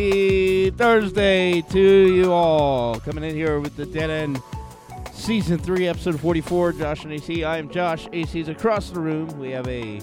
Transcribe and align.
Happy 0.00 0.70
Thursday 0.70 1.60
to 1.60 1.78
you 1.78 2.32
all. 2.32 2.98
Coming 3.00 3.22
in 3.22 3.34
here 3.34 3.60
with 3.60 3.76
the 3.76 3.84
Dead 3.84 4.08
End 4.08 4.40
Season 5.12 5.58
3, 5.58 5.88
Episode 5.88 6.18
44. 6.18 6.72
Josh 6.72 7.04
and 7.04 7.12
AC. 7.12 7.44
I 7.44 7.58
am 7.58 7.68
Josh. 7.68 8.08
AC's 8.10 8.48
across 8.48 8.88
the 8.88 8.98
room. 8.98 9.28
We 9.38 9.50
have 9.50 9.68
a 9.68 10.00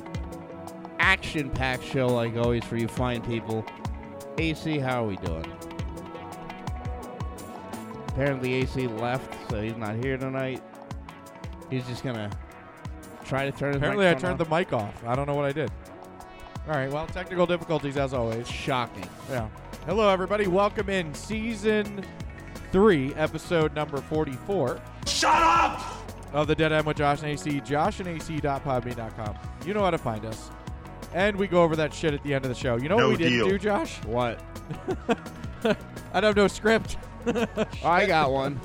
action-packed 0.99 1.83
show, 1.83 2.05
like 2.05 2.37
always, 2.37 2.63
for 2.63 2.77
you 2.77 2.87
fine 2.87 3.23
people. 3.23 3.65
AC, 4.37 4.77
how 4.77 5.03
are 5.03 5.07
we 5.07 5.15
doing? 5.15 5.51
Apparently 8.09 8.53
AC 8.53 8.85
left, 8.85 9.49
so 9.49 9.63
he's 9.63 9.77
not 9.77 9.95
here 9.95 10.15
tonight. 10.15 10.61
He's 11.71 11.87
just 11.87 12.03
gonna 12.03 12.29
try 13.25 13.49
to 13.49 13.51
turn 13.51 13.73
his 13.73 13.77
Apparently, 13.77 14.07
I 14.07 14.13
turned 14.13 14.37
the 14.37 14.45
mic 14.45 14.73
off. 14.73 15.03
I 15.07 15.15
don't 15.15 15.25
know 15.25 15.33
what 15.33 15.45
I 15.45 15.53
did. 15.53 15.71
All 16.67 16.75
right. 16.75 16.91
Well, 16.91 17.07
technical 17.07 17.47
difficulties 17.47 17.97
as 17.97 18.13
always. 18.13 18.47
Shocking. 18.47 19.09
Yeah. 19.31 19.47
Hello, 19.87 20.09
everybody. 20.09 20.47
Welcome 20.47 20.89
in 20.89 21.13
season 21.13 22.03
three, 22.73 23.13
episode 23.13 23.73
number 23.73 24.01
forty-four. 24.01 24.81
Shut 25.05 25.41
up! 25.41 25.81
Of 26.33 26.47
the 26.47 26.55
Dead 26.55 26.73
End 26.73 26.85
with 26.85 26.97
Josh 26.97 27.21
and 27.21 27.29
AC. 27.29 27.61
Josh 27.61 28.01
and 28.01 28.19
JoshandAC.podbean.com. 28.19 29.37
You 29.65 29.73
know 29.73 29.85
how 29.85 29.91
to 29.91 29.97
find 29.97 30.25
us. 30.25 30.51
And 31.13 31.37
we 31.37 31.47
go 31.47 31.63
over 31.63 31.77
that 31.77 31.93
shit 31.93 32.13
at 32.13 32.21
the 32.21 32.33
end 32.33 32.43
of 32.43 32.49
the 32.49 32.55
show. 32.55 32.75
You 32.75 32.89
know 32.89 32.97
No 32.97 33.07
what 33.07 33.17
we 33.17 33.23
didn't 33.23 33.47
do, 33.47 33.57
Josh? 33.57 34.03
What? 34.03 34.43
I 35.63 35.75
don't 36.19 36.23
have 36.23 36.35
no 36.35 36.49
script. 36.49 36.97
I 37.81 38.05
got 38.05 38.33
one. 38.33 38.59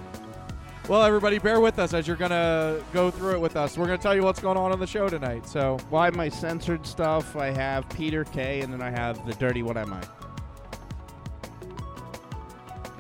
Well, 0.88 1.04
everybody, 1.04 1.38
bear 1.38 1.60
with 1.60 1.78
us 1.78 1.94
as 1.94 2.08
you're 2.08 2.16
gonna 2.16 2.82
go 2.92 3.12
through 3.12 3.34
it 3.34 3.40
with 3.40 3.54
us. 3.54 3.78
We're 3.78 3.86
gonna 3.86 3.98
tell 3.98 4.16
you 4.16 4.24
what's 4.24 4.40
going 4.40 4.56
on 4.56 4.72
on 4.72 4.80
the 4.80 4.88
show 4.88 5.08
tonight. 5.08 5.46
So 5.46 5.78
Why 5.88 6.10
my 6.10 6.28
censored 6.28 6.84
stuff? 6.84 7.36
I 7.36 7.50
have 7.50 7.88
Peter 7.90 8.24
K, 8.24 8.62
and 8.62 8.72
then 8.72 8.82
I 8.82 8.90
have 8.90 9.24
the 9.24 9.34
Dirty 9.34 9.62
What 9.62 9.76
Am 9.76 9.92
I. 9.92 10.02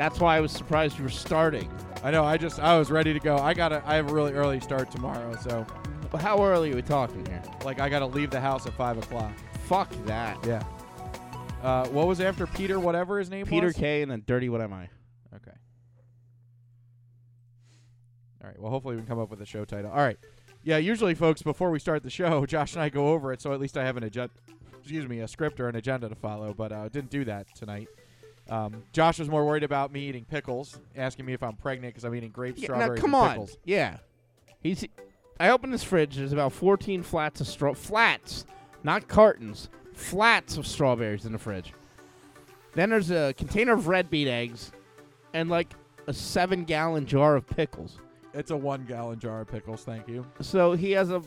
That's 0.02 0.18
why 0.18 0.36
I 0.36 0.40
was 0.40 0.50
surprised 0.50 0.98
you 0.98 1.04
were 1.04 1.10
starting. 1.10 1.70
I 2.02 2.10
know. 2.10 2.24
I 2.24 2.36
just 2.36 2.58
I 2.58 2.76
was 2.76 2.90
ready 2.90 3.12
to 3.12 3.20
go. 3.20 3.36
I 3.36 3.54
got 3.54 3.68
to 3.68 3.80
I 3.86 3.94
have 3.94 4.10
a 4.10 4.12
really 4.12 4.32
early 4.32 4.58
start 4.58 4.90
tomorrow, 4.90 5.36
so 5.40 5.64
But 6.10 6.20
how 6.20 6.44
early 6.44 6.72
are 6.72 6.74
we 6.74 6.82
talking 6.82 7.24
here? 7.26 7.40
like 7.64 7.78
I 7.78 7.88
got 7.88 8.00
to 8.00 8.06
leave 8.06 8.30
the 8.30 8.40
house 8.40 8.66
at 8.66 8.72
five 8.72 8.98
o'clock. 8.98 9.30
Fuck 9.68 9.92
that. 10.06 10.44
Yeah. 10.44 10.64
Uh, 11.62 11.86
what 11.90 12.08
was 12.08 12.20
after 12.20 12.48
Peter? 12.48 12.80
Whatever 12.80 13.20
his 13.20 13.30
name 13.30 13.46
Peter 13.46 13.68
was. 13.68 13.76
K, 13.76 14.02
and 14.02 14.10
then 14.10 14.24
Dirty 14.26 14.48
What 14.48 14.60
Am 14.60 14.72
I. 14.72 14.88
Okay. 15.36 15.56
All 18.42 18.48
right. 18.48 18.58
Well, 18.58 18.72
hopefully 18.72 18.96
we 18.96 19.02
can 19.02 19.06
come 19.08 19.20
up 19.20 19.30
with 19.30 19.40
a 19.40 19.46
show 19.46 19.64
title. 19.64 19.92
All 19.92 19.98
right. 19.98 20.18
Yeah. 20.64 20.78
Usually, 20.78 21.14
folks, 21.14 21.42
before 21.42 21.70
we 21.70 21.78
start 21.78 22.02
the 22.02 22.10
show, 22.10 22.44
Josh 22.54 22.74
and 22.74 22.82
I 22.82 22.88
go 22.88 23.10
over 23.10 23.32
it, 23.32 23.40
so 23.40 23.52
at 23.52 23.60
least 23.60 23.78
I 23.78 23.84
have 23.84 23.96
an 23.96 24.02
agenda. 24.02 24.34
Excuse 24.80 25.06
me, 25.06 25.20
a 25.20 25.28
script 25.28 25.60
or 25.60 25.68
an 25.68 25.76
agenda 25.76 26.08
to 26.08 26.16
follow, 26.16 26.52
but 26.52 26.72
uh, 26.72 26.88
didn't 26.88 27.10
do 27.10 27.24
that 27.26 27.46
tonight. 27.54 27.86
Um, 28.50 28.82
Josh 28.92 29.18
was 29.18 29.28
more 29.28 29.44
worried 29.46 29.62
about 29.62 29.92
me 29.92 30.08
eating 30.08 30.24
pickles, 30.24 30.78
asking 30.96 31.24
me 31.26 31.32
if 31.32 31.42
I'm 31.42 31.56
pregnant 31.56 31.94
because 31.94 32.04
I'm 32.04 32.14
eating 32.14 32.30
grapes, 32.30 32.60
Yeah, 32.60 32.68
now 32.68 32.74
strawberries, 32.74 33.00
come 33.00 33.14
and 33.14 33.22
on. 33.22 33.30
pickles. 33.30 33.56
Yeah. 33.64 33.96
He's. 34.60 34.84
I 35.40 35.48
opened 35.50 35.72
his 35.72 35.82
fridge. 35.82 36.16
There's 36.16 36.32
about 36.32 36.52
14 36.52 37.02
flats 37.02 37.40
of 37.40 37.46
straw 37.48 37.74
flats, 37.74 38.44
not 38.82 39.08
cartons. 39.08 39.68
Flats 39.94 40.56
of 40.56 40.66
strawberries 40.66 41.24
in 41.26 41.32
the 41.32 41.38
fridge. 41.38 41.72
Then 42.74 42.90
there's 42.90 43.10
a 43.10 43.34
container 43.36 43.72
of 43.74 43.86
red 43.88 44.08
beet 44.10 44.28
eggs, 44.28 44.72
and 45.34 45.48
like 45.50 45.72
a 46.06 46.12
seven-gallon 46.12 47.06
jar 47.06 47.36
of 47.36 47.46
pickles. 47.46 47.98
It's 48.34 48.50
a 48.50 48.56
one 48.56 48.84
gallon 48.86 49.18
jar 49.18 49.42
of 49.42 49.48
pickles. 49.48 49.82
Thank 49.84 50.08
you. 50.08 50.24
So 50.40 50.72
he 50.72 50.92
has 50.92 51.10
a 51.10 51.22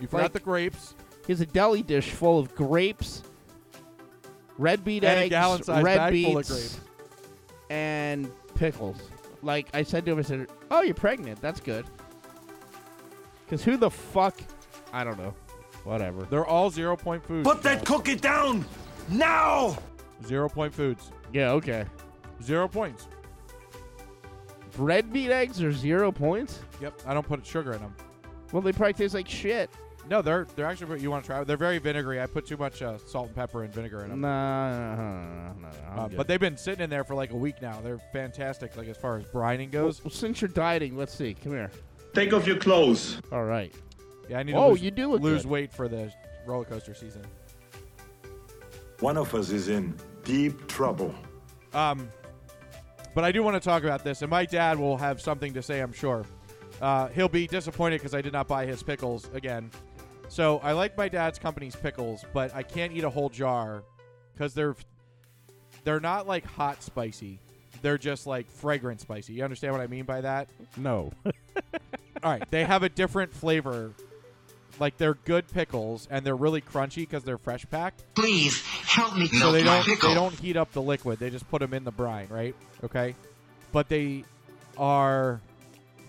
You 0.00 0.06
forgot 0.06 0.22
Like- 0.24 0.32
the 0.32 0.40
grapes. 0.40 0.94
He 1.26 1.32
has 1.32 1.40
a 1.40 1.46
deli 1.46 1.82
dish 1.82 2.10
full 2.12 2.38
of 2.38 2.54
grapes, 2.54 3.22
red 4.58 4.84
beet 4.84 5.04
And 5.04 5.18
a 5.18 5.22
eggs, 5.22 5.30
gallon-sized 5.30 5.84
red 5.84 5.96
bag 5.96 6.12
beets, 6.12 6.28
full 6.28 6.38
of 6.38 6.46
grapes. 6.46 6.80
and 7.70 8.30
pickles. 8.54 9.00
Like 9.42 9.68
I 9.72 9.82
said 9.84 10.04
to 10.06 10.12
him, 10.12 10.18
I 10.18 10.22
said, 10.22 10.48
"Oh, 10.70 10.82
you're 10.82 10.94
pregnant. 10.94 11.40
That's 11.40 11.60
good." 11.60 11.86
Because 13.44 13.62
who 13.64 13.76
the 13.76 13.90
fuck? 13.90 14.36
I 14.92 15.04
don't 15.04 15.18
know. 15.18 15.32
Whatever. 15.84 16.22
They're 16.22 16.44
all 16.46 16.70
zero 16.70 16.96
point 16.96 17.24
foods. 17.24 17.48
Put 17.48 17.62
that 17.62 17.84
cookie 17.86 18.16
down 18.16 18.64
now! 19.08 19.78
Zero 20.26 20.48
point 20.48 20.74
foods. 20.74 21.10
Yeah. 21.32 21.52
Okay. 21.52 21.84
Zero 22.42 22.68
points. 22.68 23.06
Red 24.76 25.12
beet 25.12 25.30
eggs 25.30 25.62
are 25.62 25.72
zero 25.72 26.12
points. 26.12 26.60
Yep. 26.80 27.00
I 27.06 27.14
don't 27.14 27.26
put 27.26 27.44
sugar 27.44 27.72
in 27.72 27.80
them. 27.80 27.94
Well, 28.52 28.62
they 28.62 28.72
probably 28.72 28.92
taste 28.94 29.14
like 29.14 29.28
shit. 29.28 29.70
No, 30.08 30.22
they're 30.22 30.46
they're 30.56 30.64
actually 30.66 31.00
you 31.00 31.10
want 31.10 31.24
to 31.24 31.26
try. 31.28 31.44
They're 31.44 31.56
very 31.58 31.78
vinegary. 31.78 32.20
I 32.20 32.26
put 32.26 32.46
too 32.46 32.56
much 32.56 32.80
uh, 32.80 32.96
salt 32.98 33.26
and 33.26 33.36
pepper 33.36 33.62
and 33.64 33.72
vinegar 33.72 34.04
in 34.04 34.10
them. 34.10 34.20
Nah, 34.22 34.94
no, 34.94 34.96
no, 34.96 35.12
no, 35.60 35.68
no, 35.96 36.02
Uh, 36.02 36.08
but 36.08 36.26
they've 36.26 36.40
been 36.40 36.56
sitting 36.56 36.82
in 36.82 36.88
there 36.90 37.04
for 37.04 37.14
like 37.14 37.30
a 37.32 37.36
week 37.36 37.60
now. 37.60 37.80
They're 37.82 37.98
fantastic. 38.12 38.76
Like 38.76 38.88
as 38.88 38.96
far 38.96 39.18
as 39.18 39.24
brining 39.26 39.70
goes. 39.70 40.02
well, 40.02 40.10
since 40.10 40.40
you're 40.40 40.48
dieting, 40.48 40.96
let's 40.96 41.12
see. 41.14 41.34
Come 41.34 41.52
here. 41.52 41.70
Take 42.14 42.32
off 42.32 42.46
your 42.46 42.56
clothes. 42.56 43.20
All 43.30 43.44
right. 43.44 43.74
Yeah, 44.30 44.38
I 44.38 44.42
need 44.44 44.52
to 44.52 44.58
Oh, 44.58 44.70
lose, 44.70 44.82
you 44.82 44.90
do 44.90 45.10
look 45.12 45.20
lose 45.20 45.42
good. 45.42 45.50
weight 45.50 45.72
for 45.72 45.88
the 45.88 46.10
roller 46.46 46.64
coaster 46.64 46.94
season. 46.94 47.22
One 49.00 49.16
of 49.16 49.34
us 49.34 49.50
is 49.50 49.68
in 49.68 49.94
deep 50.24 50.66
trouble. 50.68 51.14
Um, 51.74 52.08
but 53.14 53.24
I 53.24 53.32
do 53.32 53.42
want 53.42 53.54
to 53.54 53.60
talk 53.60 53.84
about 53.84 54.04
this, 54.04 54.22
and 54.22 54.30
my 54.30 54.44
dad 54.44 54.78
will 54.78 54.96
have 54.96 55.20
something 55.20 55.52
to 55.54 55.62
say, 55.62 55.80
I'm 55.80 55.92
sure. 55.92 56.24
Uh, 56.80 57.08
he'll 57.08 57.28
be 57.28 57.46
disappointed 57.46 57.98
because 57.98 58.14
I 58.14 58.20
did 58.22 58.32
not 58.32 58.48
buy 58.48 58.66
his 58.66 58.82
pickles 58.82 59.28
again. 59.34 59.70
So 60.28 60.58
I 60.58 60.72
like 60.72 60.96
my 60.96 61.08
dad's 61.08 61.38
company's 61.38 61.74
pickles, 61.76 62.24
but 62.32 62.54
I 62.54 62.62
can't 62.62 62.92
eat 62.92 63.04
a 63.04 63.10
whole 63.10 63.28
jar 63.30 63.82
because 64.32 64.54
they're 64.54 64.76
they're 65.84 66.00
not 66.00 66.26
like 66.26 66.44
hot 66.44 66.82
spicy. 66.82 67.38
They're 67.82 67.98
just 67.98 68.26
like 68.26 68.50
fragrant 68.50 69.00
spicy. 69.00 69.34
You 69.34 69.44
understand 69.44 69.72
what 69.72 69.80
I 69.82 69.86
mean 69.86 70.04
by 70.04 70.20
that? 70.20 70.48
No. 70.76 71.12
All 72.22 72.30
right, 72.32 72.48
they 72.50 72.64
have 72.64 72.82
a 72.82 72.88
different 72.88 73.32
flavor. 73.32 73.92
Like 74.80 74.96
they're 74.96 75.14
good 75.14 75.48
pickles 75.52 76.06
and 76.10 76.24
they're 76.24 76.36
really 76.36 76.60
crunchy 76.60 76.96
because 76.98 77.24
they're 77.24 77.38
fresh 77.38 77.66
packed. 77.68 78.04
Please 78.14 78.62
help 78.62 79.16
me 79.16 79.26
So 79.26 79.50
they 79.50 79.64
don't 79.64 79.84
pickle. 79.84 80.08
they 80.10 80.14
don't 80.14 80.34
heat 80.38 80.56
up 80.56 80.70
the 80.72 80.82
liquid. 80.82 81.18
They 81.18 81.30
just 81.30 81.48
put 81.50 81.60
them 81.60 81.74
in 81.74 81.82
the 81.84 81.90
brine, 81.90 82.28
right? 82.28 82.54
Okay, 82.84 83.14
but 83.72 83.88
they 83.88 84.24
are 84.76 85.40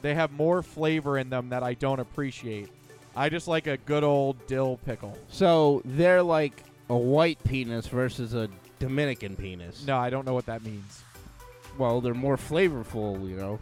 they 0.02 0.14
have 0.14 0.32
more 0.32 0.62
flavor 0.62 1.18
in 1.18 1.30
them 1.30 1.50
that 1.50 1.64
I 1.64 1.74
don't 1.74 2.00
appreciate. 2.00 2.70
I 3.16 3.30
just 3.30 3.48
like 3.48 3.68
a 3.68 3.78
good 3.78 4.04
old 4.04 4.46
dill 4.48 4.78
pickle. 4.86 5.18
So 5.28 5.82
they're 5.86 6.24
like 6.24 6.64
a 6.90 6.98
white 6.98 7.44
penis 7.44 7.88
versus 7.88 8.34
a 8.34 8.50
Dominican 8.80 9.36
penis. 9.36 9.86
No, 9.86 9.98
I 9.98 10.10
don't 10.10 10.26
know 10.26 10.34
what 10.34 10.46
that 10.46 10.64
means. 10.64 11.04
Well, 11.78 12.02
they're 12.02 12.14
more 12.14 12.38
flavorful, 12.38 13.28
you 13.30 13.36
know. 13.36 13.60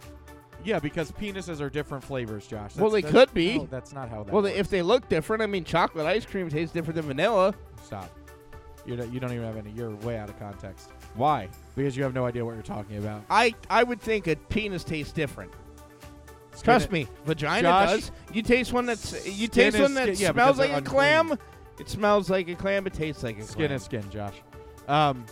Yeah, 0.63 0.79
because 0.79 1.11
penises 1.11 1.61
are 1.61 1.69
different 1.69 2.03
flavors, 2.03 2.47
Josh. 2.47 2.75
Well, 2.75 2.89
they 2.89 3.01
that's- 3.01 3.25
could 3.25 3.33
be. 3.33 3.59
no, 3.59 3.67
that's 3.69 3.93
not 3.93 4.09
how 4.09 4.23
that 4.23 4.33
Well, 4.33 4.41
they, 4.41 4.55
if 4.55 4.69
they 4.69 4.81
look 4.81 5.07
different, 5.07 5.41
I 5.41 5.45
mean, 5.45 5.63
chocolate 5.63 6.05
ice 6.05 6.25
cream 6.25 6.49
tastes 6.49 6.73
different 6.73 6.95
than 6.95 7.05
vanilla. 7.05 7.53
Stop. 7.83 8.09
You 8.85 8.95
don't, 8.95 9.11
you 9.13 9.19
don't 9.19 9.31
even 9.33 9.43
have 9.45 9.57
any. 9.57 9.71
You're 9.71 9.91
way 9.97 10.17
out 10.17 10.29
of 10.29 10.39
context 10.39 10.91
Why? 11.15 11.49
because 11.75 11.97
you 11.97 12.03
have 12.03 12.13
no 12.13 12.25
idea 12.25 12.43
what 12.45 12.53
you're 12.53 12.63
talking 12.63 12.97
about. 12.97 13.21
I 13.29 13.53
I 13.69 13.83
would 13.83 13.99
think 14.01 14.27
a 14.27 14.35
penis 14.35 14.83
tastes 14.85 15.11
different. 15.13 15.51
Trust 16.63 16.91
me, 16.91 17.07
vagina 17.25 17.61
Josh, 17.61 17.89
does. 17.89 18.11
You 18.33 18.41
taste 18.41 18.73
one 18.73 18.85
that's 18.85 19.27
you 19.27 19.47
taste 19.47 19.75
is 19.75 19.81
one 19.81 19.93
that 19.95 20.15
skin- 20.15 20.21
yeah, 20.25 20.31
smells 20.31 20.57
because 20.57 20.59
like 20.59 20.69
they're 20.69 20.79
a 20.79 20.81
clam. 20.81 21.37
It 21.79 21.89
smells 21.89 22.29
like 22.29 22.47
a 22.49 22.55
clam. 22.55 22.87
It 22.87 22.93
tastes 22.93 23.23
like 23.23 23.37
a 23.37 23.43
Skin 23.43 23.67
clam. 23.67 23.71
is 23.73 23.83
skin, 23.83 24.09
Josh. 24.09 24.33
Um, 24.87 25.25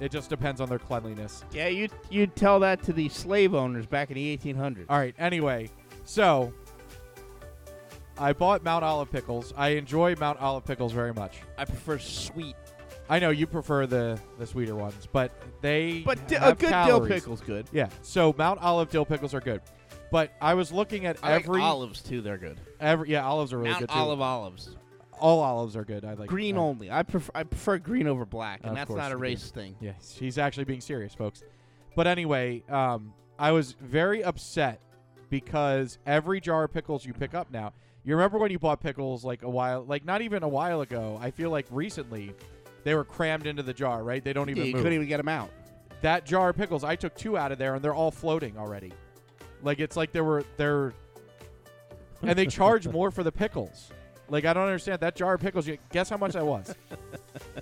it 0.00 0.10
just 0.12 0.30
depends 0.30 0.60
on 0.60 0.68
their 0.68 0.78
cleanliness. 0.78 1.44
Yeah, 1.52 1.68
you 1.68 1.88
you 2.10 2.26
tell 2.26 2.60
that 2.60 2.82
to 2.84 2.92
the 2.92 3.08
slave 3.08 3.54
owners 3.54 3.86
back 3.86 4.10
in 4.10 4.14
the 4.14 4.36
1800s. 4.38 4.86
All 4.88 4.98
right. 4.98 5.14
Anyway, 5.18 5.70
so 6.04 6.52
I 8.18 8.32
bought 8.32 8.62
Mount 8.64 8.84
Olive 8.84 9.10
pickles. 9.10 9.52
I 9.56 9.70
enjoy 9.70 10.14
Mount 10.16 10.38
Olive 10.40 10.64
pickles 10.64 10.92
very 10.92 11.12
much. 11.12 11.38
I 11.58 11.64
prefer 11.64 11.98
sweet, 11.98 12.54
I 13.08 13.18
know 13.18 13.30
you 13.30 13.46
prefer 13.46 13.86
the 13.86 14.18
the 14.38 14.46
sweeter 14.46 14.74
ones, 14.76 15.06
but 15.12 15.32
they 15.60 16.00
but 16.04 16.26
di- 16.28 16.36
a 16.36 16.40
have 16.40 16.58
good 16.58 16.70
calories. 16.70 17.08
dill 17.08 17.16
pickle's 17.16 17.40
good. 17.40 17.66
Yeah. 17.72 17.88
So 18.02 18.34
Mount 18.38 18.60
Olive 18.60 18.90
dill 18.90 19.04
pickles 19.04 19.34
are 19.34 19.40
good, 19.40 19.60
but 20.10 20.32
I 20.40 20.54
was 20.54 20.72
looking 20.72 21.06
at 21.06 21.18
I 21.22 21.32
like 21.34 21.44
every 21.44 21.62
olives 21.62 22.02
too. 22.02 22.20
They're 22.22 22.38
good. 22.38 22.58
every 22.80 23.10
yeah 23.10 23.24
olives 23.26 23.52
are 23.52 23.58
really 23.58 23.70
Mount 23.70 23.80
good 23.80 23.88
too. 23.90 23.94
olive 23.98 24.20
olives. 24.20 24.70
All 25.18 25.40
olives 25.40 25.76
are 25.76 25.84
good. 25.84 26.04
I 26.04 26.14
like 26.14 26.28
green 26.28 26.56
I- 26.56 26.60
only. 26.60 26.90
I 26.90 27.02
prefer 27.02 27.30
I 27.34 27.42
prefer 27.44 27.78
green 27.78 28.06
over 28.06 28.26
black, 28.26 28.60
and 28.64 28.76
that's 28.76 28.88
course 28.88 28.98
not 28.98 29.06
a 29.06 29.14
you 29.14 29.16
do. 29.16 29.22
race 29.22 29.50
thing. 29.50 29.74
Yeah, 29.80 29.92
he's 30.18 30.36
actually 30.38 30.64
being 30.64 30.80
serious, 30.82 31.14
folks. 31.14 31.42
But 31.94 32.06
anyway, 32.06 32.62
um, 32.68 33.14
I 33.38 33.52
was 33.52 33.72
very 33.80 34.22
upset 34.22 34.80
because 35.30 35.98
every 36.06 36.40
jar 36.40 36.64
of 36.64 36.72
pickles 36.72 37.04
you 37.04 37.12
pick 37.12 37.34
up 37.34 37.50
now. 37.50 37.72
You 38.04 38.14
remember 38.14 38.38
when 38.38 38.50
you 38.52 38.58
bought 38.58 38.80
pickles 38.80 39.24
like 39.24 39.42
a 39.42 39.50
while, 39.50 39.84
like 39.84 40.04
not 40.04 40.20
even 40.22 40.42
a 40.42 40.48
while 40.48 40.82
ago. 40.82 41.18
I 41.20 41.30
feel 41.30 41.50
like 41.50 41.66
recently 41.70 42.32
they 42.84 42.94
were 42.94 43.02
crammed 43.04 43.46
into 43.46 43.62
the 43.64 43.72
jar, 43.74 44.04
right? 44.04 44.22
They 44.22 44.32
don't 44.32 44.48
even 44.50 44.64
you 44.66 44.72
move. 44.74 44.82
couldn't 44.82 44.92
even 44.92 45.08
get 45.08 45.16
them 45.16 45.28
out. 45.28 45.50
that 46.02 46.24
jar 46.24 46.50
of 46.50 46.56
pickles, 46.56 46.84
I 46.84 46.94
took 46.94 47.16
two 47.16 47.36
out 47.36 47.50
of 47.50 47.58
there 47.58 47.74
and 47.74 47.82
they're 47.84 47.94
all 47.94 48.10
floating 48.12 48.56
already. 48.56 48.92
Like 49.66 49.80
it's 49.80 49.96
like 49.96 50.12
they 50.12 50.20
were 50.20 50.44
they're 50.56 50.94
and 52.22 52.38
they 52.38 52.46
charge 52.46 52.86
more 52.86 53.10
for 53.10 53.24
the 53.24 53.32
pickles. 53.32 53.90
Like 54.28 54.44
I 54.44 54.52
don't 54.52 54.62
understand 54.62 55.00
that 55.00 55.16
jar 55.16 55.34
of 55.34 55.40
pickles. 55.40 55.68
Guess 55.90 56.08
how 56.08 56.16
much 56.16 56.34
that 56.34 56.46
was? 56.46 56.72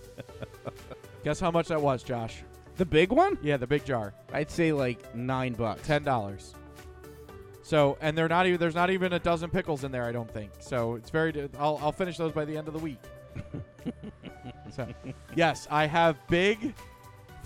guess 1.25 1.41
how 1.41 1.51
much 1.51 1.69
that 1.69 1.81
was, 1.81 2.03
Josh? 2.03 2.43
The 2.77 2.85
big 2.85 3.11
one? 3.11 3.39
Yeah, 3.43 3.57
the 3.57 3.67
big 3.67 3.87
jar, 3.87 4.13
I'd 4.35 4.51
say 4.51 4.71
like 4.71 5.15
nine 5.15 5.55
bucks. 5.55 5.87
ten 5.87 6.03
dollars. 6.03 6.55
So 7.63 7.97
and 8.03 8.17
they're 8.17 8.29
not 8.29 8.47
even 8.47 8.61
there's 8.61 8.75
not 8.75 8.91
even 8.91 9.15
a 9.15 9.19
dozen 9.19 9.49
pickles 9.49 9.83
in 9.83 9.91
there. 9.91 10.05
I 10.05 10.13
don't 10.13 10.31
think. 10.31 10.51
So 10.61 10.97
it's 10.97 11.09
very. 11.09 11.49
I'll 11.59 11.81
I'll 11.83 11.93
finish 11.93 12.19
those 12.19 12.33
by 12.33 12.45
the 12.45 12.55
end 12.55 12.69
of 12.69 12.75
the 12.75 12.81
week. 12.81 13.01
so 14.71 14.87
yes, 15.35 15.67
I 15.71 15.87
have 15.87 16.19
big, 16.29 16.75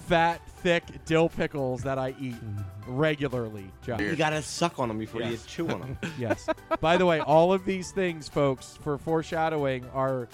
fat, 0.09 0.41
thick 0.63 0.83
dill 1.05 1.29
pickles 1.29 1.81
that 1.85 1.97
I 1.97 2.09
eat 2.19 2.35
mm-hmm. 2.35 2.63
Regularly, 2.89 3.71
Josh. 3.85 4.01
You 4.01 4.17
gotta 4.17 4.43
suck 4.43 4.79
on 4.79 4.89
them 4.89 4.99
before 4.99 5.23
you 5.23 5.39
chew 5.47 5.69
on 5.69 5.81
them. 5.81 5.99
Yes. 6.19 6.49
By 6.81 6.97
the 6.97 7.07
way, 7.07 7.21
all 7.21 7.53
of 7.53 7.65
these 7.65 7.91
things, 7.93 8.29
folks, 8.29 8.79
for 8.83 8.99
foreshadowing, 8.99 9.85
are 9.95 10.29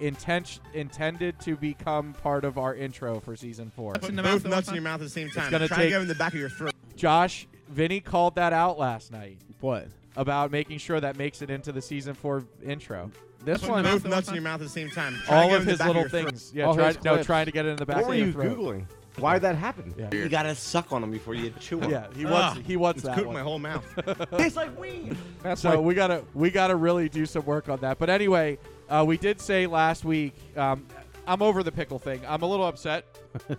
intent 0.00 0.60
intended 0.74 1.38
to 1.40 1.56
become 1.56 2.12
part 2.14 2.44
of 2.44 2.58
our 2.58 2.74
intro 2.74 3.20
for 3.20 3.36
season 3.36 3.70
four. 3.74 3.94
Putting 3.94 4.16
both 4.16 4.44
nuts 4.46 4.68
in 4.68 4.74
your 4.74 4.82
mouth 4.82 5.00
at 5.00 5.04
the 5.04 5.08
same 5.10 5.30
time. 5.30 5.50
gonna 5.50 5.68
Try 5.68 5.76
take- 5.76 5.84
to 5.86 5.90
get 5.90 5.94
them 5.94 6.02
in 6.02 6.08
the 6.08 6.14
back 6.14 6.32
of 6.32 6.40
your 6.40 6.48
throat. 6.48 6.74
Josh, 6.96 7.46
Vinny 7.68 8.00
called 8.00 8.34
that 8.34 8.52
out 8.52 8.78
last 8.78 9.12
night 9.12 9.38
What? 9.60 9.88
about 10.16 10.50
making 10.50 10.78
sure 10.78 11.00
that 11.00 11.16
makes 11.16 11.40
it 11.42 11.50
into 11.50 11.72
the 11.72 11.80
season 11.82 12.14
four 12.14 12.44
intro. 12.64 13.10
This 13.44 13.60
Putting 13.60 13.72
one. 13.76 13.84
both 13.84 14.04
nuts 14.04 14.28
in 14.28 14.34
your 14.34 14.42
mouth 14.42 14.60
at 14.60 14.64
the 14.64 14.68
same 14.68 14.90
time. 14.90 15.14
Try 15.24 15.36
all 15.36 15.44
of 15.46 15.50
them 15.52 15.60
in 15.62 15.66
the 15.66 15.70
his 15.72 15.80
little 15.80 16.02
your 16.02 16.08
throat. 16.10 16.26
things. 16.28 16.52
Yeah, 16.54 16.66
All 16.66 16.74
try, 16.74 16.88
his 16.88 17.02
no, 17.04 17.22
trying 17.22 17.46
to 17.46 17.52
get 17.52 17.64
it 17.64 17.70
in 17.70 17.76
the 17.76 17.86
back 17.86 17.96
What 17.96 18.02
of 18.02 18.08
were 18.08 18.14
your 18.16 18.26
you 18.26 18.32
throat. 18.32 18.58
googling? 18.58 18.84
Why 19.20 19.34
did 19.34 19.42
that 19.42 19.56
happen? 19.56 19.94
Yeah. 19.96 20.10
You 20.12 20.28
gotta 20.28 20.54
suck 20.54 20.92
on 20.92 21.00
them 21.00 21.10
before 21.10 21.34
you 21.34 21.52
chew 21.60 21.80
on 21.80 21.90
Yeah, 21.90 22.06
he 22.14 22.24
wants 22.24 22.58
Ugh, 22.58 22.64
he 22.64 22.76
wants 22.76 23.04
It's 23.04 23.14
that 23.14 23.24
one. 23.24 23.34
my 23.34 23.42
whole 23.42 23.58
mouth. 23.58 23.84
Tastes 24.36 24.56
like 24.56 24.78
weed. 24.78 25.16
That's 25.42 25.60
So 25.60 25.70
like 25.70 25.80
we 25.80 25.94
gotta 25.94 26.24
we 26.34 26.50
gotta 26.50 26.76
really 26.76 27.08
do 27.08 27.26
some 27.26 27.44
work 27.44 27.68
on 27.68 27.78
that. 27.80 27.98
But 27.98 28.10
anyway, 28.10 28.58
uh, 28.88 29.04
we 29.06 29.16
did 29.16 29.40
say 29.40 29.66
last 29.66 30.04
week. 30.04 30.34
Um, 30.56 30.86
I'm 31.26 31.42
over 31.42 31.62
the 31.62 31.72
pickle 31.72 31.98
thing. 31.98 32.20
I'm 32.26 32.42
a 32.42 32.46
little 32.46 32.66
upset 32.66 33.04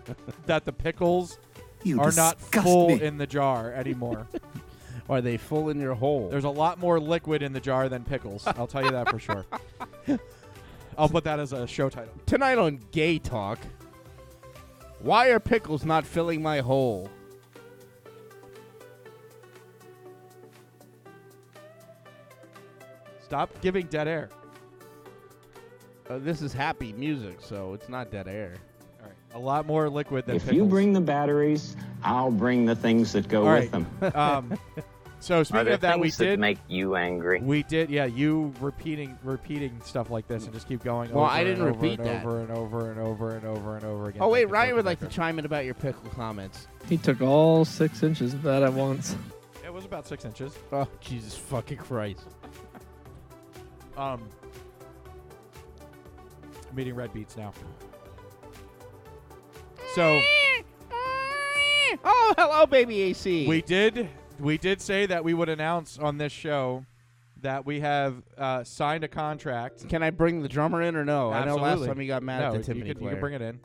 that 0.46 0.66
the 0.66 0.74
pickles 0.74 1.40
are 1.98 2.12
not 2.12 2.40
full 2.42 2.90
in 2.90 3.18
the 3.18 3.28
jar 3.28 3.72
anymore. 3.72 4.28
are 5.10 5.22
they 5.22 5.38
full 5.38 5.69
in 5.69 5.80
your 5.80 5.94
hole? 5.94 6.30
There's 6.30 6.44
a 6.44 6.50
lot 6.50 6.80
more 6.80 7.00
liquid 7.00 7.42
in 7.42 7.54
the 7.54 7.60
jar 7.60 7.88
than 7.90 8.04
pickles. 8.04 8.46
I'll 8.46 8.68
tell 8.68 8.84
you 8.84 8.92
that 8.92 9.10
for 9.10 9.19
sure. 9.19 9.46
I'll 10.98 11.10
put 11.10 11.24
that 11.24 11.40
as 11.40 11.54
a 11.54 11.66
show 11.66 11.90
title. 11.90 12.13
Tonight 12.25 12.58
on 12.58 12.80
Gay 12.92 13.19
Talk. 13.19 13.60
Why 15.03 15.30
are 15.30 15.39
pickles 15.39 15.83
not 15.86 16.06
filling 16.06 16.42
my 16.42 16.59
hole? 16.59 17.09
Stop 23.24 23.50
giving 23.62 23.86
dead 23.88 24.07
air. 24.07 24.30
Uh, 26.09 26.19
this 26.19 26.42
is 26.42 26.51
happy 26.51 26.92
music, 26.94 27.38
so 27.42 27.74
it's 27.74 27.88
not 27.88 28.12
dead 28.12 28.27
air. 28.27 28.56
All 29.01 29.07
right, 29.07 29.15
a 29.36 29.39
lot 29.39 29.65
more 29.65 29.89
liquid 29.89 30.25
than 30.25 30.36
If 30.36 30.44
pickles. 30.44 30.57
you 30.57 30.65
bring 30.65 30.92
the 30.94 31.00
batteries, 31.01 31.77
I'll 32.03 32.31
bring 32.31 32.65
the 32.65 32.75
things 32.75 33.13
that 33.13 33.27
go 33.30 33.45
All 33.48 33.53
with 33.53 33.71
right. 33.71 33.71
them. 33.71 34.12
Um, 34.15 34.59
so 35.21 35.44
speaking 35.44 35.69
of 35.69 35.79
that, 35.81 36.00
we 36.00 36.07
things 36.07 36.18
that 36.18 36.25
did 36.25 36.39
make 36.39 36.57
you 36.68 36.95
angry? 36.97 37.39
we 37.41 37.63
did 37.63 37.89
yeah 37.89 38.06
you 38.06 38.53
repeating 38.59 39.18
repeating 39.23 39.79
stuff 39.85 40.09
like 40.09 40.27
this 40.27 40.44
and 40.44 40.53
just 40.53 40.68
keep 40.68 40.83
going. 40.83 41.12
Well, 41.13 41.23
over 41.23 41.33
I 41.33 41.44
didn't 41.45 41.62
and 41.62 41.69
over 41.69 41.79
repeat 41.81 42.00
and 42.00 42.09
that. 42.09 42.25
over 42.25 42.39
and 42.41 42.51
over 42.51 42.91
and 42.91 43.00
over 43.00 43.35
and 43.35 43.45
over 43.45 43.75
and 43.77 43.85
over 43.85 44.09
again. 44.09 44.21
Oh 44.21 44.27
wait, 44.29 44.45
Ryan 44.50 44.75
would 44.75 44.85
like 44.85 45.00
to 45.00 45.07
chime 45.07 45.39
in 45.39 45.45
about 45.45 45.63
your 45.65 45.73
pickle 45.75 46.09
comments. 46.12 46.68
He 46.89 46.97
took 46.97 47.21
all 47.21 47.63
six 47.63 48.03
inches 48.03 48.33
of 48.33 48.41
that 48.44 48.63
at 48.63 48.73
once. 48.73 49.15
It 49.63 49.71
was 49.71 49.85
about 49.85 50.06
six 50.07 50.25
inches. 50.25 50.53
Oh 50.71 50.88
Jesus 51.00 51.35
fucking 51.38 51.77
Christ! 51.77 52.25
Um, 53.97 54.21
I'm 56.71 56.79
eating 56.79 56.95
red 56.95 57.13
beets 57.13 57.35
now. 57.35 57.51
So 59.95 60.21
Oh 62.03 62.33
hello, 62.38 62.65
baby 62.65 63.01
AC. 63.01 63.45
we 63.47 63.62
did 63.62 64.07
we 64.41 64.57
did 64.57 64.81
say 64.81 65.05
that 65.05 65.23
we 65.23 65.33
would 65.33 65.49
announce 65.49 65.97
on 65.97 66.17
this 66.17 66.31
show 66.31 66.85
that 67.41 67.65
we 67.65 67.79
have 67.79 68.21
uh, 68.38 68.63
signed 68.63 69.03
a 69.03 69.07
contract. 69.07 69.88
Can 69.89 70.03
I 70.03 70.10
bring 70.10 70.41
the 70.41 70.50
drummer 70.50 70.81
in 70.81 70.95
or 70.95 71.05
no? 71.05 71.31
I 71.31 71.45
know 71.45 71.55
last 71.55 71.86
time 71.86 72.00
he 72.00 72.07
got 72.07 72.24
mad 72.24 72.41
no, 72.41 72.45
at 72.48 72.51
the 72.51 72.57
you 72.57 72.63
Tiffany 72.63 72.93
can, 72.93 73.03
you 73.03 73.10
can 73.10 73.19
bring 73.19 73.33
it 73.33 73.41
in. 73.41 73.60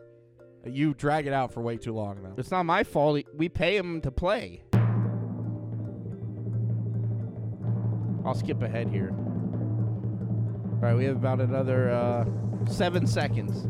You 0.64 0.94
drag 0.94 1.26
it 1.26 1.32
out 1.32 1.52
for 1.52 1.60
way 1.60 1.76
too 1.76 1.92
long 1.92 2.22
though. 2.22 2.34
It's 2.36 2.50
not 2.50 2.64
my 2.64 2.84
fault. 2.84 3.22
We 3.34 3.48
pay 3.48 3.76
him 3.76 4.00
to 4.00 4.10
play. 4.10 4.62
I'll 8.24 8.34
skip 8.34 8.62
ahead 8.62 8.88
here. 8.88 9.14
All 10.76 10.80
right, 10.80 10.96
we 10.96 11.04
have 11.04 11.16
about 11.16 11.40
another 11.40 11.90
uh, 11.90 12.24
seven 12.68 13.06
seconds. 13.06 13.68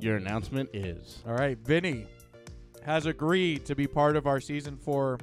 Your 0.00 0.16
announcement 0.16 0.70
is 0.72 1.22
All 1.26 1.34
right, 1.34 1.58
Vinny 1.58 2.06
has 2.84 3.04
agreed 3.04 3.66
to 3.66 3.74
be 3.74 3.86
part 3.86 4.16
of 4.16 4.26
our 4.26 4.40
season 4.40 4.76
four 4.76 5.18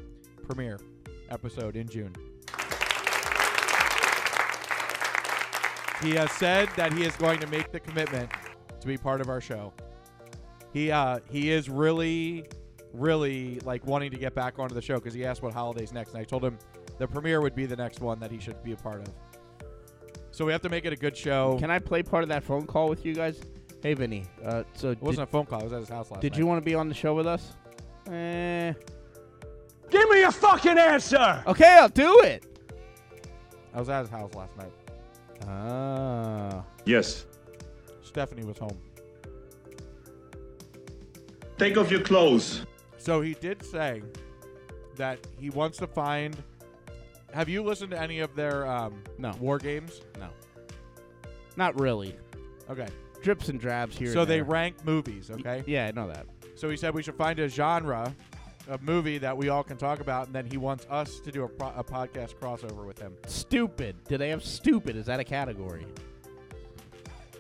premiere 0.46 0.80
episode 1.32 1.76
in 1.76 1.90
June. 1.90 2.14
He 6.02 6.14
has 6.14 6.32
said 6.34 6.70
that 6.76 6.94
he 6.94 7.04
is 7.04 7.16
going 7.16 7.40
to 7.40 7.48
make 7.48 7.72
the 7.72 7.80
commitment 7.80 8.30
to 8.80 8.88
be 8.88 8.98
part 8.98 9.20
of 9.20 9.30
our 9.30 9.42
show. 9.42 9.74
He 10.74 10.92
uh 10.92 11.20
he 11.32 11.50
is 11.50 11.70
really 11.70 12.46
really 12.94 13.60
like 13.62 13.86
wanting 13.88 14.12
to 14.12 14.18
get 14.18 14.36
back 14.36 14.60
onto 14.60 14.76
the 14.76 14.82
show 14.82 14.96
because 14.96 15.16
he 15.16 15.26
asked 15.26 15.42
what 15.42 15.54
holidays 15.54 15.92
next, 15.92 16.12
and 16.12 16.20
I 16.20 16.24
told 16.24 16.46
him 16.46 16.60
the 17.00 17.08
premiere 17.08 17.42
would 17.42 17.56
be 17.56 17.66
the 17.66 17.76
next 17.76 18.00
one 18.00 18.20
that 18.20 18.30
he 18.30 18.40
should 18.40 18.62
be 18.64 18.74
a 18.74 18.78
part 18.78 19.02
of. 19.02 19.14
So 20.30 20.46
we 20.46 20.52
have 20.52 20.62
to 20.62 20.70
make 20.70 20.86
it 20.86 20.94
a 20.94 20.96
good 20.96 21.18
show. 21.18 21.58
Can 21.60 21.72
I 21.72 21.80
play 21.80 22.04
part 22.04 22.22
of 22.22 22.30
that 22.30 22.44
phone 22.44 22.68
call 22.68 22.90
with 22.90 23.04
you 23.04 23.16
guys? 23.16 23.40
Hey, 23.84 23.94
Vinny. 23.94 24.26
Uh, 24.44 24.64
so 24.74 24.92
it 24.92 25.02
wasn't 25.02 25.24
a 25.30 25.32
phone 25.32 25.46
call. 25.46 25.62
I 25.62 25.64
was 25.64 25.74
at 25.74 25.80
his 25.80 25.90
house 25.90 26.10
last 26.12 26.22
did, 26.22 26.30
did 26.30 26.34
night. 26.34 26.40
you 26.40 26.46
want 26.48 26.62
to 26.62 26.66
be 26.66 26.76
on 26.76 26.90
the 26.90 26.96
show 26.96 27.14
with 27.14 27.28
us? 27.28 27.54
Eh. 28.12 28.74
Give 29.90 30.10
me 30.10 30.24
a 30.24 30.32
fucking 30.32 30.78
answer! 30.78 31.44
Okay, 31.48 31.78
I'll 31.80 31.88
do 31.90 32.20
it. 32.24 32.44
I 33.74 33.80
was 33.80 33.90
at 33.90 34.02
his 34.02 34.10
house 34.10 34.34
last 34.34 34.58
night. 34.58 34.72
Ah. 35.48 36.64
Yes. 36.86 37.26
Stephanie 38.04 38.44
was 38.44 38.58
home. 38.58 38.78
Take 41.58 41.78
off 41.78 41.90
your 41.92 42.02
clothes. 42.02 42.66
So 42.98 43.22
he 43.22 43.34
did 43.36 43.64
say 43.64 44.02
that 44.96 45.20
he 45.40 45.50
wants 45.50 45.78
to 45.80 45.88
find. 45.88 46.36
Have 47.34 47.48
you 47.50 47.64
listened 47.64 47.92
to 47.92 48.02
any 48.02 48.20
of 48.20 48.36
their 48.36 48.66
um, 48.68 49.04
No. 49.18 49.32
war 49.40 49.58
games? 49.58 50.02
No. 50.20 50.28
Not 51.56 51.80
really. 51.80 52.16
Okay. 52.70 52.88
Drips 53.28 53.50
and 53.50 53.60
drabs 53.60 53.98
here. 53.98 54.14
So 54.14 54.22
and 54.22 54.30
they 54.30 54.38
there. 54.38 54.46
rank 54.46 54.86
movies, 54.86 55.30
okay? 55.30 55.62
Yeah, 55.68 55.88
I 55.88 55.92
know 55.92 56.08
that. 56.08 56.28
So 56.56 56.70
he 56.70 56.78
said 56.78 56.94
we 56.94 57.04
should 57.04 57.18
find 57.18 57.38
a 57.40 57.50
genre 57.50 58.16
of 58.70 58.82
movie 58.82 59.18
that 59.18 59.36
we 59.36 59.50
all 59.50 59.66
can 59.66 59.76
talk 59.76 60.00
about, 60.00 60.28
and 60.28 60.34
then 60.34 60.46
he 60.46 60.56
wants 60.56 60.88
us 60.90 61.20
to 61.20 61.30
do 61.30 61.44
a, 61.44 61.50
pro- 61.50 61.74
a 61.76 61.84
podcast 61.84 62.36
crossover 62.36 62.86
with 62.86 63.00
him. 63.00 63.14
Stupid. 63.26 63.98
Do 64.08 64.18
they 64.18 64.30
have 64.30 64.46
stupid? 64.46 64.96
Is 64.96 65.08
that 65.08 65.20
a 65.20 65.26
category? 65.26 65.86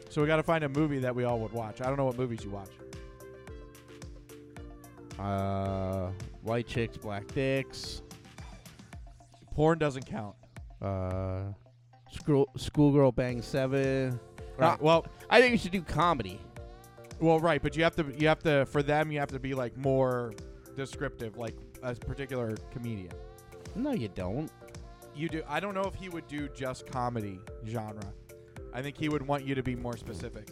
So 0.09 0.19
we 0.19 0.27
got 0.27 0.35
to 0.35 0.43
find 0.43 0.65
a 0.65 0.69
movie 0.69 0.99
that 0.99 1.15
we 1.15 1.23
all 1.23 1.39
would 1.39 1.53
watch. 1.53 1.79
I 1.79 1.85
don't 1.85 1.95
know 1.95 2.03
what 2.05 2.17
movies 2.17 2.43
you 2.43 2.49
watch. 2.49 2.67
Uh, 5.17 6.11
white 6.43 6.67
chicks, 6.67 6.97
black 6.97 7.25
dicks. 7.33 8.01
Porn 9.55 9.79
doesn't 9.79 10.05
count. 10.05 10.35
Uh, 10.81 11.43
school 12.11 12.49
schoolgirl 12.57 13.13
bang 13.13 13.41
seven. 13.41 14.19
Right. 14.57 14.81
Well, 14.81 15.05
I 15.29 15.39
think 15.41 15.51
you 15.51 15.57
should 15.57 15.71
do 15.71 15.81
comedy. 15.81 16.39
well, 17.19 17.39
right, 17.39 17.61
but 17.61 17.75
you 17.75 17.83
have 17.83 17.95
to 17.95 18.05
you 18.17 18.27
have 18.27 18.39
to 18.43 18.65
for 18.65 18.81
them 18.83 19.11
you 19.11 19.19
have 19.19 19.29
to 19.29 19.39
be 19.39 19.53
like 19.53 19.75
more 19.77 20.33
descriptive, 20.75 21.37
like 21.37 21.55
a 21.83 21.93
particular 21.95 22.55
comedian. 22.71 23.11
No, 23.75 23.91
you 23.91 24.07
don't. 24.09 24.51
You 25.15 25.29
do. 25.29 25.43
I 25.47 25.59
don't 25.59 25.73
know 25.73 25.83
if 25.83 25.95
he 25.95 26.09
would 26.09 26.27
do 26.27 26.47
just 26.49 26.85
comedy 26.87 27.39
genre. 27.67 28.03
I 28.73 28.81
think 28.81 28.97
he 28.97 29.09
would 29.09 29.27
want 29.27 29.45
you 29.45 29.55
to 29.55 29.63
be 29.63 29.75
more 29.75 29.97
specific. 29.97 30.49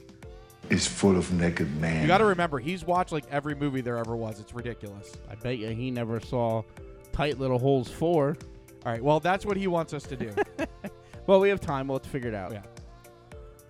Is 0.69 0.87
full 0.87 1.15
of 1.15 1.31
naked 1.31 1.75
man. 1.79 2.01
You 2.01 2.07
got 2.07 2.17
to 2.17 2.25
remember, 2.25 2.57
he's 2.57 2.83
watched 2.83 3.11
like 3.11 3.25
every 3.29 3.53
movie 3.53 3.81
there 3.81 3.97
ever 3.97 4.15
was. 4.15 4.39
It's 4.39 4.55
ridiculous. 4.55 5.13
I 5.29 5.35
bet 5.35 5.59
you 5.59 5.67
he 5.69 5.91
never 5.91 6.19
saw 6.19 6.63
Tight 7.11 7.37
Little 7.39 7.59
Holes 7.59 7.91
four. 7.91 8.35
All 8.83 8.91
right. 8.91 9.03
Well, 9.03 9.19
that's 9.19 9.45
what 9.45 9.57
he 9.57 9.67
wants 9.67 9.93
us 9.93 10.03
to 10.03 10.15
do. 10.15 10.31
Well, 11.27 11.39
we 11.39 11.49
have 11.49 11.59
time. 11.59 11.87
We'll 11.87 11.95
have 11.97 12.03
to 12.03 12.09
figure 12.09 12.29
it 12.29 12.35
out. 12.35 12.51
Yeah. 12.51 12.61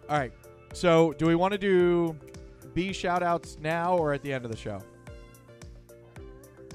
All 0.10 0.18
right. 0.18 0.32
So, 0.74 1.14
do 1.14 1.26
we 1.26 1.36
want 1.36 1.52
to 1.54 1.58
do 1.58 2.16
B 2.74 2.92
shout 2.94 3.24
outs 3.24 3.58
now 3.62 3.98
or 3.98 4.14
at 4.14 4.22
the 4.22 4.32
end 4.34 4.46
of 4.46 4.52
the 4.52 4.58
show? 4.58 4.82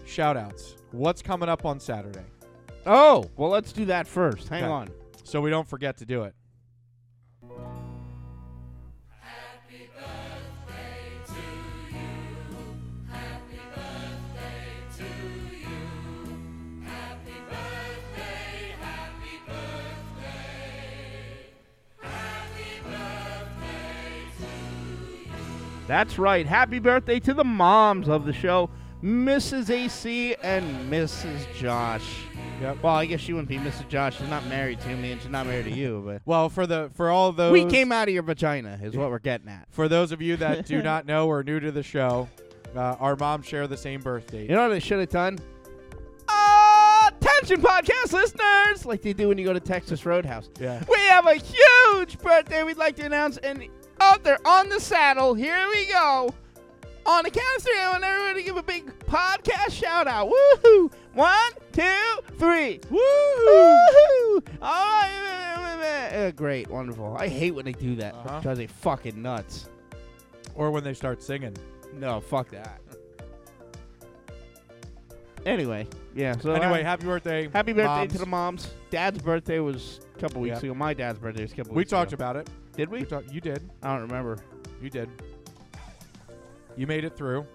Shout 0.07 0.37
outs. 0.37 0.77
What's 0.93 1.23
coming 1.23 1.49
up 1.49 1.65
on 1.65 1.79
Saturday? 1.79 2.25
Oh, 2.87 3.31
well, 3.37 3.51
let's 3.51 3.73
do 3.73 3.85
that 3.87 4.07
first. 4.09 4.49
Hang 4.49 4.65
Okay. 4.65 4.73
on. 4.73 4.89
So 5.23 5.41
we 5.41 5.51
don't 5.51 5.69
forget 5.69 5.97
to 5.99 6.07
do 6.07 6.23
it. 6.25 6.35
That's 25.91 26.21
right. 26.21 26.47
Happy 26.47 26.79
birthday 26.79 27.19
to 27.19 27.35
the 27.35 27.43
moms 27.43 28.09
of 28.09 28.25
the 28.25 28.33
show, 28.33 28.71
Mrs. 29.03 29.71
AC 29.71 30.37
and 30.41 30.89
Mrs. 30.89 31.53
Josh. 31.57 32.09
Yep. 32.61 32.81
Well, 32.85 32.95
I 32.95 33.07
guess 33.07 33.19
she 33.19 33.33
wouldn't 33.33 33.49
be 33.49 33.59
Mrs. 33.59 33.89
Josh. 33.89 34.17
She's 34.19 34.29
not 34.29 34.47
married 34.47 34.81
to 34.83 34.95
me, 34.95 35.11
and 35.11 35.21
she's 35.21 35.33
not 35.33 35.49
married 35.49 35.65
to 35.65 35.73
you. 35.73 36.01
But 36.07 36.23
Well, 36.25 36.49
for 36.49 36.65
the 36.65 36.93
for 36.95 37.11
all 37.11 37.33
those 37.33 37.51
we 37.53 37.65
came 37.65 37.91
out 37.91 38.07
of 38.07 38.15
your 38.15 38.23
vagina, 38.23 38.79
is 38.81 38.97
what 38.97 39.11
we're 39.11 39.19
getting 39.19 39.49
at. 39.49 39.67
for 39.71 39.89
those 39.89 40.13
of 40.13 40.23
you 40.23 40.37
that 40.37 40.65
do 40.65 40.81
not 40.85 41.07
know 41.07 41.27
or 41.27 41.43
new 41.43 41.59
to 41.59 41.73
the 41.73 41.83
show, 41.83 42.29
uh, 42.77 42.95
our 43.01 43.17
moms 43.17 43.47
share 43.47 43.67
the 43.67 43.77
same 43.77 44.01
birthday. 44.01 44.43
You 44.43 44.51
know 44.55 44.63
what 44.63 44.69
they 44.69 44.79
should 44.79 45.01
have 45.01 45.09
done? 45.09 45.41
Attention, 47.09 47.61
podcast 47.63 48.13
listeners, 48.13 48.87
like 48.87 49.03
they 49.03 49.13
do 49.13 49.27
when 49.27 49.39
you 49.39 49.45
go 49.45 49.53
to 49.53 49.59
Texas 49.59 50.07
Roadhouse. 50.07 50.49
Yeah. 50.61 50.85
We 50.89 50.99
have 51.07 51.27
a 51.27 51.35
huge 51.35 52.21
birthday 52.21 52.63
we'd 52.63 52.77
like 52.77 52.95
to 52.97 53.07
announce, 53.07 53.39
and 53.39 53.69
oh, 54.01 54.17
they're 54.23 54.47
on 54.47 54.69
the 54.69 54.81
saddle. 54.81 55.35
Here 55.35 55.67
we 55.69 55.87
go. 55.87 56.35
On 57.07 57.25
the 57.25 57.31
count 57.31 57.47
of 57.57 57.63
three, 57.63 57.79
I 57.79 57.91
want 57.93 58.05
everyone 58.05 58.35
to 58.35 58.43
give 58.43 58.57
a 58.57 58.63
big 58.63 58.87
podcast 59.07 59.73
shout 59.73 60.07
out. 60.07 60.31
Woohoo! 60.31 60.93
One, 61.15 61.53
two, 61.73 62.37
three. 62.39 62.79
Woohoo! 62.91 64.43
All 64.61 65.01
right. 65.01 66.11
Uh, 66.13 66.31
great, 66.33 66.69
wonderful. 66.69 67.17
I 67.19 67.27
hate 67.29 67.53
when 67.53 67.65
they 67.65 67.73
do 67.73 67.97
that. 67.97 68.15
Uh-huh. 68.15 68.41
Drives 68.41 68.59
me 68.59 68.67
fucking 68.67 69.21
nuts. 69.21 69.69
Or 70.55 70.71
when 70.71 70.85
they 70.85 70.93
start 70.95 71.23
singing. 71.23 71.57
No, 71.95 72.21
fuck 72.21 72.51
that. 72.51 72.81
Anyway, 75.47 75.87
yeah. 76.15 76.37
So 76.39 76.53
anyway, 76.53 76.83
uh, 76.83 76.85
happy 76.85 77.07
birthday. 77.07 77.49
happy 77.51 77.73
birthday 77.73 77.87
moms. 77.87 78.13
to 78.13 78.19
the 78.19 78.27
moms. 78.27 78.75
Dad's 78.91 79.23
birthday 79.23 79.59
was 79.59 80.01
a 80.15 80.21
couple 80.21 80.43
weeks 80.43 80.63
Yeah. 80.63 80.71
ago. 80.71 80.75
My 80.75 80.93
dad's 80.93 81.19
birthday 81.19 81.43
was 81.43 81.53
a 81.53 81.57
couple 81.57 81.73
We 81.75 81.79
weeks 81.81 81.91
talked 81.91 82.13
about 82.13 82.37
it. 82.37 82.51
Did 82.77 82.89
we? 82.89 83.05
Talked. 83.05 83.33
You 83.33 83.41
did. 83.41 83.69
I 83.83 83.93
don't 83.93 84.03
remember. 84.03 84.39
You 84.83 84.91
did. 84.91 85.09
You 86.77 86.87
made 86.87 87.05
it 87.05 87.17
through. 87.17 87.47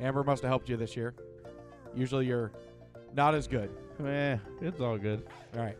Amber 0.00 0.24
must 0.24 0.42
have 0.42 0.48
helped 0.48 0.68
you 0.68 0.76
this 0.76 0.96
year. 0.96 1.14
Usually 1.94 2.26
you're 2.26 2.52
not 3.14 3.34
as 3.34 3.46
good. 3.46 3.70
Eh, 4.04 4.38
it's 4.62 4.80
all 4.80 4.96
good. 4.96 5.26
All 5.54 5.62
right. 5.62 5.76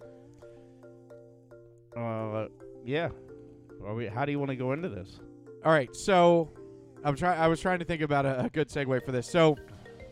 Uh, 1.97 2.49
yeah. 2.85 3.09
Are 3.85 3.95
we, 3.95 4.07
how 4.07 4.25
do 4.25 4.33
you 4.33 4.39
want 4.39 4.51
to 4.51 4.57
go 4.57 4.73
into 4.73 4.89
this? 4.89 5.21
All 5.65 5.73
right. 5.73 5.95
So 5.97 6.51
I'm 7.05 7.17
trying. 7.17 7.41
I 7.41 7.49
was 7.49 7.61
trying 7.61 7.79
to 7.79 7.85
think 7.85 8.03
about 8.03 8.27
a, 8.27 8.45
a 8.45 8.49
good 8.51 8.69
segue 8.69 9.05
for 9.05 9.13
this. 9.13 9.31
So, 9.31 9.57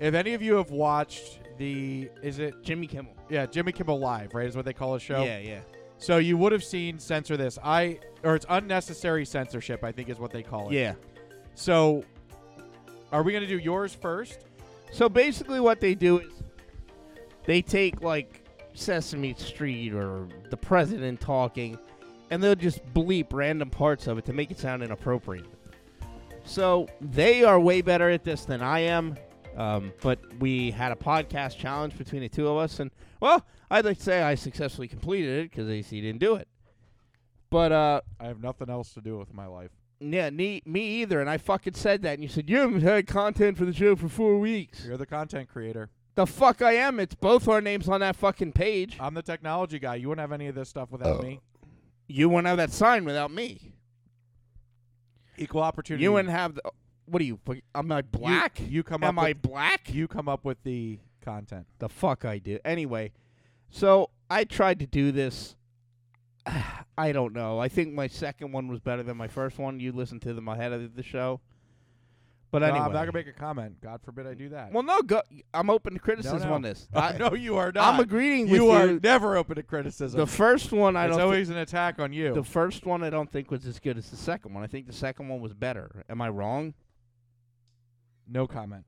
if 0.00 0.14
any 0.14 0.34
of 0.34 0.42
you 0.42 0.54
have 0.54 0.70
watched 0.70 1.40
the, 1.58 2.08
is 2.22 2.38
it 2.38 2.54
Jimmy 2.62 2.86
Kimmel. 2.86 3.14
yeah 3.28 3.46
Jimmy 3.46 3.72
Kimmel 3.72 3.98
Live? 3.98 4.32
Right, 4.32 4.46
is 4.46 4.56
what 4.56 4.64
they 4.64 4.72
call 4.72 4.94
his 4.94 5.02
show. 5.02 5.22
Yeah, 5.22 5.38
yeah. 5.38 5.60
So 5.98 6.18
you 6.18 6.36
would 6.36 6.52
have 6.52 6.64
seen 6.64 6.98
censor 6.98 7.36
this. 7.36 7.58
I 7.62 7.98
or 8.22 8.34
it's 8.34 8.46
unnecessary 8.48 9.24
censorship. 9.24 9.84
I 9.84 9.92
think 9.92 10.08
is 10.08 10.18
what 10.18 10.30
they 10.30 10.42
call 10.42 10.68
it. 10.68 10.74
Yeah. 10.74 10.94
So, 11.54 12.04
are 13.12 13.22
we 13.22 13.32
gonna 13.32 13.46
do 13.46 13.58
yours 13.58 13.94
first? 13.94 14.44
So 14.92 15.08
basically, 15.08 15.60
what 15.60 15.80
they 15.80 15.94
do 15.94 16.18
is 16.18 16.32
they 17.44 17.62
take 17.62 18.00
like 18.00 18.48
Sesame 18.74 19.34
Street 19.34 19.92
or 19.92 20.28
the 20.50 20.56
president 20.56 21.20
talking, 21.20 21.78
and 22.30 22.42
they'll 22.42 22.54
just 22.54 22.84
bleep 22.94 23.26
random 23.32 23.70
parts 23.70 24.06
of 24.06 24.18
it 24.18 24.24
to 24.26 24.32
make 24.32 24.50
it 24.50 24.58
sound 24.58 24.82
inappropriate. 24.82 25.46
So 26.44 26.88
they 27.00 27.44
are 27.44 27.60
way 27.60 27.82
better 27.82 28.08
at 28.08 28.24
this 28.24 28.44
than 28.44 28.62
I 28.62 28.80
am. 28.80 29.16
Um, 29.58 29.92
but 30.00 30.20
we 30.38 30.70
had 30.70 30.92
a 30.92 30.94
podcast 30.94 31.58
challenge 31.58 31.98
between 31.98 32.22
the 32.22 32.28
two 32.28 32.46
of 32.48 32.56
us, 32.56 32.78
and 32.78 32.90
well, 33.20 33.44
I'd 33.70 33.84
like 33.84 33.98
to 33.98 34.02
say 34.04 34.22
I 34.22 34.36
successfully 34.36 34.86
completed 34.86 35.46
it 35.46 35.50
because 35.50 35.68
AC 35.68 36.00
didn't 36.00 36.20
do 36.20 36.36
it. 36.36 36.46
But 37.50 37.72
uh, 37.72 38.00
I 38.20 38.26
have 38.26 38.40
nothing 38.40 38.70
else 38.70 38.94
to 38.94 39.00
do 39.00 39.18
with 39.18 39.34
my 39.34 39.46
life. 39.46 39.72
yeah, 40.00 40.30
me, 40.30 40.62
me 40.64 41.00
either. 41.02 41.20
And 41.20 41.28
I 41.28 41.38
fucking 41.38 41.74
said 41.74 42.02
that, 42.02 42.14
and 42.14 42.22
you 42.22 42.28
said 42.28 42.48
you 42.48 42.58
haven't 42.58 42.82
had 42.82 43.06
content 43.08 43.58
for 43.58 43.64
the 43.64 43.72
show 43.72 43.96
for 43.96 44.08
four 44.08 44.38
weeks. 44.38 44.84
You're 44.86 44.96
the 44.96 45.06
content 45.06 45.48
creator. 45.48 45.90
The 46.14 46.26
fuck 46.26 46.62
I 46.62 46.72
am. 46.74 47.00
It's 47.00 47.14
both 47.14 47.48
our 47.48 47.60
names 47.60 47.88
on 47.88 48.00
that 48.00 48.14
fucking 48.16 48.52
page. 48.52 48.96
I'm 49.00 49.14
the 49.14 49.22
technology 49.22 49.78
guy. 49.78 49.96
You 49.96 50.08
wouldn't 50.08 50.20
have 50.22 50.32
any 50.32 50.46
of 50.46 50.54
this 50.54 50.68
stuff 50.68 50.90
without 50.92 51.22
me. 51.22 51.40
You 52.06 52.28
wouldn't 52.28 52.46
have 52.46 52.56
that 52.58 52.70
sign 52.70 53.04
without 53.04 53.30
me. 53.32 53.72
Equal 55.36 55.62
opportunity. 55.62 56.02
You 56.02 56.12
wouldn't 56.12 56.30
have 56.32 56.54
the. 56.54 56.62
What 57.10 57.22
are 57.22 57.24
you? 57.24 57.38
Am 57.74 57.92
I 57.92 58.02
black? 58.02 58.60
You, 58.60 58.66
you 58.66 58.82
come 58.82 59.02
Am 59.04 59.18
up. 59.18 59.24
I 59.24 59.28
with, 59.28 59.42
black? 59.42 59.92
You 59.92 60.08
come 60.08 60.28
up 60.28 60.44
with 60.44 60.62
the 60.62 60.98
content. 61.22 61.66
The 61.78 61.88
fuck 61.88 62.24
I 62.24 62.38
do. 62.38 62.58
Anyway, 62.64 63.12
so 63.70 64.10
I 64.30 64.44
tried 64.44 64.78
to 64.80 64.86
do 64.86 65.12
this. 65.12 65.56
I 66.98 67.12
don't 67.12 67.32
know. 67.32 67.58
I 67.58 67.68
think 67.68 67.94
my 67.94 68.08
second 68.08 68.52
one 68.52 68.68
was 68.68 68.80
better 68.80 69.02
than 69.02 69.16
my 69.16 69.28
first 69.28 69.58
one. 69.58 69.80
You 69.80 69.92
listened 69.92 70.22
to 70.22 70.34
them 70.34 70.48
ahead 70.48 70.72
of 70.72 70.96
the 70.96 71.02
show. 71.02 71.40
But 72.50 72.60
No, 72.60 72.68
anyway, 72.68 72.80
I'm 72.86 72.92
not 72.92 73.00
gonna 73.00 73.12
make 73.12 73.26
a 73.26 73.32
comment. 73.32 73.78
God 73.82 74.00
forbid 74.02 74.26
I 74.26 74.32
do 74.32 74.48
that. 74.50 74.72
well, 74.72 74.82
no, 74.82 75.02
go. 75.02 75.20
I'm 75.52 75.68
open 75.68 75.92
to 75.92 75.98
criticism 76.00 76.48
no. 76.48 76.54
on 76.54 76.62
this. 76.62 76.88
I, 76.94 77.16
know 77.18 77.34
you 77.34 77.56
are 77.56 77.70
not. 77.70 77.94
I'm 77.94 78.00
agreeing 78.00 78.44
with 78.46 78.52
You 78.52 78.64
You 78.64 78.70
are 78.70 78.86
you. 78.86 79.00
never 79.02 79.36
open 79.36 79.56
to 79.56 79.62
criticism. 79.62 80.18
The 80.18 80.26
first 80.26 80.72
one, 80.72 80.96
I 80.96 81.04
it's 81.04 81.10
don't. 81.10 81.18
thi- 81.18 81.24
always 81.24 81.50
an 81.50 81.58
attack 81.58 81.98
on 81.98 82.12
you. 82.14 82.32
the 82.32 82.42
first 82.42 82.86
one, 82.86 83.02
I 83.02 83.10
don't 83.10 83.30
think 83.30 83.50
was 83.50 83.66
as 83.66 83.78
good 83.78 83.98
as 83.98 84.08
the 84.08 84.16
second 84.16 84.54
one. 84.54 84.64
I 84.64 84.66
think 84.66 84.86
the 84.86 84.94
second 84.94 85.28
one 85.28 85.42
was 85.42 85.52
better. 85.52 86.04
Am 86.08 86.22
I 86.22 86.30
wrong? 86.30 86.72
No 88.28 88.46
comment. 88.46 88.84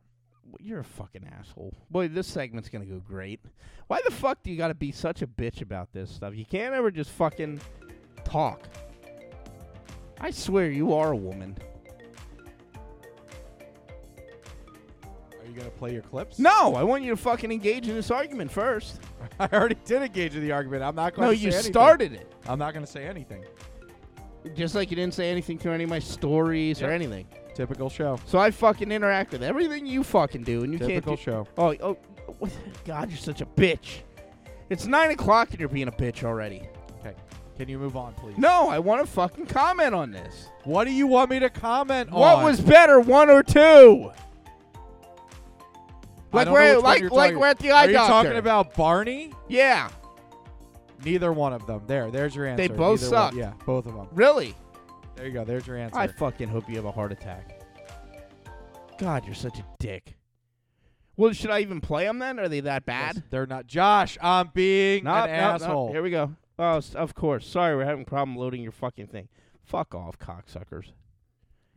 You're 0.59 0.81
a 0.81 0.85
fucking 0.85 1.29
asshole. 1.39 1.73
Boy, 1.91 2.09
this 2.09 2.27
segment's 2.27 2.69
gonna 2.69 2.85
go 2.85 2.99
great. 3.07 3.41
Why 3.87 4.01
the 4.05 4.11
fuck 4.11 4.43
do 4.43 4.51
you 4.51 4.57
gotta 4.57 4.75
be 4.75 4.91
such 4.93 5.23
a 5.23 5.27
bitch 5.27 5.63
about 5.63 5.93
this 5.93 6.11
stuff? 6.11 6.35
You 6.35 6.45
can't 6.45 6.75
ever 6.75 6.91
just 6.91 7.11
fucking 7.11 7.61
talk. 8.25 8.69
I 10.21 10.31
swear 10.33 10.71
you 10.71 10.93
are 10.95 11.13
a 11.13 11.17
woman. 11.17 11.57
Are 15.41 15.47
you 15.47 15.53
gonna 15.57 15.71
play 15.71 15.93
your 15.93 16.03
clips? 16.03 16.39
No, 16.39 16.75
I 16.75 16.83
want 16.83 17.03
you 17.05 17.11
to 17.11 17.17
fucking 17.17 17.51
engage 17.51 17.89
in 17.89 17.95
this 17.95 18.11
argument 18.11 18.51
first. 18.51 19.01
I 19.41 19.49
already 19.53 19.77
did 19.85 20.03
engage 20.03 20.35
in 20.37 20.43
the 20.43 20.53
argument. 20.53 20.83
I'm 20.83 20.95
not 20.95 21.15
going 21.15 21.29
No, 21.29 21.33
to 21.33 21.39
say 21.39 21.45
No, 21.45 21.49
you 21.51 21.55
anything. 21.55 21.73
started 21.73 22.13
it. 22.15 22.33
I'm 22.47 22.59
not 22.59 22.75
going 22.75 22.85
to 22.85 22.91
say 22.91 23.07
anything. 23.07 23.45
Just 24.55 24.75
like 24.75 24.91
you 24.91 24.97
didn't 24.97 25.15
say 25.15 25.31
anything 25.31 25.59
to 25.59 25.71
any 25.71 25.85
of 25.85 25.91
my 25.91 25.99
stories 25.99 26.83
or 26.83 26.91
anything. 26.91 27.27
Typical 27.61 27.91
show. 27.91 28.19
So 28.25 28.39
I 28.39 28.51
fucking 28.53 28.91
interact 28.91 29.33
with 29.33 29.43
everything 29.43 29.85
you 29.85 30.03
fucking 30.03 30.45
do, 30.45 30.63
and 30.65 30.73
you 30.73 30.79
Typical 30.79 31.15
can't. 31.15 31.19
Do- 31.19 31.23
show. 31.23 31.49
oh, 31.59 31.97
oh, 32.41 32.49
God, 32.87 33.11
you're 33.11 33.19
such 33.19 33.43
a 33.43 33.45
bitch. 33.45 34.01
It's 34.71 34.87
nine 34.87 35.11
o'clock 35.11 35.51
and 35.51 35.61
you're 35.61 35.69
being 35.69 35.89
a 35.89 35.93
bitch 35.93 36.25
already. 36.25 36.63
Okay, 37.01 37.15
can 37.59 37.69
you 37.69 37.79
move 37.79 37.99
on, 37.99 38.15
please? 38.15 38.39
No, 38.39 38.71
I 38.71 38.79
want 38.79 39.05
to 39.05 39.07
fucking 39.13 39.45
comment 39.45 39.95
on 39.95 40.11
this. 40.11 40.49
What 40.65 40.85
do 40.85 40.91
you 40.91 41.07
want 41.07 41.29
me 41.31 41.39
to 41.41 41.51
comment 41.51 42.11
What 42.11 42.37
on? 42.37 42.43
What 42.45 42.51
was 42.51 42.63
better, 42.63 42.99
one 42.99 43.29
or 43.29 43.43
two? 43.43 44.11
Like 46.33 46.49
we're 46.49 46.79
like 46.79 47.01
you're 47.03 47.11
like 47.11 47.35
we're 47.35 47.47
at 47.49 47.59
the 47.59 47.73
eye 47.73 47.85
Are 47.85 47.89
you 47.89 47.93
doctor. 47.93 48.11
talking 48.13 48.39
about 48.39 48.73
Barney? 48.75 49.35
Yeah, 49.49 49.91
Neither 51.05 51.31
one 51.31 51.53
of 51.53 51.67
them. 51.67 51.83
There, 51.87 52.11
there's 52.11 52.35
your 52.35 52.47
answer. 52.47 52.69
They 52.69 52.75
both 52.75 53.03
Neither 53.03 53.17
one- 53.17 53.33
suck. 53.33 53.35
Yeah, 53.35 53.53
both 53.67 53.85
of 53.85 53.95
them. 53.95 54.09
really. 54.13 54.55
There 55.21 55.29
you 55.29 55.35
go. 55.35 55.45
There's 55.45 55.67
your 55.67 55.77
answer. 55.77 55.99
I 55.99 56.07
fucking 56.07 56.49
hope 56.49 56.67
you 56.67 56.77
have 56.77 56.87
a 56.87 56.91
heart 56.93 57.13
attack. 57.13 57.61
God, 58.97 59.27
you're 59.27 59.35
such 59.35 59.59
a 59.59 59.65
dick. 59.79 60.15
Well, 61.19 61.35
should 61.35 61.51
I 61.51 61.61
even 61.61 61.83
play 61.83 62.07
them 62.07 62.19
then? 62.21 62.39
Are 62.41 62.49
they 62.49 62.61
that 62.61 62.87
bad? 62.87 63.23
They're 63.29 63.45
not. 63.45 63.67
Josh, 63.67 64.17
I'm 64.23 64.51
being 64.55 65.05
Nope, 65.05 65.15
an 65.15 65.21
nope, 65.29 65.29
nope. 65.29 65.61
asshole. 65.61 65.93
Here 65.93 66.03
we 66.03 66.11
go. 66.11 66.35
Oh, 66.59 66.79
s- 66.79 66.95
of 66.95 67.15
course. 67.15 67.47
Sorry, 67.47 67.77
we're 67.77 67.85
having 67.85 68.01
a 68.01 68.07
problem 68.07 68.35
loading 68.39 68.63
your 68.63 68.73
fucking 68.73 69.09
thing. 69.09 69.29
Fuck 69.63 69.95
off, 69.95 70.19
cocksuckers. 70.19 70.93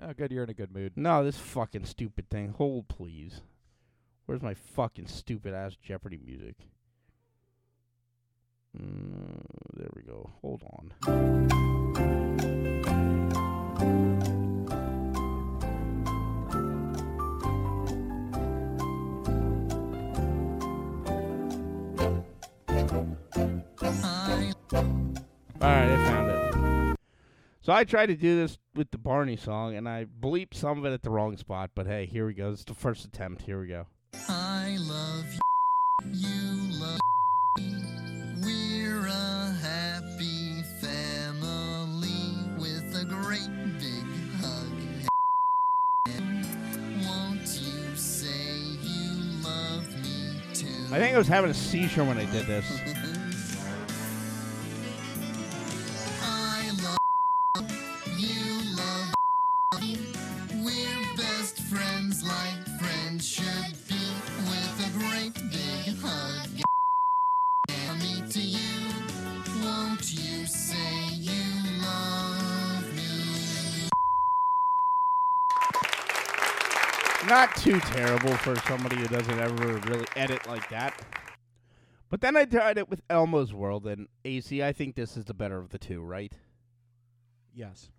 Oh, 0.01 0.13
good. 0.13 0.31
You're 0.31 0.45
in 0.45 0.49
a 0.49 0.53
good 0.53 0.73
mood. 0.73 0.93
No, 0.95 1.25
this 1.25 1.37
fucking 1.37 1.83
stupid 1.83 2.29
thing. 2.29 2.53
Hold, 2.57 2.87
please. 2.87 3.41
Where's 4.25 4.41
my 4.41 4.53
fucking 4.53 5.07
stupid 5.07 5.53
ass 5.53 5.75
Jeopardy 5.75 6.17
music? 6.25 6.55
Mm, 8.81 9.41
there 9.75 9.89
we 9.93 10.01
go. 10.03 10.29
Hold 10.41 10.63
on. 11.03 12.22
All 25.63 25.69
right, 25.69 25.89
I 25.89 25.95
found 26.09 26.29
it. 26.29 26.97
So 27.61 27.71
I 27.71 27.85
tried 27.85 28.07
to 28.07 28.15
do 28.15 28.35
this 28.35 28.57
with 28.75 28.91
the 28.91 28.97
Barney 28.97 29.37
song, 29.37 29.75
and 29.75 29.87
I 29.87 30.05
bleeped 30.05 30.55
some 30.55 30.77
of 30.77 30.85
it 30.85 30.91
at 30.91 31.03
the 31.03 31.09
wrong 31.09 31.37
spot. 31.37 31.71
But 31.73 31.87
hey, 31.87 32.05
here 32.05 32.25
we 32.25 32.33
go. 32.33 32.51
It's 32.51 32.65
the 32.65 32.73
first 32.73 33.05
attempt. 33.05 33.43
Here 33.43 33.61
we 33.61 33.67
go. 33.67 33.85
I 34.27 34.77
love 34.81 35.25
you, 36.11 36.52
I 50.93 50.99
think 50.99 51.15
I 51.15 51.17
was 51.17 51.27
having 51.27 51.49
a 51.49 51.55
seizure 51.55 52.03
when 52.03 52.19
I 52.19 52.25
did 52.25 52.45
this. 52.45 52.79
Not 77.33 77.55
too 77.55 77.79
terrible 77.79 78.37
for 78.37 78.55
somebody 78.57 78.97
who 78.97 79.07
doesn't 79.07 79.39
ever 79.39 79.77
really 79.89 80.05
edit 80.15 80.45
like 80.45 80.69
that. 80.69 81.01
But 82.11 82.21
then 82.21 82.37
I 82.37 82.45
tried 82.45 82.77
it 82.77 82.87
with 82.87 83.01
Elmo's 83.09 83.51
World, 83.51 83.87
and 83.87 84.07
AC, 84.23 84.61
I 84.61 84.71
think 84.71 84.93
this 84.93 85.17
is 85.17 85.25
the 85.25 85.33
better 85.33 85.57
of 85.57 85.69
the 85.69 85.79
two, 85.79 85.99
right? 86.01 86.31
Yes. 87.51 87.89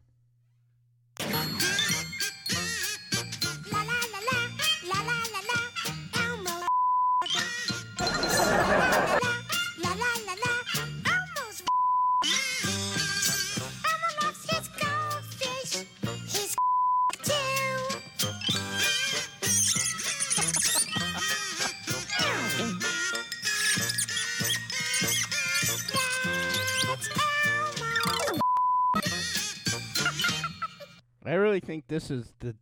Think 31.74 31.88
this 31.88 32.08
is 32.10 32.32
the. 32.38 32.54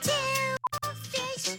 Fish. 0.00 1.58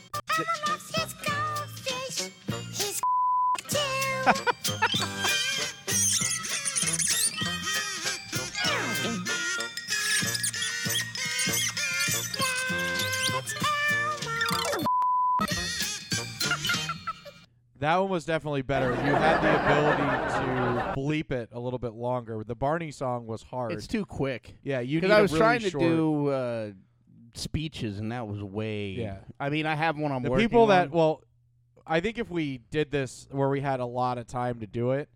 That 17.79 17.97
one 17.97 18.09
was 18.11 18.25
definitely 18.25 18.61
better. 18.61 18.91
You 18.91 19.15
had 19.15 19.41
the 19.41 19.65
ability 19.65 20.03
to 20.45 20.93
bleep 20.95 21.31
it 21.31 21.49
a 21.51 21.59
little 21.59 21.79
bit 21.79 21.93
longer. 21.93 22.43
The 22.47 22.53
Barney 22.53 22.91
song 22.91 23.25
was 23.25 23.41
hard. 23.41 23.71
It's 23.71 23.87
too 23.87 24.05
quick. 24.05 24.55
yeah, 24.63 24.81
you 24.81 25.01
need. 25.01 25.07
Because 25.07 25.15
I 25.15 25.19
a 25.19 25.21
was 25.23 25.31
really 25.33 25.39
trying 25.41 25.59
short- 25.61 25.81
to 25.81 25.89
do 25.89 26.27
uh, 26.27 26.71
speeches, 27.37 27.99
and 27.99 28.11
that 28.11 28.27
was 28.27 28.41
way. 28.43 28.89
Yeah. 28.91 29.17
I 29.39 29.49
mean, 29.49 29.65
I 29.65 29.75
have 29.75 29.97
one 29.97 30.11
I'm 30.11 30.23
the 30.23 30.31
people 30.31 30.67
that 30.67 30.87
on. 30.87 30.91
well 30.91 31.21
i 31.87 31.99
think 31.99 32.19
if 32.19 32.29
we 32.29 32.59
did 32.69 32.91
this 32.91 33.27
where 33.31 33.49
we 33.49 33.59
had 33.59 33.79
a 33.79 33.85
lot 33.85 34.19
of 34.19 34.27
time 34.27 34.59
to 34.59 34.67
do 34.67 34.91
it 34.91 35.09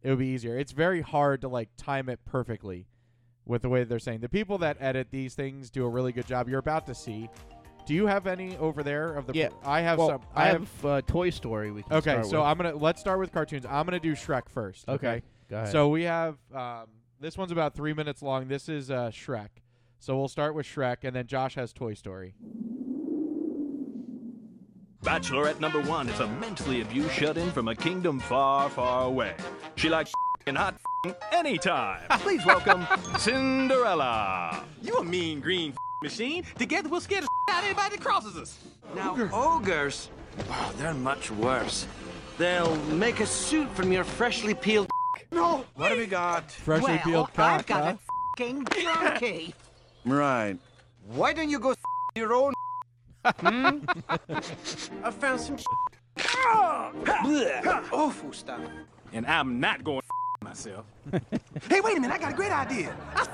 it 0.00 0.08
would 0.10 0.18
be 0.20 0.28
easier 0.28 0.56
it's 0.56 0.70
very 0.70 1.00
hard 1.00 1.40
to 1.40 1.48
like 1.48 1.68
time 1.76 2.08
it 2.08 2.20
perfectly 2.24 2.86
with 3.44 3.62
the 3.62 3.68
way 3.68 3.82
they're 3.82 3.98
saying 3.98 4.20
the 4.20 4.28
people 4.28 4.56
that 4.56 4.76
edit 4.78 5.08
these 5.10 5.34
things 5.34 5.70
do 5.70 5.84
a 5.84 5.88
really 5.88 6.12
good 6.12 6.24
job 6.24 6.48
you're 6.48 6.60
about 6.60 6.86
to 6.86 6.94
see 6.94 7.28
do 7.84 7.94
you 7.94 8.06
have 8.06 8.28
any 8.28 8.56
over 8.58 8.84
there 8.84 9.12
of 9.16 9.26
the 9.26 9.34
Yeah. 9.34 9.48
i 9.64 9.80
have 9.80 9.98
well, 9.98 10.08
some 10.08 10.20
I 10.36 10.44
have 10.46 10.84
uh, 10.84 11.02
Toy 11.02 11.30
Story. 11.30 11.72
We 11.72 11.82
can 11.82 11.94
okay 11.94 12.10
start 12.12 12.26
so 12.26 12.38
with. 12.38 12.46
i'm 12.46 12.56
gonna 12.58 12.76
let's 12.76 13.00
start 13.00 13.18
with 13.18 13.32
cartoons 13.32 13.66
i'm 13.66 13.84
gonna 13.84 13.98
do 13.98 14.12
shrek 14.12 14.48
first 14.48 14.88
Okay. 14.88 15.20
Go 15.50 15.56
ahead. 15.56 15.72
so 15.72 15.88
we 15.88 16.04
have 16.04 16.36
um, 16.54 16.86
this 17.18 17.36
one's 17.36 17.50
about 17.50 17.74
three 17.74 17.92
minutes 17.92 18.22
long 18.22 18.46
this 18.46 18.68
is 18.68 18.88
uh, 18.88 19.10
shrek 19.12 19.48
so 19.98 20.16
we'll 20.16 20.28
start 20.28 20.54
with 20.54 20.66
shrek 20.66 20.98
and 21.02 21.14
then 21.14 21.26
josh 21.26 21.54
has 21.54 21.72
toy 21.72 21.94
story 21.94 22.34
Bachelorette 25.04 25.60
number 25.60 25.82
one 25.82 26.08
is 26.08 26.18
a 26.20 26.26
mentally 26.26 26.80
abused 26.80 27.12
shut 27.12 27.36
in 27.36 27.50
from 27.50 27.68
a 27.68 27.74
kingdom 27.74 28.18
far, 28.18 28.70
far 28.70 29.04
away. 29.04 29.34
She 29.76 29.90
likes 29.90 30.10
and 30.46 30.56
hot 30.56 30.76
anytime. 31.32 32.00
Please 32.20 32.44
welcome 32.46 32.86
Cinderella. 33.18 34.64
You 34.82 34.96
a 34.96 35.04
mean 35.04 35.40
green 35.40 35.74
machine. 36.02 36.44
Together 36.58 36.88
we'll 36.88 37.02
scare 37.02 37.20
the 37.20 37.28
out 37.50 37.58
of 37.58 37.64
anybody 37.66 37.96
that 37.96 38.04
crosses 38.04 38.36
us. 38.36 38.58
Now, 38.94 39.28
ogres, 39.30 40.08
oh, 40.48 40.74
they're 40.78 40.94
much 40.94 41.30
worse. 41.30 41.86
They'll 42.38 42.76
make 42.86 43.20
a 43.20 43.26
suit 43.26 43.68
from 43.74 43.92
your 43.92 44.04
freshly 44.04 44.54
peeled. 44.54 44.88
No. 45.30 45.64
What 45.74 45.90
have 45.90 45.98
we 45.98 46.06
got? 46.06 46.50
freshly 46.50 46.94
well, 46.94 47.02
peeled 47.04 47.34
cock 47.34 47.60
I've 47.60 47.66
got 47.66 47.84
huh? 47.84 47.90
a 47.90 48.38
fucking 48.38 48.64
donkey. 48.64 49.54
Right. 50.04 50.58
Why 51.06 51.32
don't 51.32 51.48
you 51.50 51.58
go 51.58 51.74
your 52.14 52.32
own? 52.34 52.52
Hmm? 53.40 53.78
I 55.02 55.10
found 55.10 55.40
some 55.40 55.56
Awful 57.90 58.32
stuff. 58.34 58.60
and 59.14 59.26
I'm 59.26 59.58
not 59.58 59.82
going 59.82 60.02
myself. 60.42 60.84
hey, 61.70 61.80
wait 61.80 61.96
a 61.96 62.00
minute! 62.00 62.14
I 62.14 62.18
got 62.18 62.32
a 62.32 62.36
great 62.36 62.52
idea. 62.52 62.94
I 63.14 63.24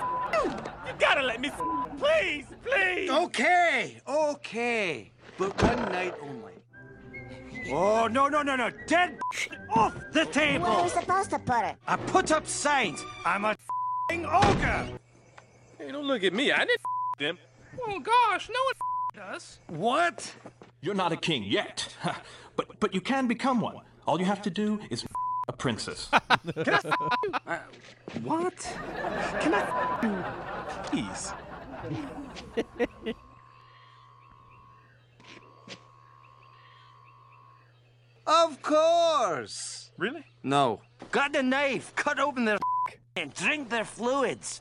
you. 0.44 0.50
You 0.50 0.92
gotta 0.96 1.22
let 1.22 1.40
me, 1.40 1.50
please, 1.98 2.46
please. 2.64 3.10
Okay, 3.10 4.00
okay, 4.06 5.10
but 5.36 5.60
one 5.60 5.82
night 5.90 6.14
only. 6.22 6.52
Oh 7.72 8.06
no 8.06 8.28
no 8.28 8.42
no 8.42 8.54
no! 8.54 8.70
Dead 8.86 9.18
off 9.70 9.94
the 10.12 10.24
table. 10.26 10.66
Where 10.66 10.78
are 10.78 10.82
we 10.84 10.88
supposed 10.88 11.30
to 11.30 11.38
put 11.40 11.64
it? 11.64 11.76
I 11.88 11.96
put 11.96 12.30
up 12.30 12.46
signs. 12.46 13.02
I'm 13.26 13.44
a 13.44 13.56
ogre. 14.12 14.88
Hey, 15.80 15.92
don't 15.92 16.04
look 16.06 16.22
at 16.24 16.34
me. 16.34 16.52
I 16.52 16.58
didn't 16.58 16.80
them. 17.18 17.38
Oh 17.86 18.00
gosh, 18.00 18.50
no 18.50 18.60
one 18.64 19.32
does. 19.32 19.58
What? 19.68 20.34
You're 20.82 20.94
not 20.94 21.10
a 21.12 21.16
king 21.16 21.42
yet, 21.42 21.88
but 22.56 22.78
but 22.80 22.94
you 22.94 23.00
can 23.00 23.26
become 23.26 23.60
one. 23.60 23.76
All 24.06 24.18
you 24.18 24.26
have 24.26 24.42
to 24.42 24.50
do 24.50 24.78
is 24.90 25.06
a 25.48 25.52
princess. 25.52 26.08
Uh, 27.46 27.58
what? 28.22 28.58
Can 29.40 29.54
I 29.54 29.62
please? 30.84 31.32
Of 38.26 38.62
course. 38.62 39.90
Really? 39.98 40.24
No. 40.42 40.80
Got 41.10 41.32
the 41.32 41.42
knife. 41.42 41.92
Cut 41.96 42.20
open 42.20 42.44
their. 42.44 42.58
and 43.16 43.34
drink 43.34 43.70
their 43.70 43.84
fluids. 43.84 44.60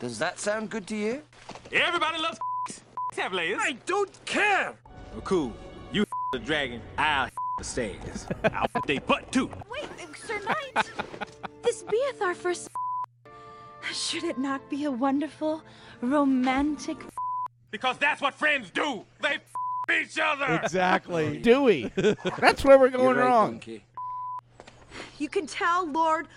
Does 0.00 0.18
that 0.18 0.38
sound 0.40 0.70
good 0.70 0.86
to 0.86 0.96
you? 0.96 1.22
Everybody 1.70 2.22
loves 2.22 2.38
have 3.16 3.34
layers. 3.34 3.60
I 3.62 3.72
don't 3.84 4.24
care. 4.24 4.74
Well, 5.12 5.20
cool. 5.20 5.52
You 5.92 6.06
the 6.32 6.38
dragon, 6.38 6.80
I'll 6.96 7.28
the 7.58 7.64
stairs. 7.64 8.26
I'll 8.44 8.66
they 8.86 8.98
butt 8.98 9.30
too. 9.30 9.50
Wait, 9.70 9.88
Sir 10.16 10.40
Knight. 10.48 10.88
this 11.62 11.82
beeth 11.82 12.22
our 12.22 12.34
first. 12.34 12.70
Should 13.92 14.24
it 14.24 14.38
not 14.38 14.70
be 14.70 14.84
a 14.84 14.90
wonderful, 14.90 15.62
romantic? 16.00 16.96
Because 17.70 17.98
that's 17.98 18.22
what 18.22 18.34
friends 18.34 18.70
do. 18.70 19.04
They 19.20 19.38
each 20.02 20.18
other. 20.18 20.60
Exactly. 20.62 21.38
Dewey. 21.38 21.92
That's 22.38 22.64
where 22.64 22.78
we're 22.78 22.90
going 22.90 23.16
right, 23.16 23.24
wrong. 23.26 23.50
Donkey. 23.52 23.84
You 25.18 25.28
can 25.28 25.46
tell 25.46 25.90
Lord 25.90 26.28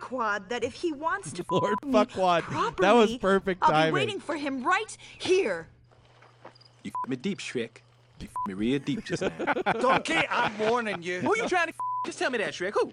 Quad 0.00 0.48
that 0.48 0.64
if 0.64 0.74
he 0.74 0.92
wants 0.92 1.32
to 1.32 1.44
Lord 1.50 1.76
me 1.84 1.92
Fuckwad. 1.92 2.48
That 2.78 2.92
was 2.92 3.16
properly, 3.16 3.18
perfect 3.18 3.62
I'll 3.62 3.86
be 3.86 3.92
waiting 3.92 4.20
for 4.20 4.36
him 4.36 4.64
right 4.64 4.96
here. 5.18 5.68
You 6.82 6.92
me 7.08 7.16
deep, 7.16 7.38
Shrek. 7.38 7.82
You 8.20 8.28
me 8.46 8.54
real 8.54 8.78
deep 8.78 9.04
just 9.04 9.22
now. 9.22 9.30
Donkey, 9.80 10.18
I'm 10.30 10.58
warning 10.58 11.02
you. 11.02 11.20
Who 11.20 11.36
you 11.36 11.48
trying 11.48 11.68
to 11.68 11.74
just 12.06 12.18
tell 12.18 12.30
me 12.30 12.38
that, 12.38 12.52
Shrek? 12.52 12.72
Who? 12.72 12.92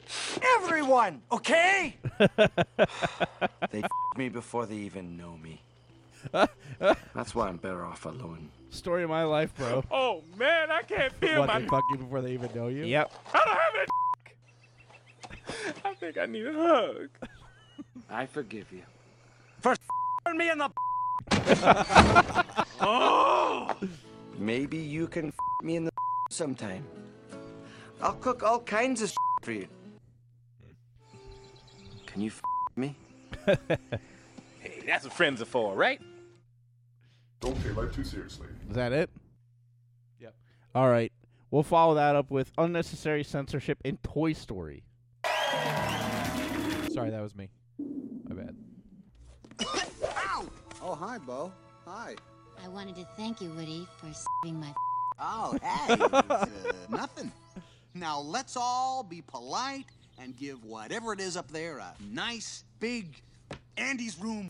Everyone, 0.57 1.21
okay? 1.31 1.95
they 3.71 3.83
me 4.17 4.29
before 4.29 4.65
they 4.65 4.75
even 4.75 5.17
know 5.17 5.37
me. 5.37 5.61
That's 7.13 7.33
why 7.33 7.47
I'm 7.47 7.57
better 7.57 7.85
off 7.85 8.05
alone. 8.05 8.49
Story 8.69 9.03
of 9.03 9.09
my 9.09 9.23
life, 9.23 9.55
bro. 9.55 9.83
Oh 9.91 10.23
man, 10.37 10.71
I 10.71 10.81
can't 10.81 11.13
feel 11.13 11.39
What, 11.39 11.47
my. 11.47 11.59
they 11.59 11.67
fuck 11.67 11.83
you 11.91 11.97
before 11.97 12.21
they 12.21 12.33
even 12.33 12.49
know 12.53 12.67
you? 12.67 12.83
Yep. 12.83 13.11
I 13.33 13.37
don't 13.37 13.47
have 13.47 13.75
it. 13.81 13.89
I 15.83 15.93
think 15.95 16.17
I 16.17 16.25
need 16.25 16.47
a 16.47 16.53
hug. 16.53 17.09
I 18.09 18.25
forgive 18.25 18.71
you. 18.71 18.83
First, 19.61 19.81
turn 20.25 20.37
me 20.37 20.49
in 20.49 20.57
the. 20.57 20.69
Oh. 22.79 23.75
Maybe 24.37 24.77
you 24.77 25.07
can 25.07 25.33
me 25.63 25.77
in 25.77 25.85
the 25.85 25.91
sometime. 26.29 26.85
I'll 28.01 28.13
cook 28.13 28.43
all 28.43 28.59
kinds 28.59 29.01
of 29.01 29.11
for 29.41 29.51
you. 29.51 29.67
Can 32.05 32.21
you 32.21 32.31
me? 32.75 32.95
Hey, 33.45 34.81
that's 34.85 35.03
what 35.05 35.13
friends 35.13 35.41
are 35.41 35.45
for, 35.45 35.75
right? 35.75 35.99
Don't 37.39 37.61
take 37.63 37.75
life 37.75 37.93
too 37.93 38.03
seriously. 38.03 38.47
Is 38.69 38.75
that 38.75 38.91
it? 38.93 39.09
Yep. 40.19 40.33
All 40.75 40.89
right. 40.89 41.11
We'll 41.49 41.63
follow 41.63 41.95
that 41.95 42.15
up 42.15 42.29
with 42.29 42.51
unnecessary 42.57 43.23
censorship 43.23 43.79
in 43.83 43.97
Toy 43.97 44.33
Story. 44.33 44.83
Sorry, 46.97 47.11
that 47.11 47.21
was 47.21 47.35
me. 47.35 47.47
My 48.27 48.35
bad. 48.35 48.55
Oh, 50.79 50.95
hi, 50.95 51.17
Bo. 51.17 51.51
Hi. 51.85 52.15
I 52.63 52.67
wanted 52.69 52.95
to 52.95 53.05
thank 53.17 53.41
you, 53.41 53.49
Woody, 53.49 53.85
for 53.97 54.07
saving 54.43 54.59
my. 54.59 54.73
Oh, 55.19 55.57
hey. 55.61 55.95
uh, 56.13 56.45
nothing. 56.89 57.31
Now 57.93 58.19
let's 58.21 58.55
all 58.55 59.03
be 59.03 59.21
polite 59.21 59.85
and 60.17 60.35
give 60.37 60.63
whatever 60.63 61.13
it 61.13 61.19
is 61.19 61.35
up 61.35 61.51
there 61.51 61.79
a 61.79 61.93
nice, 61.99 62.63
big 62.79 63.21
Andy's 63.75 64.17
room. 64.17 64.49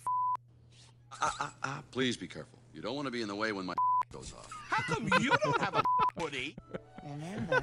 Ah, 1.22 1.36
ah, 1.40 1.54
ah, 1.64 1.84
Please 1.92 2.16
be 2.16 2.28
careful. 2.28 2.60
You 2.74 2.82
don't 2.82 2.96
want 2.96 3.08
to 3.08 3.12
be 3.12 3.22
in 3.22 3.28
the 3.28 3.36
way 3.36 3.52
when 3.52 3.66
my 3.66 3.74
goes 4.14 4.32
off. 4.38 4.50
How 4.70 4.84
come 4.94 5.10
you 5.22 5.32
don't 5.44 5.62
have 5.62 5.76
a 5.76 5.84
Woody? 6.18 6.56
Remember, 7.04 7.62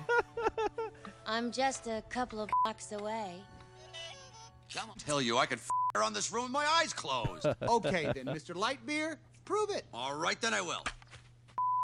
I'm 1.26 1.52
just 1.52 1.86
a 1.86 2.02
couple 2.08 2.40
of 2.40 2.50
blocks 2.64 2.92
away. 2.92 3.36
Come 4.74 4.90
on. 4.90 4.96
Tell 4.96 5.22
you 5.22 5.38
I 5.38 5.46
could 5.46 5.58
f 5.58 5.68
her 5.94 6.02
on 6.02 6.12
this 6.12 6.32
room 6.32 6.44
with 6.44 6.52
my 6.52 6.66
eyes 6.66 6.92
closed. 6.92 7.46
okay, 7.62 8.10
then, 8.12 8.26
Mr. 8.26 8.54
Lightyear, 8.56 9.16
prove 9.44 9.70
it. 9.70 9.84
All 9.94 10.16
right, 10.16 10.40
then 10.40 10.52
I 10.52 10.60
will. 10.60 10.84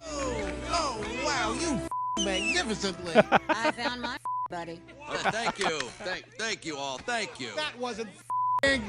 Oh, 0.03 0.51
oh 0.69 1.23
wow, 1.25 1.53
you 1.53 1.75
f- 1.75 2.25
magnificently. 2.25 3.13
I 3.49 3.71
found 3.71 4.01
my 4.01 4.17
buddy. 4.49 4.81
Oh, 5.07 5.15
thank 5.15 5.59
you. 5.59 5.79
Thank, 5.99 6.25
thank 6.37 6.65
you 6.65 6.75
all. 6.75 6.97
Thank 6.97 7.39
you. 7.39 7.55
that 7.55 7.77
wasn't 7.79 8.09
f***ing. 8.09 8.83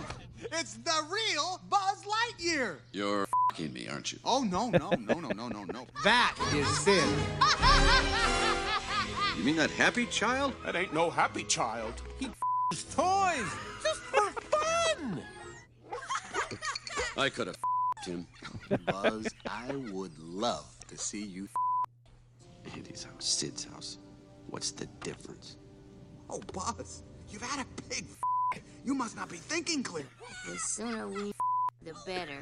It's 0.51 0.75
the 0.75 1.07
real 1.09 1.61
Buzz 1.71 2.03
Lightyear. 2.05 2.79
You're 2.91 3.29
fing 3.55 3.73
me, 3.73 3.87
aren't 3.87 4.11
you? 4.11 4.19
Oh, 4.25 4.43
no, 4.43 4.71
no, 4.71 4.91
no, 4.99 5.21
no, 5.21 5.29
no, 5.29 5.49
no, 5.49 5.65
no. 5.65 5.87
That 6.03 6.35
is 6.53 6.67
Sid. 6.79 7.05
You 9.39 9.45
mean 9.45 9.57
that 9.57 9.71
happy 9.71 10.07
child? 10.07 10.55
That 10.65 10.75
ain't 10.75 10.93
no 10.93 11.11
happy 11.11 11.45
child. 11.45 12.03
He 12.19 12.27
f***s 12.27 12.42
toys 12.75 13.51
just 13.83 14.01
for 14.01 14.31
fun. 14.51 15.23
I 17.17 17.29
could 17.29 17.47
have 17.49 17.57
him. 18.05 18.27
Buzz, 18.87 19.29
I 19.49 19.73
would 19.93 20.19
love 20.19 20.67
to 20.89 20.99
see 20.99 21.25
you. 21.25 21.49
Andy's 22.75 23.05
house, 23.05 23.25
Sid's 23.25 23.65
house. 23.65 23.99
What's 24.49 24.71
the 24.73 24.87
difference? 25.03 25.57
Oh, 26.31 26.41
Buzz, 26.53 27.03
you've 27.29 27.43
had 27.43 27.65
a 27.65 27.83
big 27.89 28.05
f- 28.55 28.63
You 28.85 28.95
must 28.95 29.17
not 29.17 29.29
be 29.29 29.37
thinking 29.37 29.83
clear. 29.83 30.07
The 30.49 30.57
sooner 30.59 31.09
we, 31.09 31.33
the 31.85 31.95
better. 32.07 32.39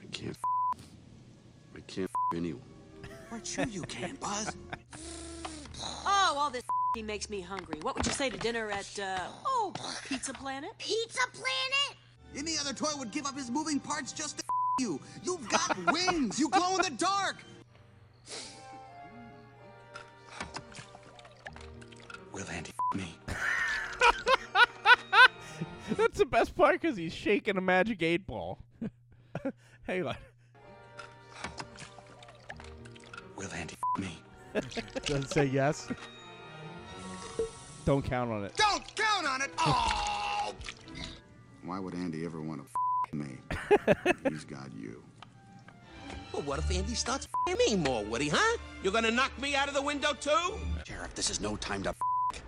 I 0.00 0.06
can't. 0.12 0.36
I 1.76 1.80
can't 1.86 2.10
anyone. 2.34 2.62
Aren't 3.30 3.46
sure 3.46 3.66
you 3.66 3.82
can, 3.82 4.16
Buzz. 4.16 4.56
Oh, 5.82 6.34
all 6.36 6.50
this 6.50 6.62
he 6.94 7.02
makes 7.02 7.30
me 7.30 7.40
hungry. 7.40 7.78
What 7.82 7.96
would 7.96 8.06
you 8.06 8.12
say 8.12 8.30
to 8.30 8.36
dinner 8.36 8.70
at, 8.70 8.98
uh, 8.98 9.18
oh, 9.46 9.72
Pizza 10.08 10.32
Planet? 10.32 10.70
Pizza 10.78 11.20
Planet? 11.32 11.96
Any 12.36 12.58
other 12.58 12.72
toy 12.72 12.90
would 12.98 13.10
give 13.10 13.26
up 13.26 13.36
his 13.36 13.50
moving 13.50 13.80
parts 13.80 14.12
just 14.12 14.38
to 14.38 14.44
you. 14.80 15.00
You've 15.22 15.48
got 15.48 15.76
wings. 15.92 16.38
You 16.38 16.48
glow 16.48 16.76
in 16.76 16.82
the 16.82 16.90
dark. 16.90 17.36
Will 22.32 22.46
Andy 22.50 22.70
me? 22.94 23.16
That's 25.96 26.18
the 26.18 26.26
best 26.26 26.54
part 26.54 26.80
because 26.80 26.96
he's 26.96 27.12
shaking 27.12 27.56
a 27.56 27.60
magic 27.60 28.02
eight 28.02 28.26
ball. 28.26 28.58
Hang 29.86 30.06
on. 30.06 30.16
Will 33.36 33.50
Andy 33.52 33.74
me? 33.98 34.18
Does 35.04 35.24
it 35.24 35.30
say 35.30 35.44
yes? 35.46 35.88
Don't 37.84 38.04
count 38.04 38.30
on 38.30 38.44
it. 38.44 38.54
Don't 38.56 38.84
count 38.96 39.26
on 39.26 39.42
it. 39.42 39.50
Oh. 39.58 40.54
Why 41.64 41.78
would 41.78 41.94
Andy 41.94 42.24
ever 42.24 42.40
want 42.40 42.60
to 42.62 42.66
f- 42.66 43.12
me? 43.14 43.38
He's 44.30 44.44
got 44.44 44.68
you. 44.78 45.02
Well, 46.32 46.42
what 46.42 46.58
if 46.58 46.70
Andy 46.70 46.94
starts 46.94 47.26
f***ing 47.48 47.76
me 47.76 47.82
more, 47.82 48.04
Woody, 48.04 48.28
huh? 48.28 48.58
You're 48.82 48.92
gonna 48.92 49.10
knock 49.10 49.32
me 49.40 49.54
out 49.54 49.68
of 49.68 49.74
the 49.74 49.82
window, 49.82 50.12
too? 50.12 50.58
Sheriff, 50.86 51.14
this 51.14 51.30
is 51.30 51.40
no 51.40 51.56
time 51.56 51.82
to. 51.82 51.94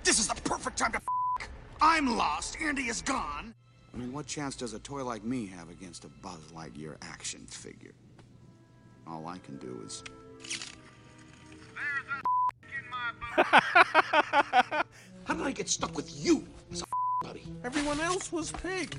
This 0.04 0.18
is 0.18 0.28
the 0.28 0.34
perfect 0.42 0.78
time 0.78 0.92
to 0.92 0.98
f- 0.98 1.48
I'm 1.80 2.16
lost. 2.16 2.56
Andy 2.62 2.82
is 2.88 3.00
gone. 3.02 3.54
I 3.92 3.96
mean, 3.96 4.12
what 4.12 4.26
chance 4.26 4.54
does 4.54 4.74
a 4.74 4.78
toy 4.78 5.02
like 5.04 5.24
me 5.24 5.46
have 5.46 5.70
against 5.70 6.04
a 6.04 6.08
Buzz 6.08 6.38
Lightyear 6.54 6.96
action 7.02 7.46
figure? 7.46 7.94
All 9.06 9.26
I 9.26 9.38
can 9.38 9.56
do 9.56 9.82
is. 9.84 10.04
How 15.24 15.34
did 15.34 15.46
I 15.46 15.52
get 15.52 15.68
stuck 15.68 15.94
with 15.96 16.10
you 16.24 16.46
as 16.72 16.80
a 16.80 16.84
f- 16.84 16.88
buddy? 17.22 17.42
Everyone 17.64 18.00
else 18.00 18.32
was 18.32 18.50
pigs. 18.52 18.96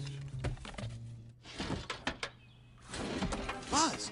Buzz, 3.69 4.11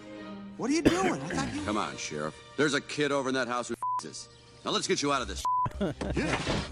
what 0.58 0.70
are 0.70 0.74
you 0.74 0.82
doing? 0.82 1.14
I 1.14 1.18
thought 1.18 1.54
you. 1.56 1.62
Come 1.62 1.78
on, 1.78 1.96
Sheriff. 1.98 2.34
There's 2.58 2.74
a 2.74 2.82
kid 2.82 3.12
over 3.12 3.30
in 3.30 3.36
that 3.36 3.48
house 3.48 3.68
who 3.70 3.76
this. 4.04 4.30
Now 4.66 4.72
let's 4.72 4.88
get 4.88 5.02
you 5.02 5.12
out 5.12 5.22
of 5.22 5.28
this. 5.28 5.44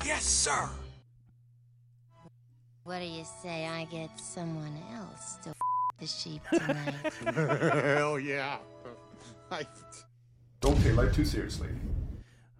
Yes, 0.05 0.23
sir. 0.23 0.69
What 2.83 2.99
do 2.99 3.05
you 3.05 3.25
say 3.43 3.65
I 3.65 3.85
get 3.85 4.17
someone 4.19 4.77
else 4.95 5.35
to 5.43 5.53
the 5.99 6.07
sheep 6.07 6.41
tonight? 6.53 6.93
Hell 7.97 8.19
yeah. 8.19 8.57
I. 9.51 9.65
Don't 10.61 10.81
take 10.81 10.95
life 10.95 11.13
too 11.13 11.25
seriously. 11.25 11.69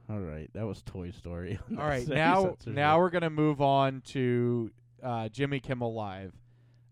All 0.10 0.20
right, 0.20 0.50
that 0.54 0.66
was 0.66 0.82
Toy 0.84 1.12
Story. 1.12 1.60
All 1.78 1.86
right, 1.86 2.08
now 2.08 2.56
now 2.66 3.00
we're 3.00 3.10
gonna 3.10 3.30
move 3.30 3.62
on 3.62 4.02
to 4.08 4.72
uh, 5.04 5.30
Jimmy 5.30 5.60
Kimmel 5.60 5.94
Live. 5.94 6.34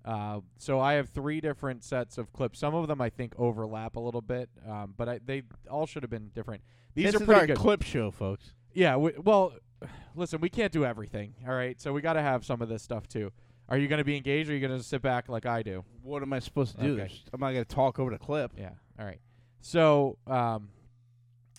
Uh, 0.04 0.42
so 0.58 0.80
I 0.80 0.94
have 0.94 1.10
three 1.10 1.42
different 1.42 1.84
sets 1.84 2.18
of 2.18 2.32
clips. 2.32 2.60
Some 2.60 2.76
of 2.76 2.88
them 2.88 3.02
I 3.02 3.10
think 3.10 3.34
overlap 3.38 3.96
a 3.96 4.00
little 4.00 4.22
bit, 4.22 4.50
um, 4.70 4.94
but 4.96 5.10
I, 5.10 5.20
they 5.26 5.44
all 5.70 5.88
should 5.88 6.04
have 6.04 6.12
been 6.12 6.30
different. 6.36 6.62
These 6.94 7.06
This 7.06 7.16
are 7.16 7.24
is 7.24 7.26
pretty 7.26 7.42
our 7.42 7.48
good. 7.48 7.58
clip 7.58 7.82
show, 7.82 8.12
folks. 8.12 8.54
Yeah. 8.74 8.98
We, 8.98 9.14
well, 9.18 9.54
listen, 10.16 10.42
we 10.42 10.50
can't 10.50 10.72
do 10.72 10.86
everything. 10.86 11.34
All 11.48 11.56
right, 11.56 11.82
so 11.82 11.92
we 11.92 12.02
got 12.02 12.14
to 12.14 12.22
have 12.22 12.46
some 12.46 12.62
of 12.62 12.70
this 12.70 12.84
stuff 12.84 13.08
too. 13.08 13.32
Are 13.68 13.80
you 13.80 13.88
going 13.88 13.98
to 13.98 14.04
be 14.06 14.16
engaged, 14.16 14.48
or 14.48 14.52
are 14.54 14.56
you 14.56 14.68
going 14.68 14.78
to 14.78 14.84
sit 14.86 15.02
back 15.02 15.28
like 15.28 15.48
I 15.48 15.64
do? 15.64 15.84
What 16.04 16.22
am 16.22 16.34
I 16.34 16.40
supposed 16.40 16.78
to 16.78 16.84
do? 16.84 16.94
Okay. 17.02 17.12
I'm 17.34 17.40
not 17.40 17.54
going 17.54 17.66
to 17.66 17.76
talk 17.76 17.98
over 17.98 18.12
the 18.12 18.20
clip. 18.20 18.52
Yeah. 18.56 18.70
All 19.00 19.06
right. 19.08 19.20
So, 19.62 20.20
um, 20.28 20.70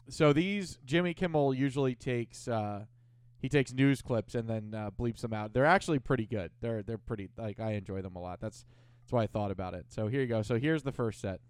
so 0.08 0.32
these 0.32 0.78
Jimmy 0.84 1.14
Kimmel 1.14 1.54
usually 1.54 1.94
takes. 1.94 2.48
Uh, 2.48 2.84
he 3.38 3.48
takes 3.48 3.72
news 3.72 4.02
clips 4.02 4.34
and 4.34 4.48
then 4.48 4.74
uh, 4.74 4.90
bleeps 4.90 5.20
them 5.20 5.32
out. 5.32 5.52
They're 5.52 5.66
actually 5.66 5.98
pretty 5.98 6.26
good. 6.26 6.50
They're 6.60 6.82
they're 6.82 6.98
pretty 6.98 7.28
like 7.36 7.60
I 7.60 7.72
enjoy 7.72 8.02
them 8.02 8.16
a 8.16 8.20
lot. 8.20 8.40
That's 8.40 8.64
that's 9.02 9.12
why 9.12 9.22
I 9.24 9.26
thought 9.26 9.50
about 9.50 9.74
it. 9.74 9.86
So 9.88 10.08
here 10.08 10.20
you 10.20 10.26
go. 10.26 10.42
So 10.42 10.58
here's 10.58 10.82
the 10.82 10.92
first 10.92 11.20
set. 11.20 11.40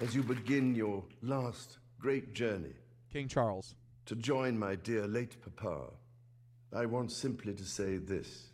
As 0.00 0.14
you 0.14 0.22
begin 0.22 0.74
your 0.74 1.04
last 1.22 1.78
great 1.98 2.34
journey, 2.34 2.74
King 3.12 3.28
Charles, 3.28 3.74
to 4.06 4.16
join 4.16 4.58
my 4.58 4.74
dear 4.74 5.06
late 5.06 5.36
papa, 5.40 5.90
I 6.74 6.84
want 6.86 7.12
simply 7.12 7.54
to 7.54 7.64
say 7.64 7.96
this. 7.96 8.50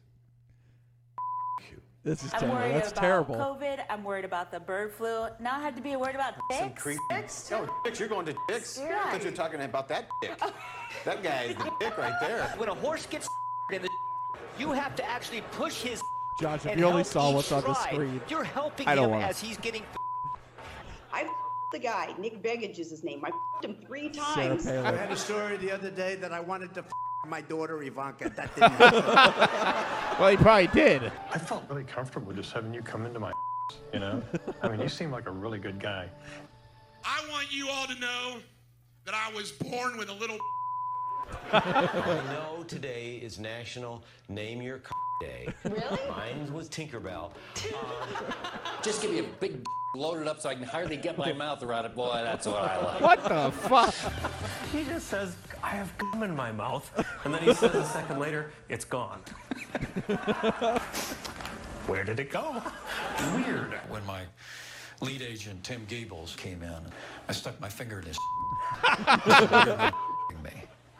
This 2.02 2.22
is 2.24 2.32
I'm 2.32 2.40
terrible. 2.40 2.58
worried 2.58 2.74
That's 2.76 2.92
about 2.92 3.00
terrible. 3.02 3.34
COVID. 3.36 3.84
I'm 3.90 4.04
worried 4.04 4.24
about 4.24 4.50
the 4.50 4.58
bird 4.60 4.92
flu. 4.94 5.26
Now 5.38 5.56
I 5.58 5.60
have 5.60 5.76
to 5.76 5.82
be 5.82 5.96
worried 5.96 6.14
about 6.14 6.34
dicks. 6.48 6.84
Dicks? 7.10 7.52
Oh, 7.52 7.68
Dicks, 7.84 8.00
you're 8.00 8.08
going 8.08 8.24
to 8.26 8.34
Dicks? 8.48 8.78
I 8.80 9.10
thought 9.12 9.18
you 9.24 9.30
were 9.30 9.36
talking 9.36 9.60
about 9.60 9.86
that 9.88 10.08
dick. 10.22 10.38
that 11.04 11.22
guy 11.22 11.42
is 11.44 11.56
the 11.56 11.70
dick 11.78 11.98
right 11.98 12.14
there. 12.22 12.44
When 12.56 12.70
a 12.70 12.74
horse 12.74 13.04
gets 13.06 13.28
in 13.72 13.82
the 13.82 13.88
you 14.58 14.72
have 14.72 14.96
to 14.96 15.04
actually 15.08 15.42
push 15.52 15.82
his 15.82 16.00
Josh, 16.40 16.64
if 16.64 16.70
and 16.72 16.80
you 16.80 16.86
only 16.86 17.02
help 17.02 17.06
saw 17.12 17.28
each 17.28 17.34
what's 17.34 17.52
on 17.52 17.62
the 17.64 17.74
stride. 17.74 17.92
screen. 17.94 18.20
You're 18.28 18.44
helping 18.44 18.88
I 18.88 18.94
don't 18.94 19.04
him 19.06 19.10
wanna- 19.10 19.26
as 19.26 19.38
he's 19.40 19.58
getting 19.58 19.82
I 21.12 21.28
the 21.72 21.78
guy. 21.78 22.14
Nick 22.18 22.42
Begich 22.42 22.78
is 22.78 22.90
his 22.90 23.04
name. 23.04 23.22
I 23.24 23.30
him 23.64 23.76
three 23.86 24.10
Sarah 24.12 24.48
times. 24.48 24.64
Palin. 24.64 24.86
I 24.86 24.96
had 24.96 25.12
a 25.12 25.16
story 25.16 25.56
the 25.58 25.70
other 25.70 25.90
day 25.90 26.14
that 26.16 26.32
I 26.32 26.40
wanted 26.40 26.72
to 26.74 26.84
my 27.26 27.40
daughter 27.42 27.82
Ivanka. 27.82 28.30
That 28.36 28.54
didn't 28.54 28.72
happen. 28.72 29.86
Well, 30.20 30.28
he 30.28 30.36
probably 30.36 30.66
did. 30.66 31.10
I 31.32 31.38
felt 31.38 31.64
really 31.70 31.84
comfortable 31.84 32.30
just 32.34 32.52
having 32.52 32.74
you 32.74 32.82
come 32.82 33.06
into 33.06 33.18
my, 33.18 33.32
you 33.94 34.00
know. 34.00 34.22
I 34.60 34.68
mean, 34.68 34.78
you 34.78 34.88
seem 34.88 35.10
like 35.10 35.26
a 35.26 35.30
really 35.30 35.58
good 35.58 35.80
guy. 35.80 36.10
I 37.02 37.24
want 37.30 37.50
you 37.50 37.70
all 37.70 37.86
to 37.86 37.98
know 37.98 38.36
that 39.06 39.14
I 39.14 39.32
was 39.34 39.50
born 39.50 39.96
with 39.96 40.10
a 40.10 40.12
little. 40.12 40.36
I 41.54 42.20
know 42.34 42.64
today 42.64 43.14
is 43.22 43.38
National 43.38 44.04
Name 44.28 44.60
Your 44.60 44.82
Day. 45.22 45.48
Really? 45.64 46.10
Mine 46.10 46.52
was 46.52 46.68
Tinkerbell. 46.68 47.30
Uh, 47.56 48.06
just 48.82 49.00
give 49.00 49.10
me 49.12 49.20
a 49.20 49.24
big 49.40 49.64
loaded 49.96 50.28
up 50.28 50.40
so 50.40 50.50
I 50.50 50.54
can 50.54 50.64
hardly 50.64 50.98
get 50.98 51.16
my 51.16 51.32
mouth 51.32 51.62
around 51.62 51.86
it. 51.86 51.94
Boy, 51.94 52.20
that's 52.22 52.46
what 52.46 52.56
I 52.56 52.82
like. 52.84 53.00
What 53.00 53.24
the 53.24 53.50
fuck? 53.52 53.94
He 54.70 54.84
just 54.84 55.08
says, 55.08 55.34
I 55.62 55.68
have 55.70 55.96
gum 55.98 56.22
in 56.22 56.34
my 56.34 56.52
mouth. 56.52 56.90
And 57.24 57.34
then 57.34 57.42
he 57.42 57.54
says 57.54 57.74
a 57.74 57.84
second 57.84 58.18
later, 58.18 58.52
it's 58.68 58.84
gone. 58.84 59.20
Where 61.86 62.04
did 62.04 62.20
it 62.20 62.30
go? 62.30 62.62
Weird. 63.34 63.74
When 63.88 64.04
my 64.06 64.22
lead 65.00 65.22
agent, 65.22 65.64
Tim 65.64 65.84
Gables, 65.88 66.34
came 66.36 66.62
in, 66.62 66.80
I 67.28 67.32
stuck 67.32 67.60
my 67.60 67.68
finger 67.68 68.00
in 68.00 68.06
his 68.06 68.18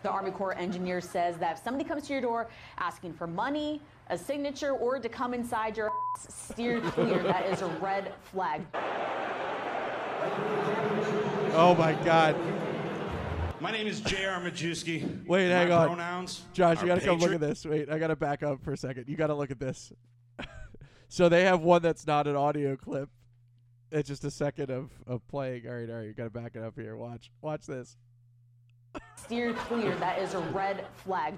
The 0.02 0.08
Army 0.08 0.30
Corps 0.30 0.54
engineer 0.56 1.02
says 1.02 1.36
that 1.38 1.58
if 1.58 1.62
somebody 1.62 1.86
comes 1.86 2.06
to 2.06 2.14
your 2.14 2.22
door 2.22 2.48
asking 2.78 3.12
for 3.12 3.26
money, 3.26 3.82
a 4.08 4.16
signature, 4.16 4.72
or 4.72 4.98
to 4.98 5.08
come 5.10 5.34
inside 5.34 5.76
your 5.76 5.90
ass, 6.16 6.26
steer 6.50 6.80
clear. 6.80 7.22
That 7.22 7.44
is 7.46 7.60
a 7.60 7.66
red 7.82 8.14
flag. 8.32 8.62
Oh 11.52 11.74
my 11.78 11.92
God. 12.04 12.34
My 13.60 13.70
name 13.70 13.86
is 13.86 14.00
J.R. 14.00 14.40
Majewski. 14.40 15.26
Wait, 15.26 15.48
My 15.48 15.54
hang 15.54 15.70
on. 15.72 15.88
Pronouns. 15.88 16.42
Josh, 16.54 16.78
are 16.78 16.80
you 16.82 16.86
gotta 16.86 17.00
come 17.02 17.18
look 17.18 17.32
at 17.32 17.40
this. 17.40 17.64
Wait, 17.66 17.90
I 17.90 17.98
gotta 17.98 18.16
back 18.16 18.42
up 18.42 18.62
for 18.64 18.72
a 18.72 18.76
second. 18.76 19.04
You 19.08 19.16
gotta 19.16 19.34
look 19.34 19.50
at 19.50 19.58
this. 19.60 19.92
so 21.08 21.28
they 21.28 21.44
have 21.44 21.60
one 21.60 21.82
that's 21.82 22.06
not 22.06 22.26
an 22.26 22.36
audio 22.36 22.76
clip. 22.76 23.10
It's 23.92 24.08
just 24.08 24.24
a 24.24 24.30
second 24.30 24.70
of, 24.70 24.90
of 25.06 25.26
playing. 25.28 25.66
All 25.68 25.74
right, 25.74 25.90
all 25.90 25.96
right, 25.96 26.06
you 26.06 26.14
gotta 26.14 26.30
back 26.30 26.52
it 26.54 26.62
up 26.62 26.74
here. 26.76 26.96
Watch. 26.96 27.30
Watch 27.42 27.66
this. 27.66 27.96
Steer 29.16 29.52
clear. 29.52 29.94
That 29.96 30.18
is 30.20 30.32
a 30.34 30.40
red 30.40 30.86
flag. 31.04 31.34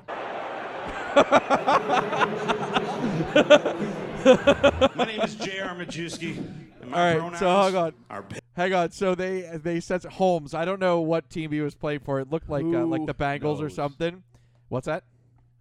My 4.96 5.04
name 5.04 5.20
is 5.22 5.34
J.R. 5.34 5.74
Majewski. 5.74 6.36
and 6.38 6.72
All 6.84 6.90
my 6.90 7.16
right, 7.18 7.38
so 7.38 7.48
hang 7.62 7.76
on. 7.76 7.94
are 8.10 8.22
pa- 8.22 8.38
Hang 8.54 8.74
on. 8.74 8.90
So 8.90 9.14
they 9.14 9.48
they 9.62 9.80
said 9.80 10.04
Holmes. 10.04 10.52
I 10.54 10.64
don't 10.64 10.80
know 10.80 11.00
what 11.00 11.30
team 11.30 11.52
he 11.52 11.60
was 11.60 11.74
playing 11.74 12.00
for. 12.00 12.20
It 12.20 12.30
looked 12.30 12.48
like 12.50 12.64
uh, 12.64 12.84
like 12.84 13.06
the 13.06 13.14
Bengals 13.14 13.60
or 13.60 13.70
something. 13.70 14.22
What's 14.68 14.86
that? 14.86 15.04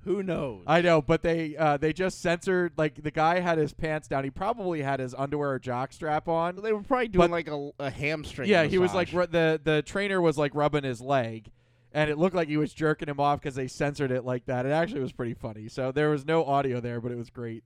Who 0.03 0.23
knows? 0.23 0.63
I 0.65 0.81
know, 0.81 0.99
but 1.01 1.21
they 1.21 1.55
uh, 1.55 1.77
they 1.77 1.93
just 1.93 2.21
censored 2.21 2.73
like 2.75 3.03
the 3.03 3.11
guy 3.11 3.39
had 3.39 3.57
his 3.59 3.71
pants 3.71 4.07
down. 4.07 4.23
He 4.23 4.29
probably 4.31 4.81
had 4.81 4.99
his 4.99 5.13
underwear 5.15 5.51
or 5.51 5.59
jock 5.59 5.93
strap 5.93 6.27
on. 6.27 6.55
They 6.61 6.73
were 6.73 6.81
probably 6.81 7.07
doing 7.07 7.27
But- 7.27 7.31
like 7.31 7.47
a, 7.47 7.69
a 7.79 7.89
hamstring. 7.91 8.49
Yeah, 8.49 8.63
he 8.63 8.77
was 8.79 8.93
like 8.95 9.09
massage. 9.13 9.15
ru- 9.15 9.27
the 9.27 9.61
the 9.63 9.81
trainer 9.83 10.19
was 10.19 10.37
like 10.39 10.55
rubbing 10.55 10.83
his 10.83 11.01
leg, 11.01 11.51
and 11.93 12.09
it 12.09 12.17
looked 12.17 12.35
like 12.35 12.47
he 12.47 12.57
was 12.57 12.73
jerking 12.73 13.09
him 13.09 13.19
off 13.19 13.39
because 13.41 13.53
they 13.55 13.67
censored 13.67 14.11
it 14.11 14.25
like 14.25 14.47
that. 14.47 14.65
It 14.65 14.71
actually 14.71 15.01
was 15.01 15.11
pretty 15.13 15.35
funny. 15.35 15.67
So 15.69 15.91
there 15.91 16.09
was 16.09 16.25
no 16.25 16.43
audio 16.45 16.79
there, 16.81 16.99
but 16.99 17.11
it 17.11 17.17
was 17.17 17.29
great. 17.29 17.63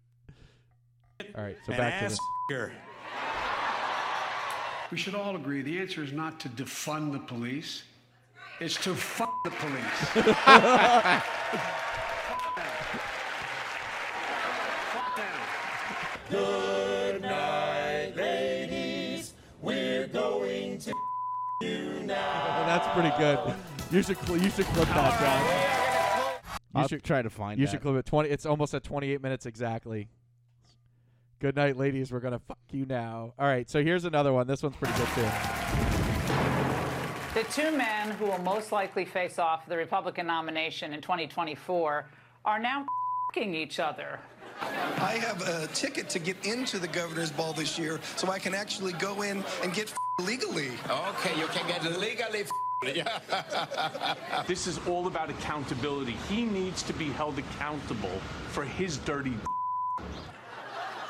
All 1.36 1.42
right, 1.44 1.56
so 1.66 1.72
an 1.72 1.78
back 1.78 2.00
to 2.00 2.06
ass 2.06 2.12
this. 2.12 2.20
F***er. 4.86 4.95
We 4.95 4.98
should 4.98 5.15
all 5.15 5.36
agree 5.36 5.62
the 5.62 5.80
answer 5.80 6.04
is 6.04 6.12
not 6.12 6.39
to 6.41 6.50
defund 6.50 7.12
the 7.13 7.19
police, 7.19 7.84
it's 8.60 8.76
to 8.84 8.93
fuck 8.95 9.34
the 9.43 9.52
police. 9.52 10.13
Good 16.30 17.21
night, 17.21 18.13
ladies. 18.15 19.34
We're 19.62 20.08
going 20.08 20.80
to 20.80 20.93
you 21.62 22.02
now. 22.04 22.63
Oh, 22.63 22.65
that's 22.65 22.88
pretty 22.93 23.12
good. 23.17 23.56
You 23.91 24.02
should 24.02 24.17
cl- 24.26 24.41
you 24.41 24.50
should 24.50 24.65
clip 24.65 24.88
that, 24.89 25.19
John. 25.19 26.60
You 26.74 26.82
I'll 26.82 26.88
should 26.88 27.04
try 27.04 27.21
to 27.21 27.30
find 27.30 27.60
You 27.60 27.65
that. 27.65 27.71
should 27.71 27.82
clip 27.82 27.95
it. 27.95 28.06
Twenty. 28.06 28.30
It's 28.30 28.45
almost 28.45 28.74
at 28.74 28.84
twenty-eight 28.84 29.21
minutes 29.21 29.45
exactly. 29.45 30.10
Good 31.46 31.58
night, 31.58 31.78
ladies. 31.78 32.12
We're 32.12 32.22
gonna 32.22 32.40
fuck 32.40 32.58
you 32.72 32.88
now. 32.88 33.32
All 33.38 33.46
right. 33.46 33.70
So 33.70 33.84
here's 33.84 34.04
another 34.04 34.34
one. 34.34 34.48
This 34.48 34.64
one's 34.64 34.76
pretty 34.78 34.98
good 34.98 35.08
too. 35.10 35.22
The 37.36 37.44
two 37.52 37.78
men 37.78 38.10
who 38.18 38.26
will 38.26 38.40
most 38.40 38.72
likely 38.72 39.06
face 39.06 39.38
off 39.38 39.68
the 39.68 39.78
Republican 39.78 40.26
nomination 40.26 40.92
in 40.92 41.02
2024 41.02 42.10
are 42.46 42.58
now 42.58 42.84
fing 43.32 43.54
each 43.54 43.80
other. 43.80 44.20
I 44.60 45.20
have 45.22 45.40
a 45.48 45.68
ticket 45.68 46.10
to 46.10 46.18
get 46.18 46.44
into 46.48 46.80
the 46.80 46.88
governor's 46.88 47.30
ball 47.30 47.54
this 47.54 47.78
year, 47.78 48.00
so 48.16 48.32
I 48.32 48.40
can 48.40 48.56
actually 48.56 48.94
go 48.94 49.22
in 49.22 49.44
and 49.62 49.72
get 49.72 49.94
legally. 50.22 50.72
Okay, 50.90 51.40
you 51.40 51.46
can 51.46 51.68
get 51.68 51.84
legally 52.00 52.46
This 54.48 54.66
is 54.66 54.80
all 54.88 55.06
about 55.06 55.30
accountability. 55.30 56.14
He 56.28 56.44
needs 56.46 56.82
to 56.82 56.94
be 56.94 57.10
held 57.10 57.38
accountable 57.38 58.20
for 58.50 58.64
his 58.64 58.98
dirty. 58.98 59.36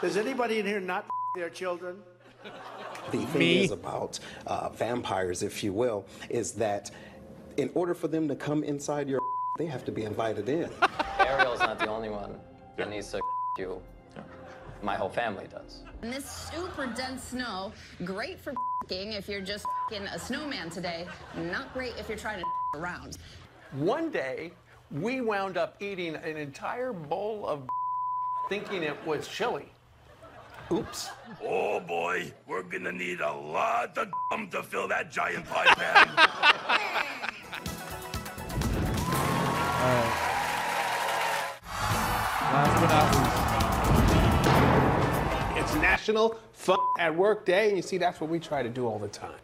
Does 0.05 0.17
anybody 0.17 0.59
in 0.59 0.67
here 0.67 0.79
not 0.79 1.07
their 1.35 1.49
children? 1.49 1.97
The 3.09 3.25
thing 3.25 3.39
Me? 3.39 3.63
is 3.63 3.71
about 3.71 4.19
uh, 4.45 4.69
vampires, 4.69 5.41
if 5.41 5.63
you 5.63 5.73
will, 5.73 6.05
is 6.29 6.51
that 6.51 6.91
in 7.57 7.71
order 7.73 7.95
for 7.95 8.07
them 8.07 8.27
to 8.27 8.35
come 8.35 8.63
inside 8.63 9.09
your, 9.09 9.19
they 9.57 9.65
have 9.65 9.83
to 9.85 9.91
be 9.91 10.03
invited 10.03 10.47
in. 10.47 10.69
Ariel's 11.17 11.57
not 11.57 11.79
the 11.79 11.89
only 11.89 12.09
one 12.09 12.37
that 12.77 12.87
needs 12.87 13.09
to 13.13 13.19
you. 13.57 13.81
My 14.83 14.93
whole 14.93 15.09
family 15.09 15.47
does. 15.51 15.81
And 16.03 16.13
this 16.13 16.29
super 16.53 16.85
dense 16.85 17.23
snow, 17.23 17.73
great 18.03 18.39
for 18.39 18.53
if 18.91 19.27
you're 19.27 19.41
just 19.41 19.65
a 19.91 20.19
snowman 20.19 20.69
today, 20.69 21.07
not 21.35 21.73
great 21.73 21.93
if 21.97 22.07
you're 22.07 22.15
trying 22.15 22.39
to 22.41 22.79
around. 22.79 23.17
One 23.71 24.11
day, 24.11 24.51
we 24.91 25.21
wound 25.21 25.57
up 25.57 25.77
eating 25.79 26.15
an 26.15 26.37
entire 26.37 26.93
bowl 26.93 27.47
of 27.47 27.67
thinking 28.49 28.83
it 28.83 29.03
was 29.07 29.27
chili. 29.27 29.71
Oops. 30.71 31.09
Oh 31.43 31.79
boy, 31.79 32.31
we're 32.47 32.63
gonna 32.63 32.91
need 32.91 33.19
a 33.21 33.31
lot 33.31 33.95
of 33.97 34.07
gum 34.31 34.49
to 34.49 34.63
fill 34.63 34.87
that 34.87 35.11
giant 35.11 35.45
pie 35.45 35.65
pan. 35.75 36.07
All 39.85 39.91
right. 39.91 40.31
Last 42.51 42.81
but 42.81 42.87
not 42.87 43.15
least. 45.55 45.65
It's 45.65 45.75
National 45.81 46.35
Fun 46.53 46.79
at 46.99 47.15
Work 47.15 47.45
Day, 47.45 47.67
and 47.67 47.77
you 47.77 47.83
see, 47.83 47.97
that's 47.99 48.19
what 48.19 48.29
we 48.29 48.39
try 48.39 48.63
to 48.63 48.69
do 48.69 48.87
all 48.87 48.97
the 48.97 49.07
time. 49.07 49.35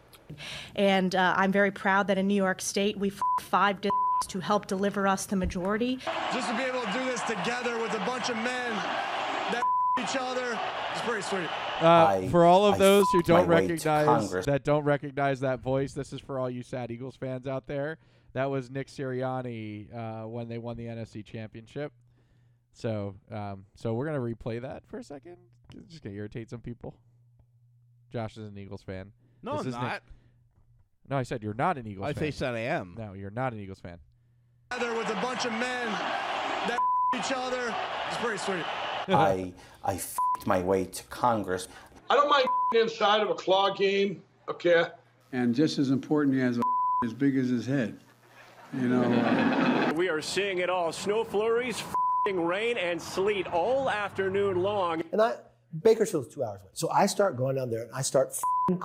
And 0.74 1.14
uh, 1.14 1.34
I'm 1.36 1.52
very 1.52 1.70
proud 1.70 2.06
that 2.08 2.18
in 2.18 2.26
New 2.26 2.34
York 2.34 2.60
State 2.60 2.98
we 2.98 3.08
f- 3.10 3.20
five 3.40 3.76
districts 3.80 4.26
to 4.28 4.40
help 4.40 4.66
deliver 4.66 5.06
us 5.06 5.26
the 5.26 5.36
majority. 5.36 5.98
Just 6.32 6.48
to 6.48 6.56
be 6.56 6.62
able 6.64 6.80
to 6.82 6.92
do 6.92 7.04
this 7.04 7.20
together 7.22 7.78
with 7.78 7.92
a 7.94 7.98
bunch 8.06 8.28
of 8.30 8.36
men 8.36 8.72
that 9.52 9.62
each 10.00 10.16
other 10.18 10.58
is 10.91 10.91
pretty 11.04 11.22
sweet. 11.22 11.48
Uh, 11.80 11.86
I- 12.22 12.28
for 12.30 12.44
all 12.44 12.66
of 12.66 12.74
I 12.74 12.78
those 12.78 13.04
who 13.12 13.22
don't 13.22 13.46
recognize 13.48 14.30
that 14.44 14.64
don't 14.64 14.84
recognize 14.84 15.40
that 15.40 15.60
voice, 15.60 15.92
this 15.92 16.12
is 16.12 16.20
for 16.20 16.38
all 16.38 16.48
you 16.50 16.62
sad 16.62 16.90
Eagles 16.90 17.16
fans 17.16 17.46
out 17.46 17.66
there. 17.66 17.98
That 18.34 18.50
was 18.50 18.70
Nick 18.70 18.88
Sirianni 18.88 19.94
uh, 19.94 20.26
when 20.28 20.48
they 20.48 20.58
won 20.58 20.76
the 20.76 20.86
NFC 20.86 21.24
Championship. 21.24 21.92
So, 22.72 23.14
um, 23.30 23.66
so 23.74 23.92
we're 23.94 24.06
gonna 24.06 24.18
replay 24.20 24.60
that 24.62 24.84
for 24.86 24.98
a 24.98 25.04
second. 25.04 25.36
It's 25.76 25.90
just 25.90 26.02
gonna 26.02 26.16
irritate 26.16 26.48
some 26.48 26.60
people. 26.60 26.94
Josh 28.10 28.36
is 28.36 28.48
an 28.48 28.56
Eagles 28.58 28.82
fan. 28.82 29.12
No, 29.42 29.52
This 29.52 29.60
I'm 29.62 29.68
is 29.68 29.74
Nick- 29.74 29.82
not. 29.82 30.02
No, 31.10 31.16
I 31.18 31.24
said 31.24 31.42
you're 31.42 31.52
not 31.54 31.76
an 31.78 31.86
Eagles 31.86 32.06
I 32.06 32.12
fan. 32.12 32.32
said 32.32 32.54
I 32.54 32.60
am. 32.60 32.94
No, 32.96 33.12
you're 33.12 33.30
not 33.30 33.52
an 33.52 33.58
Eagles 33.60 33.80
fan. 33.80 33.98
Together 34.70 34.94
with 34.96 35.10
a 35.10 35.14
bunch 35.20 35.44
of 35.44 35.52
men 35.52 35.86
that 35.90 36.78
each 37.16 37.32
other. 37.36 37.74
It's 38.08 38.16
pretty 38.18 38.38
sweet. 38.38 38.64
I 39.08 39.52
I 39.84 39.94
f***ed 39.94 40.46
my 40.46 40.60
way 40.60 40.84
to 40.84 41.02
Congress. 41.04 41.68
I 42.08 42.14
don't 42.14 42.28
mind 42.28 42.46
inside 42.74 43.20
of 43.20 43.30
a 43.30 43.34
claw 43.34 43.74
game, 43.74 44.22
okay? 44.48 44.84
And 45.32 45.54
just 45.54 45.78
as 45.78 45.90
important, 45.90 46.34
he 46.34 46.40
has 46.40 46.58
a 46.58 46.62
as 47.04 47.12
big 47.12 47.36
as 47.36 47.48
his 47.48 47.66
head. 47.66 47.98
You 48.72 48.88
know. 48.88 49.88
We 49.92 50.08
are 50.08 50.22
seeing 50.22 50.58
it 50.58 50.70
all. 50.70 50.90
Snow 50.90 51.22
flurries, 51.22 51.78
f***ing 51.80 52.42
rain, 52.42 52.78
and 52.78 53.00
sleet 53.00 53.46
all 53.48 53.90
afternoon 53.90 54.62
long. 54.62 55.02
And 55.12 55.20
I, 55.20 55.34
Bakersfield's 55.82 56.34
two 56.34 56.42
hours 56.42 56.60
away. 56.62 56.70
So 56.72 56.90
I 56.90 57.04
start 57.04 57.36
going 57.36 57.56
down 57.56 57.70
there 57.70 57.82
and 57.82 57.90
I 57.94 58.00
start 58.00 58.28
f***ing 58.30 58.80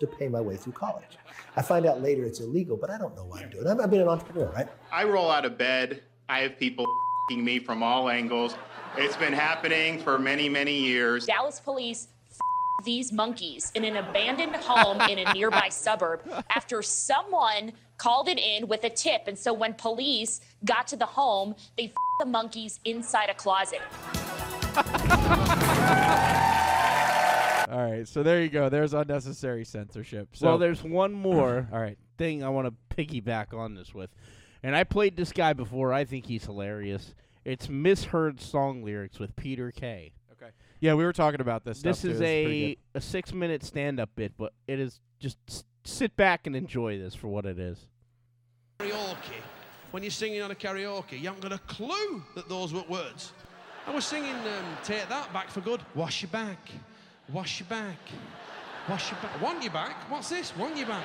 to 0.00 0.06
pay 0.06 0.28
my 0.28 0.40
way 0.40 0.56
through 0.56 0.72
college. 0.72 1.18
I 1.56 1.62
find 1.62 1.84
out 1.84 2.00
later 2.02 2.24
it's 2.24 2.40
illegal, 2.40 2.78
but 2.78 2.88
I 2.88 2.96
don't 2.96 3.14
know 3.14 3.24
why 3.24 3.42
I'm 3.42 3.50
doing 3.50 3.66
it. 3.66 3.70
I've, 3.70 3.78
I've 3.80 3.90
been 3.90 4.00
an 4.00 4.08
entrepreneur, 4.08 4.50
right? 4.52 4.68
I 4.90 5.04
roll 5.04 5.30
out 5.30 5.44
of 5.44 5.58
bed. 5.58 6.02
I 6.30 6.40
have 6.40 6.58
people 6.58 6.84
f***ing 6.84 7.07
me 7.36 7.58
from 7.58 7.82
all 7.82 8.08
angles. 8.08 8.54
It's 8.96 9.16
been 9.16 9.32
happening 9.32 9.98
for 9.98 10.18
many, 10.18 10.48
many 10.48 10.74
years. 10.76 11.26
Dallas 11.26 11.60
police 11.60 12.08
f- 12.30 12.38
these 12.84 13.12
monkeys 13.12 13.70
in 13.74 13.84
an 13.84 13.96
abandoned 13.96 14.56
home 14.56 15.00
in 15.10 15.18
a 15.18 15.32
nearby 15.34 15.68
suburb 15.70 16.20
after 16.50 16.80
someone 16.82 17.72
called 17.98 18.28
it 18.28 18.38
in 18.38 18.66
with 18.66 18.84
a 18.84 18.90
tip. 18.90 19.22
And 19.28 19.38
so 19.38 19.52
when 19.52 19.74
police 19.74 20.40
got 20.64 20.86
to 20.88 20.96
the 20.96 21.06
home, 21.06 21.54
they 21.76 21.84
f- 21.86 21.92
the 22.20 22.26
monkeys 22.26 22.80
inside 22.84 23.28
a 23.28 23.34
closet. 23.34 23.80
All 27.70 27.84
right, 27.84 28.08
so 28.08 28.22
there 28.22 28.40
you 28.40 28.48
go. 28.48 28.70
There's 28.70 28.94
unnecessary 28.94 29.64
censorship. 29.66 30.30
So 30.32 30.46
well, 30.46 30.58
there's 30.58 30.82
one 30.82 31.12
more 31.12 31.68
All 31.72 31.78
right. 31.78 31.98
thing 32.16 32.42
I 32.42 32.48
want 32.48 32.66
to 32.66 32.96
piggyback 32.96 33.52
on 33.52 33.74
this 33.74 33.92
with. 33.92 34.08
And 34.62 34.74
I 34.74 34.84
played 34.84 35.16
this 35.16 35.32
guy 35.32 35.52
before. 35.52 35.92
I 35.92 36.04
think 36.04 36.26
he's 36.26 36.44
hilarious. 36.44 37.14
It's 37.44 37.68
misheard 37.68 38.40
song 38.40 38.82
lyrics 38.82 39.18
with 39.18 39.34
Peter 39.36 39.70
Kay. 39.70 40.12
Okay. 40.32 40.50
Yeah, 40.80 40.94
we 40.94 41.04
were 41.04 41.12
talking 41.12 41.40
about 41.40 41.64
this. 41.64 41.82
This 41.82 42.00
stuff, 42.00 42.12
is 42.12 42.18
too. 42.18 42.24
A, 42.24 42.76
a 42.94 43.00
six 43.00 43.32
minute 43.32 43.64
stand 43.64 44.00
up 44.00 44.10
bit, 44.16 44.32
but 44.36 44.52
it 44.66 44.78
is 44.78 45.00
just 45.18 45.38
s- 45.48 45.64
sit 45.84 46.16
back 46.16 46.46
and 46.46 46.54
enjoy 46.54 46.98
this 46.98 47.14
for 47.14 47.28
what 47.28 47.46
it 47.46 47.58
is. 47.58 47.78
karaoke, 48.80 49.16
when 49.92 50.02
you're 50.02 50.10
singing 50.10 50.42
on 50.42 50.50
a 50.50 50.54
karaoke, 50.54 51.12
you 51.12 51.26
haven't 51.26 51.40
got 51.40 51.52
a 51.52 51.58
clue 51.60 52.22
that 52.34 52.48
those 52.48 52.72
were 52.74 52.84
words. 52.88 53.32
I 53.86 53.94
was 53.94 54.04
singing 54.04 54.34
um, 54.34 54.76
Take 54.84 55.08
That 55.08 55.32
Back 55.32 55.48
for 55.48 55.60
Good. 55.62 55.80
Wash 55.94 56.20
your 56.22 56.30
back, 56.30 56.58
wash 57.32 57.60
your 57.60 57.68
back, 57.68 57.96
wash 58.88 59.10
your 59.10 59.20
back. 59.20 59.40
Want 59.40 59.62
your 59.62 59.72
back? 59.72 60.10
What's 60.10 60.28
this? 60.28 60.54
Want 60.56 60.76
your 60.76 60.88
back? 60.88 61.04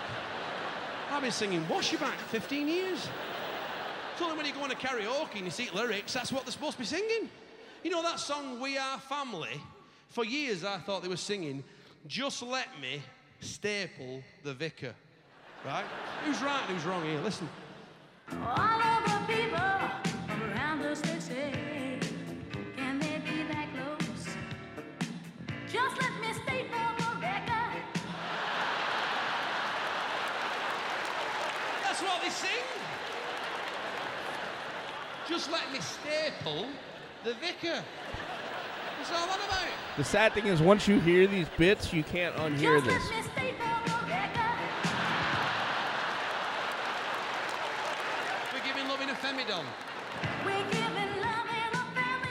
I've 1.10 1.22
been 1.22 1.32
singing 1.32 1.66
Wash 1.70 1.92
Your 1.92 2.02
Back 2.02 2.18
15 2.32 2.68
years. 2.68 3.08
It's 4.14 4.22
only 4.22 4.38
when 4.38 4.46
you 4.46 4.54
go 4.54 4.62
on 4.62 4.70
a 4.70 4.76
karaoke 4.76 5.38
and 5.38 5.46
you 5.46 5.50
see 5.50 5.72
lyrics, 5.74 6.14
that's 6.14 6.32
what 6.32 6.46
they're 6.46 6.52
supposed 6.52 6.74
to 6.74 6.80
be 6.80 6.86
singing. 6.86 7.30
You 7.84 7.90
know 7.90 8.04
that 8.04 8.20
song, 8.20 8.60
We 8.60 8.78
Are 8.78 9.00
Family? 9.00 9.60
For 10.10 10.24
years 10.24 10.64
I 10.64 10.78
thought 10.78 11.02
they 11.02 11.08
were 11.08 11.18
singing, 11.18 11.64
Just 12.06 12.44
Let 12.44 12.68
Me 12.80 13.02
Staple 13.40 14.22
the 14.44 14.54
Vicar. 14.54 14.94
Right? 15.66 15.84
Who's 16.26 16.40
right 16.44 16.62
and 16.68 16.78
who's 16.78 16.86
wrong 16.86 17.04
here? 17.04 17.20
Listen. 17.22 17.50
All 18.32 18.82
of 18.82 19.04
the 19.04 19.34
people 19.34 20.13
Just 35.34 35.52
let 35.52 35.74
me 35.74 35.80
staple 35.80 36.68
the 37.24 37.34
vicar. 37.34 37.82
What's 39.00 39.12
all 39.12 39.26
that 39.26 39.40
about? 39.48 39.98
The 39.98 40.04
sad 40.04 40.34
thing 40.34 40.46
is, 40.46 40.62
once 40.62 40.88
you 40.88 41.00
hear 41.00 41.26
these 41.26 41.48
bits, 41.58 41.92
you 41.92 42.04
can't 42.04 42.36
unhear 42.36 42.84
this. 42.86 42.94
Just 42.94 43.12
let 43.12 43.16
me 43.16 43.32
state 43.32 43.56
for 43.58 43.90
the 43.90 44.12
record. 44.12 44.60
We're 48.54 48.64
giving 48.64 48.88
love 48.88 49.02
in 49.02 49.10
a 49.10 49.16
femidom. 49.16 49.66
We're 50.46 50.70
giving 50.70 51.20
love 51.20 51.48
in 51.50 51.80
a 51.80 51.84
family 51.98 52.30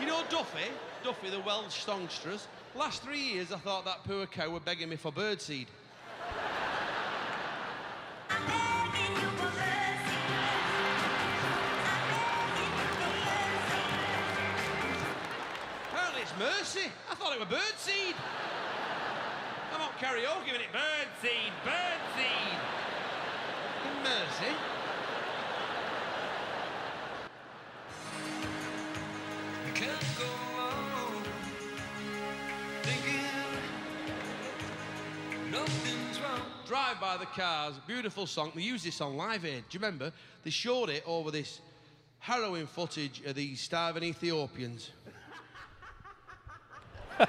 You 0.00 0.06
know 0.08 0.24
Duffy? 0.28 0.72
Duffy, 1.04 1.30
the 1.30 1.38
Welsh 1.38 1.84
songstress. 1.84 2.48
Last 2.74 3.04
three 3.04 3.20
years, 3.20 3.52
I 3.52 3.58
thought 3.58 3.84
that 3.84 4.02
poor 4.02 4.26
cow 4.26 4.50
were 4.50 4.58
begging 4.58 4.88
me 4.88 4.96
for 4.96 5.12
birdseed. 5.12 5.68
Mercy. 16.74 16.90
I 17.10 17.14
thought 17.14 17.32
it 17.32 17.40
were 17.40 17.46
birdseed. 17.46 18.14
I'm 19.72 19.80
on 19.80 19.88
karaoke 19.98 20.52
with 20.52 20.60
it. 20.60 20.68
Birdseed, 20.72 21.52
birdseed. 21.64 22.58
Mercy. 24.02 24.54
Drive 36.66 37.00
by 37.00 37.16
the 37.16 37.24
cars, 37.24 37.76
beautiful 37.86 38.26
song. 38.26 38.52
They 38.54 38.60
used 38.60 38.84
this 38.84 39.00
on 39.00 39.16
Live 39.16 39.46
Aid. 39.46 39.64
Do 39.70 39.78
you 39.78 39.80
remember? 39.80 40.12
They 40.44 40.50
showed 40.50 40.90
it 40.90 41.02
over 41.06 41.30
this 41.30 41.60
harrowing 42.18 42.66
footage 42.66 43.22
of 43.24 43.36
these 43.36 43.58
starving 43.60 44.02
Ethiopians. 44.02 44.90
If 47.20 47.28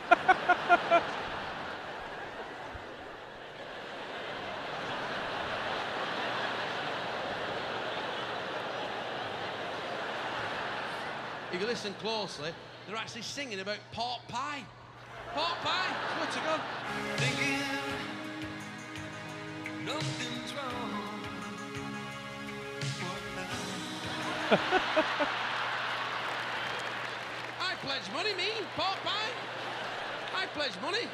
you 11.59 11.65
listen 11.65 11.93
closely, 12.01 12.51
they're 12.87 12.97
actually 12.97 13.23
singing 13.23 13.59
about 13.59 13.77
pork 13.91 14.19
pie. 14.27 14.63
Pork 15.33 15.59
pie, 15.61 15.95
swear 16.15 16.27
to 16.31 16.39
God. 16.47 16.61
Thinking 17.17 17.59
nothing's 19.85 20.53
wrong. 20.55 21.09
I 27.61 27.75
pledge 27.81 28.01
money, 28.13 28.33
me, 28.35 28.49
pork 28.75 28.97
pie. 29.03 29.29
Pledge 30.53 30.71
money. 30.81 31.07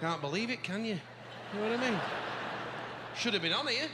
Can't 0.00 0.20
believe 0.20 0.50
it, 0.50 0.62
can 0.62 0.84
you? 0.84 1.00
You 1.54 1.60
know 1.60 1.70
what 1.70 1.80
I 1.80 1.90
mean? 1.90 2.00
Should 3.16 3.32
have 3.32 3.42
been 3.42 3.54
on 3.54 3.66
here. 3.68 3.88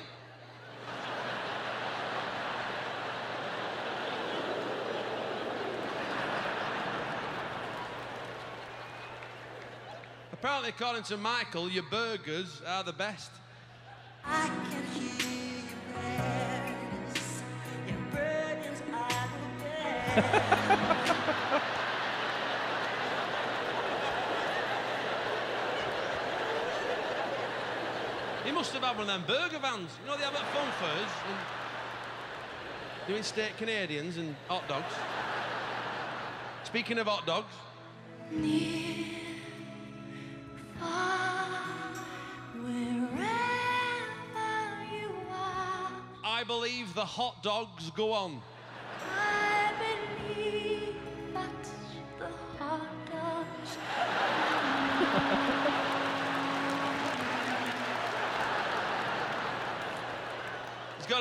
Apparently, 10.33 10.71
according 10.71 11.05
to 11.05 11.17
Michael, 11.17 11.71
your 11.71 11.85
burgers 11.85 12.61
are 12.67 12.83
the 12.83 12.93
best. 12.93 13.31
must 28.65 28.73
have 28.73 28.83
had 28.83 28.97
one 28.97 29.03
of 29.03 29.09
them 29.09 29.25
burger 29.27 29.59
vans. 29.59 29.91
You 30.01 30.11
know, 30.11 30.17
they 30.17 30.25
have 30.25 30.35
at 30.35 30.41
Funfurs 30.41 31.13
and 31.29 31.37
doing 33.07 33.23
steak 33.23 33.59
Canadians 33.59 34.17
and 34.17 34.35
hot 34.49 34.67
dogs. 34.67 34.91
Speaking 36.63 36.99
of 36.99 37.07
hot 37.07 37.27
dogs. 37.27 37.53
Near, 38.31 39.05
far, 40.81 41.47
I 46.25 46.43
believe 46.47 46.95
the 46.95 47.05
hot 47.05 47.43
dogs 47.43 47.91
go 47.91 48.13
on. 48.15 48.41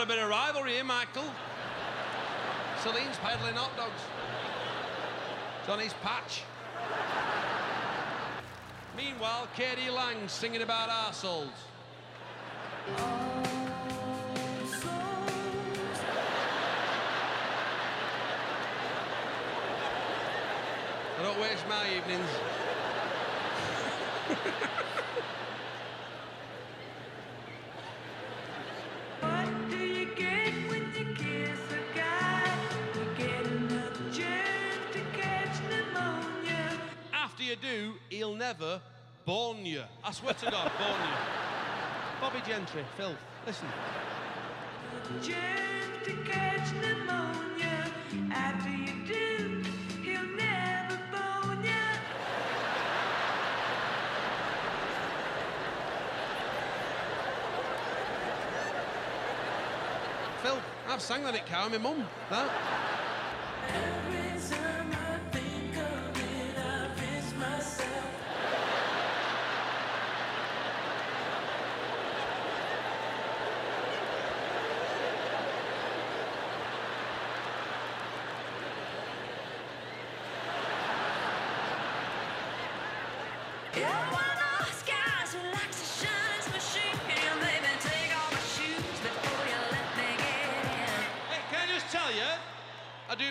A 0.03 0.05
bit 0.05 0.19
of 0.19 0.27
rivalry 0.27 0.73
here, 0.73 0.83
Michael. 0.83 1.23
Celine's 2.81 3.15
peddling 3.19 3.55
hot 3.55 3.71
dogs. 3.77 4.01
His 5.81 5.93
patch. 6.03 6.43
Meanwhile, 8.97 9.47
Katie 9.55 9.89
Lang 9.89 10.27
singing 10.27 10.61
about 10.61 10.89
arseholes. 10.89 11.47
I 21.17 21.23
don't 21.23 21.39
waste 21.39 21.65
my 21.69 21.95
evenings. 21.95 22.29
never 38.59 38.81
bone 39.25 39.65
you. 39.65 39.81
I 40.03 40.11
swear 40.11 40.33
to 40.33 40.51
God, 40.51 40.71
bone 40.77 41.07
you. 41.09 42.21
Bobby 42.21 42.39
Gentry, 42.47 42.83
Phil, 42.97 43.15
listen. 43.47 43.67
Germ 45.21 45.33
to 46.03 46.31
catch 46.31 46.71
pneumonia. 46.73 47.91
After 48.31 48.69
you 48.69 49.05
do, 49.05 49.63
he'll 50.03 50.35
never 50.35 50.99
bone 51.11 51.63
ya. 51.63 51.71
Phil, 60.43 60.57
I've 60.89 61.01
sang 61.01 61.23
that 61.23 61.35
at 61.35 61.45
cow, 61.47 61.69
my 61.69 61.77
mum. 61.79 62.05
That. 62.29 62.92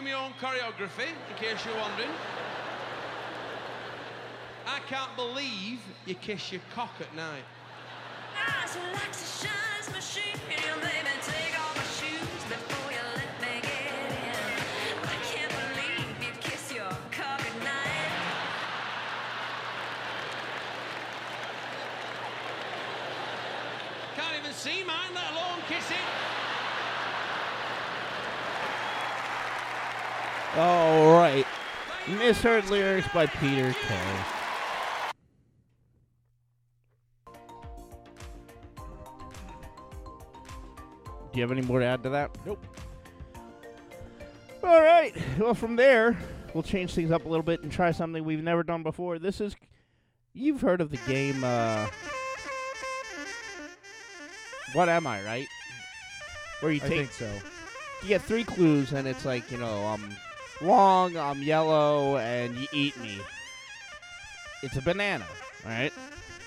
Do 0.03 0.09
my 0.11 0.15
own 0.15 0.33
choreography, 0.41 1.09
in 1.09 1.37
case 1.37 1.65
you're 1.65 1.77
wondering. 1.77 2.11
I 4.67 4.79
can't 4.89 5.15
believe 5.17 5.81
you 6.07 6.15
kiss 6.15 6.53
your 6.53 6.61
cock 6.75 6.93
at 7.01 7.15
night. 7.15 7.45
Misheard 32.33 32.71
lyrics 32.71 33.07
by 33.13 33.27
Peter 33.27 33.75
Kay. 33.75 34.15
Do 41.31 41.39
you 41.39 41.43
have 41.43 41.53
any 41.53 41.61
more 41.61 41.81
to 41.81 41.85
add 41.85 42.03
to 42.05 42.09
that? 42.09 42.31
Nope. 42.47 42.65
All 44.65 44.81
right. 44.81 45.15
Well, 45.39 45.53
from 45.53 45.77
there, 45.77 46.17
we'll 46.55 46.63
change 46.63 46.95
things 46.95 47.11
up 47.11 47.27
a 47.27 47.29
little 47.29 47.43
bit 47.43 47.63
and 47.65 47.71
try 47.71 47.91
something 47.91 48.25
we've 48.25 48.43
never 48.43 48.63
done 48.63 48.83
before. 48.83 49.19
This 49.19 49.39
is, 49.39 49.55
you've 50.33 50.63
heard 50.63 50.81
of 50.81 50.91
the 50.91 50.97
game, 51.07 51.45
uh, 51.45 51.87
What 54.73 54.89
Am 54.89 55.07
I, 55.07 55.23
right? 55.23 55.47
Where 56.61 56.73
you 56.73 56.81
I 56.83 56.89
take, 56.89 57.11
think 57.11 57.13
so. 57.13 57.31
you 58.01 58.09
get 58.09 58.23
three 58.23 58.45
clues, 58.45 58.93
and 58.95 59.07
it's 59.07 59.27
like, 59.27 59.51
you 59.53 59.59
know, 59.59 59.85
I'm 59.85 60.17
long, 60.63 61.17
I'm 61.17 61.43
yellow, 61.43 62.17
and 62.19 62.57
you 62.57 62.67
eat 62.73 62.99
me. 63.01 63.19
It's 64.63 64.77
a 64.77 64.83
banana, 64.83 65.27
all 65.65 65.71
right? 65.71 65.93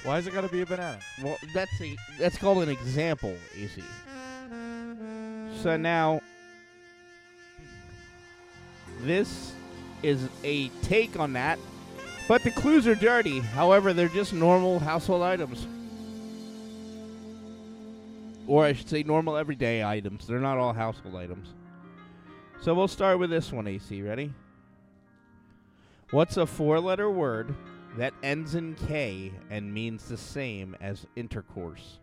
Why 0.03 0.19
is 0.19 0.27
it 0.27 0.33
got 0.33 0.41
to 0.41 0.49
be 0.49 0.61
a 0.61 0.65
banana? 0.65 0.99
Well, 1.23 1.37
that's 1.53 1.81
a 1.81 1.95
that's 2.19 2.37
called 2.37 2.63
an 2.63 2.69
example, 2.69 3.35
you 3.57 3.67
see. 3.67 3.83
So 5.61 5.77
now, 5.77 6.21
this 9.01 9.53
is 10.03 10.29
a 10.43 10.69
take 10.83 11.19
on 11.19 11.33
that, 11.33 11.57
but 12.27 12.43
the 12.43 12.51
clues 12.51 12.87
are 12.87 12.95
dirty. 12.95 13.39
However, 13.39 13.93
they're 13.93 14.07
just 14.07 14.33
normal 14.33 14.79
household 14.79 15.23
items. 15.23 15.65
Or 18.47 18.63
I 18.63 18.73
should 18.73 18.87
say 18.87 19.01
normal 19.01 19.37
everyday 19.37 19.83
items. 19.83 20.27
They're 20.27 20.39
not 20.39 20.59
all 20.59 20.71
household 20.71 21.15
items. 21.15 21.47
So 22.61 22.73
we'll 22.73 22.87
start 22.87 23.19
with 23.19 23.29
this 23.29 23.51
one, 23.51 23.67
AC. 23.67 24.01
Ready? 24.01 24.33
What's 26.11 26.37
a 26.37 26.45
four 26.45 26.79
letter 26.79 27.09
word 27.09 27.53
that 27.97 28.13
ends 28.23 28.55
in 28.55 28.75
K 28.87 29.31
and 29.49 29.71
means 29.73 30.05
the 30.07 30.17
same 30.17 30.75
as 30.81 31.05
intercourse? 31.15 31.99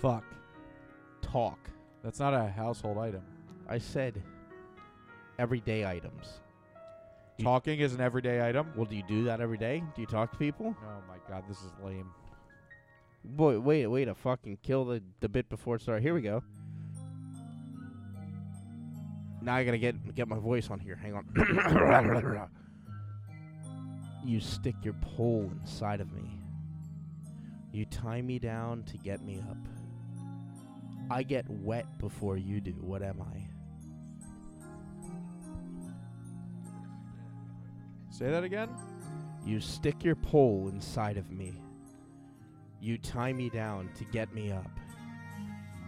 Fuck. 0.00 0.24
Talk. 1.20 1.58
That's 2.02 2.18
not 2.18 2.34
a 2.34 2.48
household 2.48 2.98
item. 2.98 3.22
I 3.68 3.78
said 3.78 4.20
everyday 5.38 5.84
items. 5.86 6.40
You- 7.38 7.44
Talking 7.44 7.80
is 7.80 7.94
an 7.94 8.00
everyday 8.00 8.46
item. 8.46 8.72
Well, 8.76 8.86
do 8.86 8.96
you 8.96 9.04
do 9.08 9.24
that 9.24 9.40
every 9.40 9.58
day? 9.58 9.82
Do 9.94 10.00
you 10.00 10.06
talk 10.06 10.32
to 10.32 10.38
people? 10.38 10.74
Oh 10.82 11.02
my 11.08 11.16
god, 11.28 11.44
this 11.48 11.58
is 11.58 11.70
lame. 11.84 12.10
Boy, 13.24 13.58
wait, 13.60 13.86
wait 13.86 14.06
to 14.06 14.14
fucking 14.14 14.58
kill 14.62 14.84
the, 14.84 15.02
the 15.20 15.28
bit 15.28 15.48
before 15.48 15.76
it 15.76 15.82
starts. 15.82 16.02
Here 16.02 16.12
we 16.14 16.22
go. 16.22 16.42
Now 19.42 19.56
I 19.56 19.64
gotta 19.64 19.78
get 19.78 20.14
get 20.14 20.28
my 20.28 20.38
voice 20.38 20.70
on 20.70 20.78
here. 20.78 20.94
Hang 20.96 21.14
on. 21.14 21.26
you 24.24 24.40
stick 24.40 24.76
your 24.82 24.94
pole 24.94 25.50
inside 25.60 26.00
of 26.00 26.12
me. 26.12 26.38
You 27.72 27.84
tie 27.86 28.22
me 28.22 28.38
down 28.38 28.84
to 28.84 28.96
get 28.98 29.24
me 29.24 29.42
up. 29.50 29.56
I 31.10 31.22
get 31.24 31.44
wet 31.48 31.98
before 31.98 32.36
you 32.36 32.60
do. 32.60 32.72
What 32.72 33.02
am 33.02 33.20
I? 33.20 33.48
Say 38.10 38.30
that 38.30 38.44
again? 38.44 38.68
You 39.44 39.58
stick 39.58 40.04
your 40.04 40.14
pole 40.14 40.68
inside 40.72 41.16
of 41.16 41.30
me. 41.32 41.60
You 42.80 42.98
tie 42.98 43.32
me 43.32 43.48
down 43.48 43.90
to 43.96 44.04
get 44.04 44.32
me 44.34 44.52
up. 44.52 44.70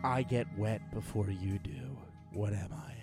I 0.03 0.23
get 0.23 0.47
wet 0.59 0.81
before 0.93 1.31
you 1.31 1.59
do. 1.59 1.99
What 2.33 2.53
am 2.53 2.73
I? 2.73 2.94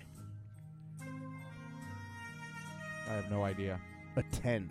I 3.12 3.16
have 3.16 3.30
no 3.30 3.44
idea. 3.44 3.78
A 4.16 4.22
tent. 4.22 4.70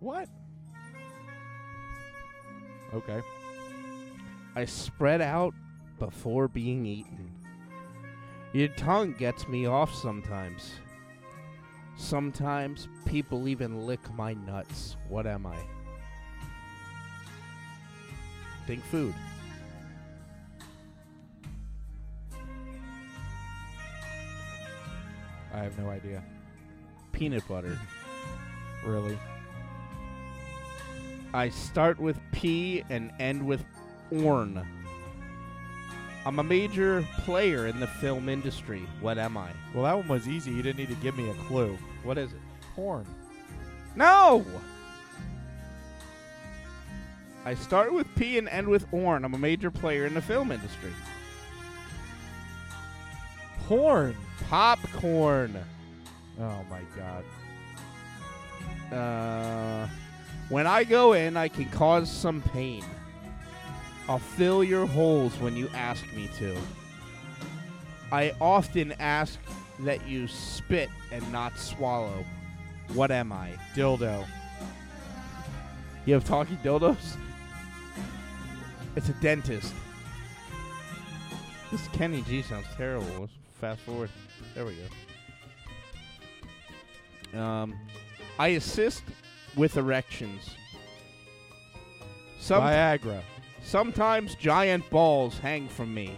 What? 0.00 0.28
Okay. 2.92 3.20
I 4.56 4.64
spread 4.64 5.20
out 5.20 5.54
before 6.00 6.48
being 6.48 6.84
eaten. 6.84 7.30
Your 8.52 8.66
tongue 8.68 9.14
gets 9.16 9.46
me 9.46 9.66
off 9.66 9.94
sometimes. 9.94 10.72
Sometimes 11.96 12.88
people 13.04 13.46
even 13.46 13.86
lick 13.86 14.00
my 14.14 14.34
nuts. 14.34 14.96
What 15.08 15.28
am 15.28 15.46
I? 15.46 15.58
Think 18.66 18.82
food. 18.86 19.14
I 25.54 25.58
have 25.58 25.78
no 25.78 25.88
idea. 25.88 26.24
Peanut 27.18 27.46
butter. 27.48 27.78
Really? 28.84 29.18
I 31.34 31.48
start 31.48 31.98
with 31.98 32.16
P 32.30 32.84
and 32.88 33.10
end 33.18 33.44
with 33.44 33.64
orn. 34.10 34.64
I'm 36.24 36.38
a 36.38 36.44
major 36.44 37.04
player 37.24 37.66
in 37.66 37.80
the 37.80 37.88
film 37.88 38.28
industry. 38.28 38.86
What 39.00 39.18
am 39.18 39.36
I? 39.36 39.50
Well, 39.74 39.82
that 39.82 39.96
one 39.96 40.08
was 40.08 40.28
easy. 40.28 40.52
You 40.52 40.62
didn't 40.62 40.78
need 40.78 40.88
to 40.88 41.02
give 41.02 41.16
me 41.16 41.28
a 41.28 41.34
clue. 41.34 41.76
What 42.04 42.18
is 42.18 42.32
it? 42.32 42.38
Porn. 42.76 43.04
No! 43.96 44.46
I 47.44 47.54
start 47.54 47.92
with 47.92 48.06
P 48.14 48.38
and 48.38 48.48
end 48.48 48.68
with 48.68 48.86
Orn. 48.92 49.24
I'm 49.24 49.34
a 49.34 49.38
major 49.38 49.72
player 49.72 50.06
in 50.06 50.14
the 50.14 50.22
film 50.22 50.52
industry. 50.52 50.92
Porn. 53.66 54.16
Popcorn. 54.48 55.58
Oh 56.40 56.64
my 56.70 56.82
god. 56.96 57.24
Uh, 58.92 59.88
when 60.48 60.66
I 60.66 60.84
go 60.84 61.12
in, 61.12 61.36
I 61.36 61.48
can 61.48 61.66
cause 61.66 62.10
some 62.10 62.40
pain. 62.40 62.84
I'll 64.08 64.18
fill 64.18 64.64
your 64.64 64.86
holes 64.86 65.38
when 65.38 65.56
you 65.56 65.68
ask 65.74 66.10
me 66.14 66.30
to. 66.38 66.56
I 68.10 68.32
often 68.40 68.92
ask 68.92 69.38
that 69.80 70.06
you 70.08 70.26
spit 70.26 70.88
and 71.12 71.30
not 71.30 71.58
swallow. 71.58 72.24
What 72.94 73.10
am 73.10 73.32
I? 73.32 73.52
Dildo. 73.74 74.24
You 76.06 76.14
have 76.14 76.24
talking 76.24 76.56
dildos? 76.58 77.16
It's 78.96 79.10
a 79.10 79.12
dentist. 79.14 79.74
This 81.70 81.86
Kenny 81.88 82.22
G 82.22 82.40
sounds 82.40 82.66
terrible. 82.76 83.06
Let's 83.20 83.32
fast 83.60 83.80
forward. 83.82 84.08
There 84.54 84.64
we 84.64 84.72
go. 84.72 84.84
Um, 87.34 87.78
I 88.38 88.48
assist 88.48 89.02
with 89.56 89.76
erections. 89.76 90.56
Some 92.38 92.62
Viagra. 92.62 93.22
Sometimes 93.62 94.34
giant 94.36 94.88
balls 94.90 95.38
hang 95.38 95.68
from 95.68 95.92
me. 95.92 96.16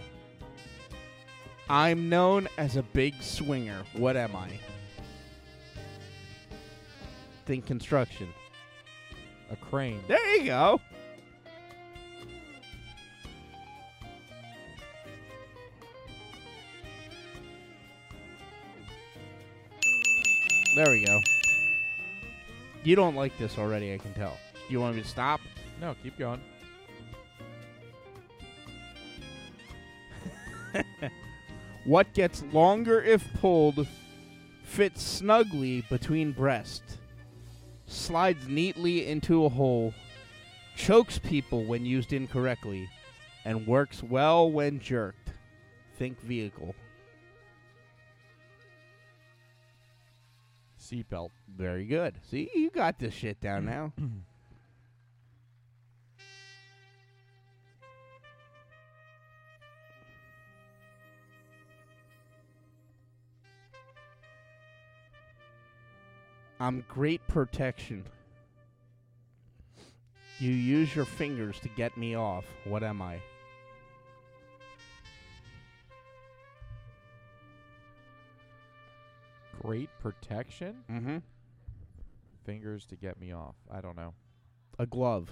I'm 1.69 2.09
known 2.09 2.47
as 2.57 2.75
a 2.75 2.83
big 2.83 3.21
swinger. 3.21 3.83
What 3.93 4.15
am 4.15 4.35
I? 4.35 4.49
Think 7.45 7.65
construction. 7.65 8.27
A 9.49 9.55
crane. 9.55 10.01
There 10.07 10.35
you 10.35 10.45
go. 10.45 10.79
There 20.75 20.89
we 20.89 21.05
go. 21.05 21.19
You 22.83 22.95
don't 22.95 23.15
like 23.15 23.37
this 23.37 23.57
already, 23.57 23.93
I 23.93 23.97
can 23.97 24.13
tell. 24.13 24.37
Do 24.53 24.73
you 24.73 24.79
want 24.79 24.95
me 24.95 25.01
to 25.01 25.07
stop? 25.07 25.41
No, 25.79 25.95
keep 26.01 26.17
going. 26.17 26.41
What 31.83 32.13
gets 32.13 32.43
longer 32.53 33.01
if 33.01 33.25
pulled, 33.39 33.87
fits 34.63 35.01
snugly 35.01 35.81
between 35.89 36.31
breasts, 36.31 36.99
slides 37.87 38.47
neatly 38.47 39.07
into 39.07 39.45
a 39.45 39.49
hole, 39.49 39.95
chokes 40.75 41.17
people 41.17 41.63
when 41.65 41.83
used 41.83 42.13
incorrectly, 42.13 42.87
and 43.45 43.65
works 43.65 44.03
well 44.03 44.51
when 44.51 44.79
jerked. 44.79 45.33
Think 45.97 46.21
vehicle. 46.21 46.75
Seatbelt. 50.91 51.29
Very 51.55 51.85
good. 51.85 52.15
See, 52.29 52.49
you 52.53 52.69
got 52.69 52.99
this 52.99 53.13
shit 53.13 53.39
down 53.39 53.65
now. 53.65 53.93
I'm 66.59 66.83
great 66.87 67.27
protection. 67.27 68.03
You 70.37 70.51
use 70.51 70.95
your 70.95 71.05
fingers 71.05 71.59
to 71.61 71.69
get 71.69 71.97
me 71.97 72.15
off. 72.15 72.45
What 72.65 72.83
am 72.83 73.01
I? 73.01 73.19
Great 79.61 79.89
protection? 80.01 80.77
Mm-hmm. 80.89 81.17
Fingers 82.45 82.85
to 82.87 82.95
get 82.95 83.19
me 83.19 83.31
off. 83.31 83.55
I 83.71 83.81
don't 83.81 83.95
know. 83.95 84.13
A 84.79 84.85
glove. 84.85 85.29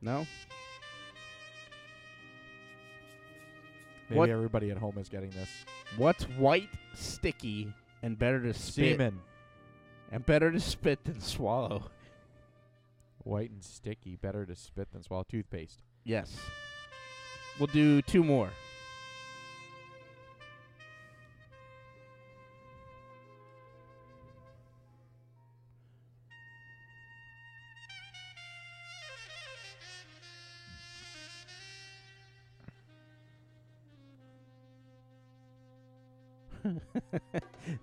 No? 0.00 0.26
Maybe 4.08 4.18
What- 4.18 4.30
everybody 4.30 4.70
at 4.70 4.78
home 4.78 4.98
is 4.98 5.08
getting 5.08 5.30
this. 5.30 5.48
What's 5.96 6.24
white, 6.24 6.68
sticky, 6.94 7.72
and 8.02 8.18
better 8.18 8.40
to 8.42 8.54
spit? 8.54 8.92
Semen. 8.98 9.20
And 10.12 10.24
better 10.26 10.50
to 10.50 10.60
spit 10.60 11.04
than 11.04 11.20
swallow. 11.20 11.90
White 13.24 13.50
and 13.50 13.62
sticky. 13.62 14.16
Better 14.16 14.46
to 14.46 14.56
spit 14.56 14.90
than 14.92 15.02
swallow 15.02 15.24
toothpaste. 15.28 15.82
Yes. 16.04 16.36
We'll 17.58 17.66
do 17.68 18.02
two 18.02 18.24
more. 18.24 18.50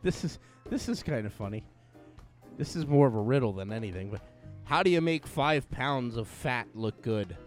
This 0.03 0.23
is 0.23 0.39
this 0.69 0.89
is 0.89 1.03
kind 1.03 1.25
of 1.25 1.33
funny. 1.33 1.63
This 2.57 2.75
is 2.75 2.87
more 2.87 3.07
of 3.07 3.15
a 3.15 3.21
riddle 3.21 3.53
than 3.53 3.71
anything, 3.71 4.09
but 4.09 4.21
how 4.63 4.83
do 4.83 4.89
you 4.89 5.01
make 5.01 5.25
five 5.25 5.69
pounds 5.71 6.17
of 6.17 6.27
fat 6.27 6.67
look 6.73 7.01
good? 7.01 7.37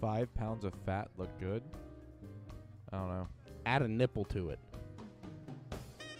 Five 0.00 0.32
pounds 0.34 0.64
of 0.64 0.72
fat 0.86 1.08
look 1.16 1.30
good? 1.40 1.62
I 2.92 2.98
don't 2.98 3.08
know. 3.08 3.28
Add 3.66 3.82
a 3.82 3.88
nipple 3.88 4.24
to 4.26 4.50
it. 4.50 4.58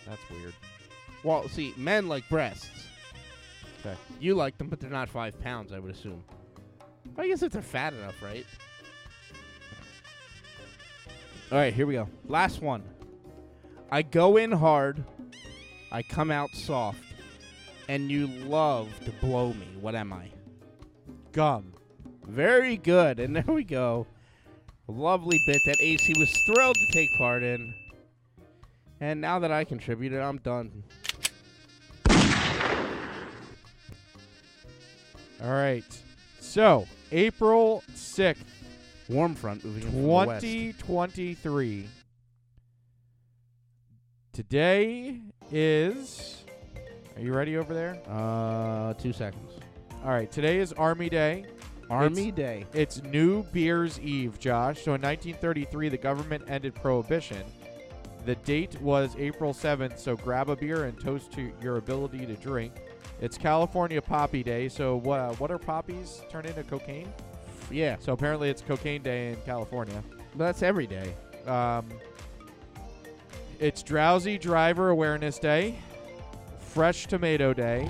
That's 0.06 0.30
weird. 0.30 0.54
Well, 1.22 1.48
see, 1.48 1.72
men 1.76 2.08
like 2.08 2.28
breasts. 2.28 2.68
Okay. 3.80 3.96
You 4.20 4.34
like 4.34 4.58
them, 4.58 4.68
but 4.68 4.80
they're 4.80 4.90
not 4.90 5.08
five 5.08 5.38
pounds, 5.40 5.72
I 5.72 5.78
would 5.78 5.90
assume. 5.90 6.24
I 7.16 7.28
guess 7.28 7.42
if 7.42 7.52
they're 7.52 7.62
fat 7.62 7.92
enough, 7.92 8.22
right? 8.22 8.46
All 11.54 11.60
right, 11.60 11.72
here 11.72 11.86
we 11.86 11.94
go. 11.94 12.08
Last 12.26 12.60
one. 12.62 12.82
I 13.88 14.02
go 14.02 14.38
in 14.38 14.50
hard, 14.50 15.04
I 15.92 16.02
come 16.02 16.32
out 16.32 16.50
soft, 16.50 16.98
and 17.88 18.10
you 18.10 18.26
love 18.26 18.88
to 19.04 19.12
blow 19.12 19.52
me. 19.52 19.68
What 19.80 19.94
am 19.94 20.12
I? 20.12 20.30
Gum. 21.30 21.72
Very 22.26 22.76
good. 22.76 23.20
And 23.20 23.36
there 23.36 23.44
we 23.46 23.62
go. 23.62 24.04
A 24.88 24.90
lovely 24.90 25.38
bit 25.46 25.58
that 25.66 25.76
AC 25.80 26.14
was 26.18 26.28
thrilled 26.44 26.74
to 26.74 26.92
take 26.92 27.08
part 27.18 27.44
in. 27.44 27.72
And 29.00 29.20
now 29.20 29.38
that 29.38 29.52
I 29.52 29.62
contributed, 29.62 30.18
I'm 30.18 30.38
done. 30.38 30.82
All 35.40 35.52
right. 35.52 35.84
So, 36.40 36.88
April 37.12 37.84
6th, 37.94 38.38
Warm 39.08 39.34
front 39.34 39.64
moving 39.64 39.82
in 39.82 39.90
from 39.90 40.02
the 40.02 40.08
west. 40.08 40.40
2023. 40.42 41.86
Today 44.32 45.20
is. 45.52 46.42
Are 47.16 47.20
you 47.22 47.32
ready 47.34 47.56
over 47.56 47.72
there? 47.74 48.00
Uh, 48.08 48.94
two 48.94 49.12
seconds. 49.12 49.52
All 50.02 50.10
right. 50.10 50.30
Today 50.30 50.58
is 50.58 50.72
Army 50.72 51.08
Day. 51.08 51.44
Army 51.90 52.28
It's- 52.28 52.34
Day. 52.36 52.66
It's 52.72 53.02
New 53.02 53.44
Beer's 53.52 54.00
Eve, 54.00 54.38
Josh. 54.38 54.82
So 54.82 54.94
in 54.94 55.02
1933, 55.02 55.90
the 55.90 55.98
government 55.98 56.44
ended 56.48 56.74
prohibition. 56.74 57.42
The 58.24 58.34
date 58.36 58.80
was 58.80 59.14
April 59.18 59.52
7th, 59.52 59.98
so 59.98 60.16
grab 60.16 60.48
a 60.48 60.56
beer 60.56 60.84
and 60.86 60.98
toast 60.98 61.30
to 61.32 61.52
your 61.62 61.76
ability 61.76 62.24
to 62.24 62.34
drink. 62.36 62.72
It's 63.20 63.36
California 63.36 64.00
Poppy 64.00 64.42
Day, 64.42 64.68
so 64.70 64.96
what, 64.96 65.38
what 65.38 65.50
are 65.50 65.58
poppies 65.58 66.22
turn 66.30 66.46
into 66.46 66.62
cocaine? 66.64 67.12
Yeah. 67.70 67.96
So 68.00 68.12
apparently 68.12 68.50
it's 68.50 68.62
Cocaine 68.62 69.02
Day 69.02 69.30
in 69.30 69.36
California. 69.46 70.02
But 70.36 70.44
that's 70.46 70.62
every 70.62 70.86
day. 70.86 71.14
Um, 71.46 71.86
it's 73.60 73.82
Drowsy 73.82 74.38
Driver 74.38 74.90
Awareness 74.90 75.38
Day, 75.38 75.78
Fresh 76.58 77.06
Tomato 77.06 77.52
Day. 77.52 77.86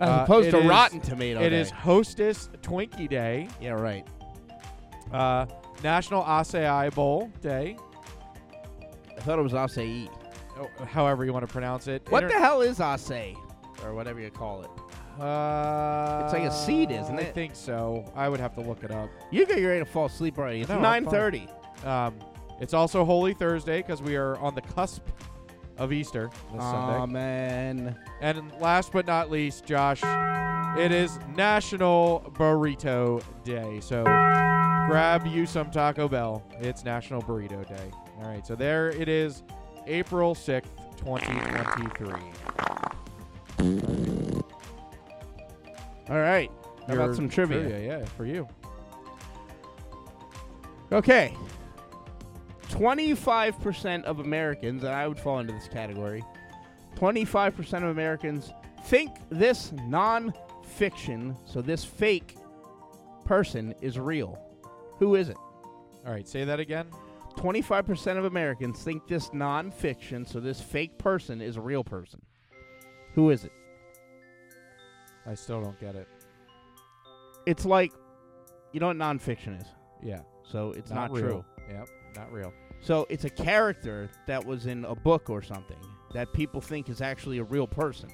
As 0.00 0.08
Uh, 0.08 0.22
opposed 0.24 0.50
to 0.50 0.58
is- 0.58 0.66
Rotten 0.66 1.00
Tomato 1.00 1.40
It 1.40 1.50
Day. 1.50 1.60
is 1.60 1.70
Hostess 1.70 2.48
Twinkie 2.62 3.08
Day. 3.08 3.48
Yeah, 3.60 3.70
right. 3.72 4.06
Uh, 5.12 5.46
National 5.82 6.22
Acai 6.24 6.94
Bowl 6.94 7.30
Day. 7.42 7.76
I 9.16 9.20
thought 9.20 9.38
it 9.38 9.42
was 9.42 9.52
acai. 9.52 10.08
Oh, 10.58 10.68
however 10.84 11.24
you 11.24 11.32
want 11.32 11.46
to 11.46 11.52
pronounce 11.52 11.86
it. 11.88 12.02
What 12.10 12.24
Inter- 12.24 12.34
the 12.36 12.40
hell 12.40 12.60
is 12.62 12.78
acai? 12.78 13.36
Or 13.84 13.94
whatever 13.94 14.20
you 14.20 14.30
call 14.30 14.62
it. 14.62 14.70
Uh, 15.20 16.20
It's 16.24 16.32
like 16.32 16.42
a 16.44 16.52
seed, 16.52 16.90
isn't 16.90 17.18
I 17.18 17.22
it? 17.22 17.34
think 17.34 17.54
so. 17.54 18.04
I 18.14 18.28
would 18.28 18.40
have 18.40 18.54
to 18.54 18.60
look 18.60 18.84
it 18.84 18.90
up. 18.90 19.08
You 19.30 19.46
get 19.46 19.62
ready 19.64 19.80
to 19.80 19.86
fall 19.86 20.06
asleep 20.06 20.38
already. 20.38 20.60
It's 20.60 20.68
No, 20.68 20.76
I'm 20.78 21.04
fine. 21.04 21.12
thirty. 21.12 21.48
Um, 21.84 22.14
it's 22.60 22.74
also 22.74 23.04
Holy 23.04 23.34
Thursday 23.34 23.78
because 23.82 24.02
we 24.02 24.16
are 24.16 24.36
on 24.38 24.54
the 24.54 24.62
cusp 24.62 25.02
of 25.78 25.92
Easter 25.92 26.30
this 26.52 26.62
Sunday. 26.62 26.96
Amen. 26.98 27.96
And 28.20 28.50
last 28.60 28.92
but 28.92 29.06
not 29.06 29.30
least, 29.30 29.66
Josh, 29.66 30.02
it 30.78 30.90
is 30.90 31.18
National 31.36 32.20
Burrito 32.34 33.22
Day. 33.44 33.80
So 33.80 34.02
grab 34.04 35.26
you 35.26 35.44
some 35.44 35.70
Taco 35.70 36.08
Bell. 36.08 36.42
It's 36.60 36.82
National 36.84 37.20
Burrito 37.20 37.66
Day. 37.68 37.90
All 38.22 38.30
right, 38.30 38.46
so 38.46 38.54
there 38.54 38.88
it 38.88 39.10
is, 39.10 39.42
April 39.86 40.34
6th, 40.34 40.64
2023. 40.96 43.95
All 46.08 46.18
right. 46.18 46.50
How 46.86 46.94
Your 46.94 47.02
about 47.02 47.16
some 47.16 47.28
trivia? 47.28 47.68
Yeah, 47.68 47.98
yeah, 47.98 48.04
for 48.04 48.26
you. 48.26 48.48
Okay. 50.92 51.34
25% 52.68 54.04
of 54.04 54.20
Americans, 54.20 54.84
and 54.84 54.92
I 54.92 55.08
would 55.08 55.18
fall 55.18 55.38
into 55.38 55.52
this 55.52 55.68
category, 55.68 56.22
25% 56.96 57.76
of 57.78 57.84
Americans 57.84 58.52
think 58.84 59.10
this 59.30 59.72
non 59.86 60.32
fiction, 60.64 61.36
so 61.44 61.60
this 61.60 61.84
fake 61.84 62.36
person 63.24 63.74
is 63.80 63.98
real. 63.98 64.38
Who 64.98 65.14
is 65.14 65.28
it? 65.28 65.36
All 66.06 66.12
right, 66.12 66.26
say 66.28 66.44
that 66.44 66.60
again. 66.60 66.86
25% 67.36 68.16
of 68.16 68.24
Americans 68.24 68.82
think 68.82 69.06
this 69.08 69.32
non 69.32 69.70
fiction, 69.70 70.24
so 70.24 70.40
this 70.40 70.60
fake 70.60 70.98
person 70.98 71.40
is 71.40 71.56
a 71.56 71.60
real 71.60 71.84
person. 71.84 72.20
Who 73.14 73.30
is 73.30 73.44
it? 73.44 73.52
I 75.26 75.34
still 75.34 75.60
don't 75.60 75.78
get 75.80 75.94
it. 75.94 76.08
It's 77.46 77.64
like, 77.64 77.92
you 78.72 78.80
know 78.80 78.88
what 78.88 78.96
nonfiction 78.96 79.60
is? 79.60 79.66
Yeah. 80.02 80.20
So 80.44 80.72
it's 80.72 80.90
not, 80.90 81.10
real. 81.10 81.22
true. 81.22 81.44
Yep, 81.68 81.88
not 82.16 82.32
real. 82.32 82.52
So 82.80 83.06
it's 83.08 83.24
a 83.24 83.30
character 83.30 84.10
that 84.26 84.44
was 84.44 84.66
in 84.66 84.84
a 84.84 84.94
book 84.94 85.30
or 85.30 85.42
something 85.42 85.78
that 86.12 86.32
people 86.32 86.60
think 86.60 86.88
is 86.88 87.00
actually 87.00 87.38
a 87.38 87.44
real 87.44 87.66
person. 87.66 88.10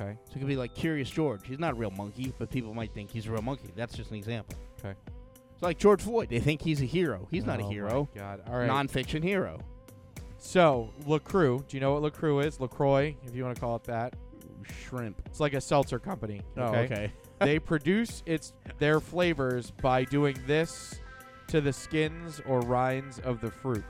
Okay. 0.00 0.16
So 0.24 0.36
it 0.36 0.38
could 0.38 0.48
be 0.48 0.56
like 0.56 0.74
Curious 0.74 1.10
George. 1.10 1.46
He's 1.46 1.58
not 1.58 1.72
a 1.72 1.76
real 1.76 1.90
monkey, 1.90 2.32
but 2.38 2.50
people 2.50 2.72
might 2.72 2.94
think 2.94 3.10
he's 3.10 3.26
a 3.26 3.32
real 3.32 3.42
monkey. 3.42 3.70
That's 3.74 3.94
just 3.94 4.10
an 4.10 4.16
example. 4.16 4.56
Okay. 4.78 4.98
It's 5.52 5.62
like 5.62 5.78
George 5.78 6.02
Floyd. 6.02 6.28
They 6.30 6.40
think 6.40 6.62
he's 6.62 6.80
a 6.80 6.86
hero. 6.86 7.26
He's 7.30 7.44
not 7.44 7.60
a 7.60 7.64
Oh 7.64 7.66
my 7.66 7.72
hero. 7.72 8.08
God. 8.14 8.42
All 8.46 8.58
right. 8.58 8.70
Nonfiction 8.70 9.22
hero. 9.22 9.60
So, 10.38 10.90
LaCroix. 11.04 11.58
Do 11.58 11.76
you 11.76 11.80
know 11.80 11.92
what 11.92 12.02
LaCroix 12.02 12.40
is? 12.46 12.60
LaCroix, 12.60 13.14
if 13.26 13.34
you 13.36 13.44
want 13.44 13.56
to 13.56 13.60
call 13.60 13.76
it 13.76 13.84
that. 13.84 14.14
Shrimp. 14.64 15.20
It's 15.26 15.40
like 15.40 15.54
a 15.54 15.60
seltzer 15.60 15.98
company. 15.98 16.40
Oh, 16.56 16.62
Okay. 16.64 16.84
okay. 16.84 17.12
they 17.40 17.58
produce 17.58 18.22
its 18.26 18.52
their 18.78 19.00
flavors 19.00 19.70
by 19.82 20.04
doing 20.04 20.36
this 20.46 21.00
to 21.48 21.60
the 21.60 21.72
skins 21.72 22.40
or 22.46 22.60
rinds 22.60 23.18
of 23.20 23.40
the 23.40 23.50
fruit. 23.50 23.84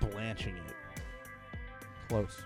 Blanching 0.00 0.56
it. 0.56 0.74
Close. 2.08 2.42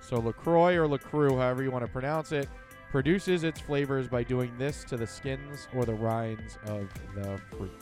So 0.00 0.18
LaCroix 0.20 0.76
or 0.76 0.86
LaCroix, 0.86 1.30
however 1.36 1.62
you 1.62 1.70
want 1.70 1.84
to 1.84 1.90
pronounce 1.90 2.32
it, 2.32 2.48
produces 2.90 3.44
its 3.44 3.60
flavors 3.60 4.08
by 4.08 4.22
doing 4.22 4.52
this 4.58 4.84
to 4.84 4.96
the 4.96 5.06
skins 5.06 5.68
or 5.74 5.84
the 5.84 5.94
rinds 5.94 6.58
of 6.66 6.88
the 7.14 7.38
fruit. 7.50 7.72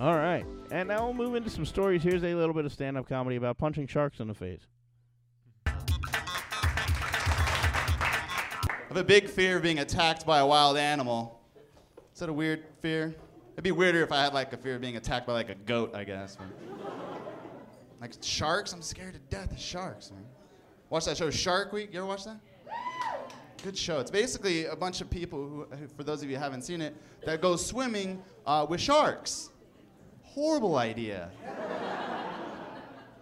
All 0.00 0.14
right. 0.14 0.44
And 0.70 0.88
now 0.88 1.04
we'll 1.06 1.14
move 1.14 1.34
into 1.34 1.50
some 1.50 1.64
stories. 1.66 2.02
Here's 2.02 2.22
a 2.22 2.34
little 2.34 2.54
bit 2.54 2.64
of 2.64 2.72
stand 2.72 2.96
up 2.96 3.08
comedy 3.08 3.36
about 3.36 3.58
punching 3.58 3.86
sharks 3.88 4.20
in 4.20 4.28
the 4.28 4.34
face. 4.34 4.60
A 8.98 9.04
big 9.04 9.28
fear 9.28 9.56
of 9.56 9.62
being 9.62 9.78
attacked 9.78 10.26
by 10.26 10.40
a 10.40 10.46
wild 10.46 10.76
animal. 10.76 11.40
Is 12.12 12.20
that 12.20 12.28
a 12.28 12.32
weird 12.32 12.64
fear? 12.80 13.14
It'd 13.54 13.64
be 13.64 13.72
weirder 13.72 14.02
if 14.02 14.12
I 14.12 14.24
had 14.24 14.34
like 14.34 14.52
a 14.52 14.56
fear 14.56 14.74
of 14.74 14.80
being 14.80 14.96
attacked 14.96 15.26
by 15.26 15.32
like 15.32 15.50
a 15.50 15.54
goat, 15.54 15.94
I 15.94 16.04
guess. 16.04 16.36
Like 18.00 18.12
sharks, 18.20 18.72
I'm 18.72 18.82
scared 18.82 19.14
to 19.14 19.20
death 19.30 19.52
of 19.52 19.58
sharks, 19.58 20.10
man. 20.10 20.24
Watch 20.90 21.04
that 21.04 21.16
show, 21.16 21.30
Shark 21.30 21.72
Week. 21.72 21.92
You 21.92 22.00
ever 22.00 22.08
watch 22.08 22.24
that? 22.24 22.38
Good 23.62 23.76
show. 23.76 23.98
It's 23.98 24.10
basically 24.10 24.66
a 24.66 24.76
bunch 24.76 25.00
of 25.00 25.10
people 25.10 25.38
who, 25.38 25.66
for 25.96 26.04
those 26.04 26.22
of 26.22 26.30
you 26.30 26.36
who 26.36 26.42
haven't 26.42 26.62
seen 26.62 26.80
it, 26.80 26.96
that 27.24 27.40
go 27.40 27.56
swimming 27.56 28.22
uh, 28.46 28.66
with 28.68 28.80
sharks. 28.80 29.50
Horrible 30.22 30.76
idea. 30.76 31.30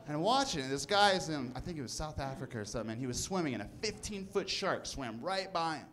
And 0.09 0.23
watching 0.23 0.65
it, 0.65 0.71
this 0.71 0.87
guy's 0.87 1.29
in, 1.29 1.53
I 1.57 1.61
think 1.61 1.79
it 1.79 1.83
was 1.83 1.93
South 1.93 2.21
Africa 2.21 2.61
or 2.61 2.65
something, 2.65 2.93
and 2.93 3.01
he 3.01 3.09
was 3.09 3.21
swimming, 3.21 3.55
and 3.55 3.63
a 3.63 3.69
15 3.83 4.27
foot 4.27 4.49
shark 4.49 4.87
swam 4.87 5.19
right 5.21 5.53
by 5.53 5.77
him. 5.77 5.87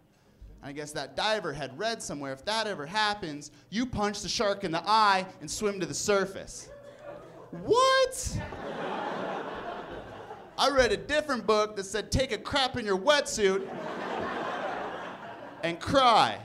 And 0.62 0.70
I 0.70 0.72
guess 0.72 0.92
that 0.92 1.16
diver 1.16 1.52
had 1.52 1.78
read 1.80 2.02
somewhere 2.02 2.32
if 2.32 2.46
that 2.46 2.68
ever 2.68 2.86
happens, 2.86 3.52
you 3.72 3.88
punch 3.88 4.22
the 4.22 4.30
shark 4.30 4.64
in 4.64 4.72
the 4.72 4.84
eye 4.86 5.26
and 5.42 5.50
swim 5.50 5.80
to 5.80 5.88
the 5.88 5.96
surface. 5.96 6.70
What? 7.64 8.40
I 10.58 10.70
read 10.70 10.92
a 10.92 10.98
different 10.98 11.48
book 11.48 11.76
that 11.76 11.86
said 11.86 12.12
take 12.12 12.32
a 12.32 12.38
crap 12.38 12.78
in 12.78 12.86
your 12.86 12.98
wetsuit 12.98 13.68
and 15.64 15.80
cry. 15.80 16.38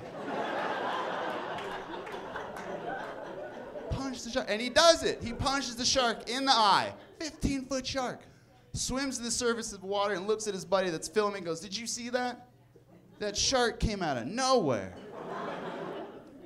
Punch 3.91 4.23
the 4.23 4.31
shark. 4.31 4.47
And 4.49 4.61
he 4.61 4.71
does 4.71 5.03
it. 5.03 5.23
He 5.23 5.35
punches 5.35 5.77
the 5.77 5.85
shark 5.85 6.31
in 6.31 6.47
the 6.47 6.53
eye. 6.53 6.95
15 7.19 7.67
foot 7.67 7.87
shark. 7.87 8.21
Swims 8.73 9.19
to 9.19 9.25
the 9.25 9.31
surface 9.31 9.73
of 9.73 9.81
the 9.81 9.87
water 9.87 10.15
and 10.15 10.27
looks 10.27 10.47
at 10.47 10.55
his 10.55 10.65
buddy 10.65 10.91
that's 10.91 11.09
filming 11.09 11.45
goes, 11.45 11.61
Did 11.61 11.77
you 11.77 11.87
see 11.87 12.11
that? 12.11 12.49
That 13.19 13.37
shark 13.37 13.81
came 13.81 14.03
out 14.03 14.17
of 14.17 14.27
nowhere. 14.27 14.95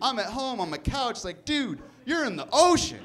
I'm 0.00 0.18
at 0.18 0.26
home 0.26 0.60
on 0.60 0.70
my 0.70 0.78
couch, 0.78 1.24
like, 1.24 1.44
dude, 1.44 1.80
you're 2.04 2.24
in 2.24 2.36
the 2.36 2.48
ocean. 2.52 3.00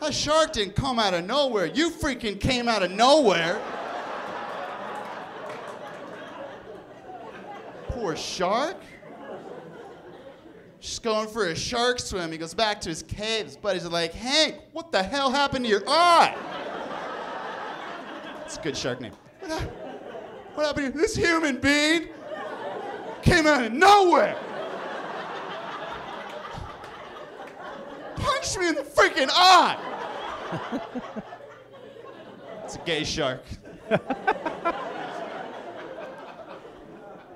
That 0.00 0.12
shark 0.12 0.52
didn't 0.52 0.76
come 0.76 0.98
out 0.98 1.14
of 1.14 1.24
nowhere. 1.24 1.66
You 1.66 1.90
freaking 1.90 2.38
came 2.38 2.68
out 2.68 2.82
of 2.82 2.90
nowhere. 2.90 3.60
Poor 7.88 8.14
shark. 8.14 8.76
Just 10.86 11.02
going 11.02 11.26
for 11.26 11.48
a 11.48 11.56
shark 11.56 11.98
swim. 11.98 12.30
He 12.30 12.38
goes 12.38 12.54
back 12.54 12.80
to 12.82 12.88
his 12.88 13.02
cave. 13.02 13.46
His 13.46 13.56
buddies 13.56 13.84
are 13.84 13.88
like, 13.88 14.12
Hank, 14.14 14.60
what 14.72 14.92
the 14.92 15.02
hell 15.02 15.32
happened 15.32 15.64
to 15.64 15.68
your 15.68 15.82
eye? 15.88 16.32
It's 18.44 18.56
a 18.56 18.60
good 18.60 18.76
shark 18.76 19.00
name. 19.00 19.10
What 19.40 19.62
What 20.54 20.66
happened 20.66 20.92
to 20.92 20.98
this 20.98 21.16
human 21.16 21.56
being? 21.60 22.10
Came 23.22 23.48
out 23.48 23.64
of 23.64 23.72
nowhere. 23.72 24.38
Punched 28.14 28.56
me 28.56 28.68
in 28.68 28.76
the 28.76 28.82
freaking 28.82 29.28
eye. 29.32 29.76
it's 32.62 32.76
a 32.76 32.80
gay 32.86 33.02
shark. 33.02 33.42
I 33.90 33.98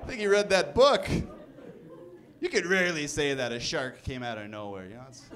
think 0.07 0.21
he 0.21 0.27
read 0.27 0.49
that 0.51 0.73
book. 0.73 1.09
You 2.41 2.49
could 2.49 2.65
rarely 2.65 3.05
say 3.05 3.35
that 3.35 3.51
a 3.51 3.59
shark 3.59 4.01
came 4.01 4.23
out 4.23 4.39
of 4.39 4.49
nowhere, 4.49 4.85
you 4.85 4.95
know? 4.95 5.05
It's, 5.07 5.29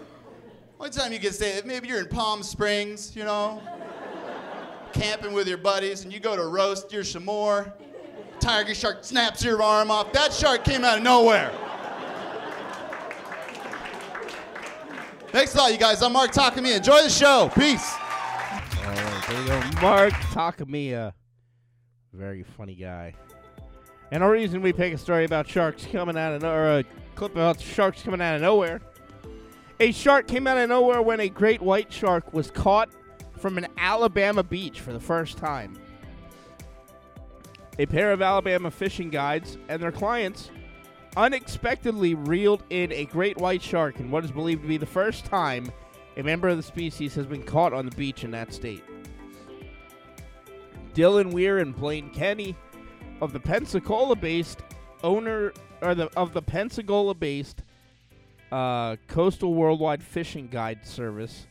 one 0.78 0.90
time 0.90 1.14
you 1.14 1.20
could 1.20 1.36
say 1.36 1.62
maybe 1.64 1.88
you're 1.88 2.00
in 2.00 2.08
Palm 2.08 2.42
Springs, 2.42 3.16
you 3.16 3.24
know, 3.24 3.62
camping 4.92 5.32
with 5.34 5.48
your 5.48 5.60
buddies, 5.60 6.04
and 6.04 6.12
you 6.12 6.20
go 6.20 6.36
to 6.36 6.48
roast 6.48 6.92
your 6.92 7.04
more. 7.22 7.72
Tiger 8.40 8.74
shark 8.74 9.04
snaps 9.04 9.44
your 9.44 9.62
arm 9.62 9.92
off. 9.92 10.12
That 10.14 10.34
shark 10.34 10.64
came 10.64 10.84
out 10.84 10.98
of 10.98 11.04
nowhere. 11.04 11.52
Thanks 15.28 15.54
a 15.54 15.58
lot, 15.60 15.72
you 15.72 15.78
guys. 15.78 16.02
I'm 16.02 16.12
Mark 16.12 16.32
Takami. 16.32 16.76
Enjoy 16.76 17.04
the 17.04 17.10
show. 17.10 17.52
Peace. 17.54 17.94
All 17.94 18.90
right, 18.90 19.26
there 19.30 19.42
you 19.42 19.48
go. 19.48 19.82
Mark 19.82 20.14
Takamiya. 20.14 21.14
Very 22.14 22.42
funny 22.42 22.74
guy. 22.74 23.14
And 24.12 24.24
a 24.24 24.30
reason 24.30 24.62
we 24.62 24.74
pick 24.74 24.94
a 24.94 24.98
story 24.98 25.26
about 25.26 25.48
sharks 25.48 25.88
coming 25.92 26.18
out 26.18 26.34
of 26.34 26.44
or 26.44 26.80
a 26.80 26.84
clip 27.16 27.34
about 27.34 27.60
sharks 27.60 28.02
coming 28.02 28.22
out 28.22 28.36
of 28.36 28.42
nowhere. 28.42 28.82
A 29.80 29.92
shark 29.92 30.28
came 30.28 30.48
out 30.48 30.58
of 30.58 30.70
nowhere 30.70 31.02
when 31.02 31.20
a 31.20 31.30
great 31.30 31.62
white 31.62 31.92
shark 31.92 32.34
was 32.34 32.50
caught 32.52 32.90
from 33.38 33.58
an 33.58 33.68
Alabama 33.78 34.44
beach 34.44 34.80
for 34.80 34.94
the 34.94 35.00
first 35.00 35.38
time. 35.38 35.78
A 37.78 37.86
pair 37.86 38.12
of 38.12 38.22
Alabama 38.22 38.72
fishing 38.72 39.10
guides 39.10 39.58
and 39.68 39.82
their 39.82 39.92
clients 39.92 40.50
unexpectedly 41.18 42.14
reeled 42.14 42.64
in 42.70 42.92
a 42.92 43.06
great 43.06 43.38
white 43.38 43.62
shark 43.62 44.00
in 44.00 44.12
what 44.12 44.24
is 44.24 44.32
believed 44.32 44.62
to 44.62 44.68
be 44.68 44.78
the 44.78 44.86
first 44.86 45.26
time 45.26 45.70
a 46.18 46.24
member 46.24 46.48
of 46.48 46.58
the 46.58 46.64
species 46.64 47.14
has 47.16 47.26
been 47.26 47.44
caught 47.44 47.74
on 47.74 47.86
the 47.86 47.96
beach 47.96 48.24
in 48.24 48.32
that 48.32 48.54
state. 48.54 48.84
Dylan 50.94 51.34
Weir 51.34 51.58
and 51.58 51.76
Blaine 51.76 52.10
Kenny 52.12 52.56
of 53.22 53.34
the 53.34 53.40
Pensacola-based 53.40 54.62
owner 55.04 55.54
or 55.82 55.96
the 55.96 56.10
of 56.18 56.34
the 56.34 56.42
Pensacola-based 56.42 57.62
uh, 58.52 58.96
Coastal 59.08 59.54
Worldwide 59.54 60.04
Fishing 60.04 60.48
Guide 60.48 60.86
Service 60.86 61.48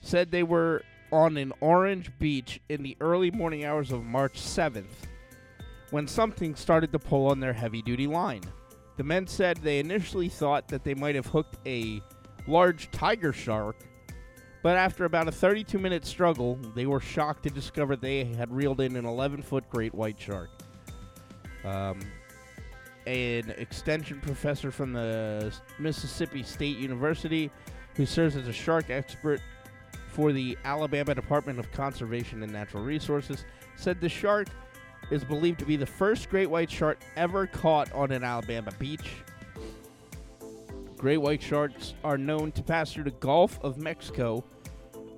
said 0.00 0.30
they 0.30 0.42
were 0.42 0.82
on 1.12 1.36
an 1.36 1.52
orange 1.60 2.10
beach 2.18 2.60
in 2.68 2.82
the 2.82 2.96
early 3.00 3.30
morning 3.30 3.64
hours 3.64 3.92
of 3.92 4.02
March 4.02 4.40
7th 4.40 4.86
when 5.90 6.08
something 6.08 6.54
started 6.54 6.90
to 6.90 6.98
pull 6.98 7.26
on 7.28 7.38
their 7.38 7.52
heavy 7.52 7.82
duty 7.82 8.06
line. 8.06 8.42
The 8.96 9.04
men 9.04 9.26
said 9.26 9.58
they 9.58 9.78
initially 9.78 10.28
thought 10.28 10.68
that 10.68 10.84
they 10.84 10.94
might 10.94 11.14
have 11.14 11.26
hooked 11.26 11.56
a 11.66 12.00
large 12.46 12.90
tiger 12.90 13.32
shark, 13.32 13.76
but 14.62 14.76
after 14.76 15.04
about 15.04 15.28
a 15.28 15.32
32 15.32 15.78
minute 15.78 16.06
struggle, 16.06 16.58
they 16.74 16.86
were 16.86 17.00
shocked 17.00 17.42
to 17.44 17.50
discover 17.50 17.94
they 17.94 18.24
had 18.24 18.50
reeled 18.50 18.80
in 18.80 18.96
an 18.96 19.04
11 19.04 19.42
foot 19.42 19.68
great 19.68 19.94
white 19.94 20.18
shark. 20.18 20.50
Um, 21.64 22.00
an 23.06 23.50
extension 23.58 24.20
professor 24.20 24.70
from 24.70 24.92
the 24.92 25.52
Mississippi 25.78 26.42
State 26.42 26.76
University 26.78 27.50
who 27.94 28.06
serves 28.06 28.36
as 28.36 28.48
a 28.48 28.52
shark 28.52 28.90
expert 28.90 29.40
for 30.08 30.32
the 30.32 30.56
Alabama 30.64 31.14
Department 31.14 31.58
of 31.58 31.70
Conservation 31.72 32.42
and 32.42 32.52
Natural 32.52 32.82
Resources, 32.82 33.44
said 33.76 34.00
the 34.00 34.08
shark 34.08 34.48
is 35.10 35.24
believed 35.24 35.58
to 35.58 35.64
be 35.64 35.76
the 35.76 35.86
first 35.86 36.30
great 36.30 36.48
white 36.48 36.70
shark 36.70 36.98
ever 37.16 37.46
caught 37.46 37.90
on 37.92 38.12
an 38.12 38.22
Alabama 38.22 38.70
beach. 38.78 39.10
Great 40.96 41.18
white 41.18 41.42
sharks 41.42 41.94
are 42.04 42.16
known 42.16 42.52
to 42.52 42.62
pass 42.62 42.92
through 42.92 43.04
the 43.04 43.10
Gulf 43.10 43.58
of 43.62 43.78
Mexico, 43.78 44.44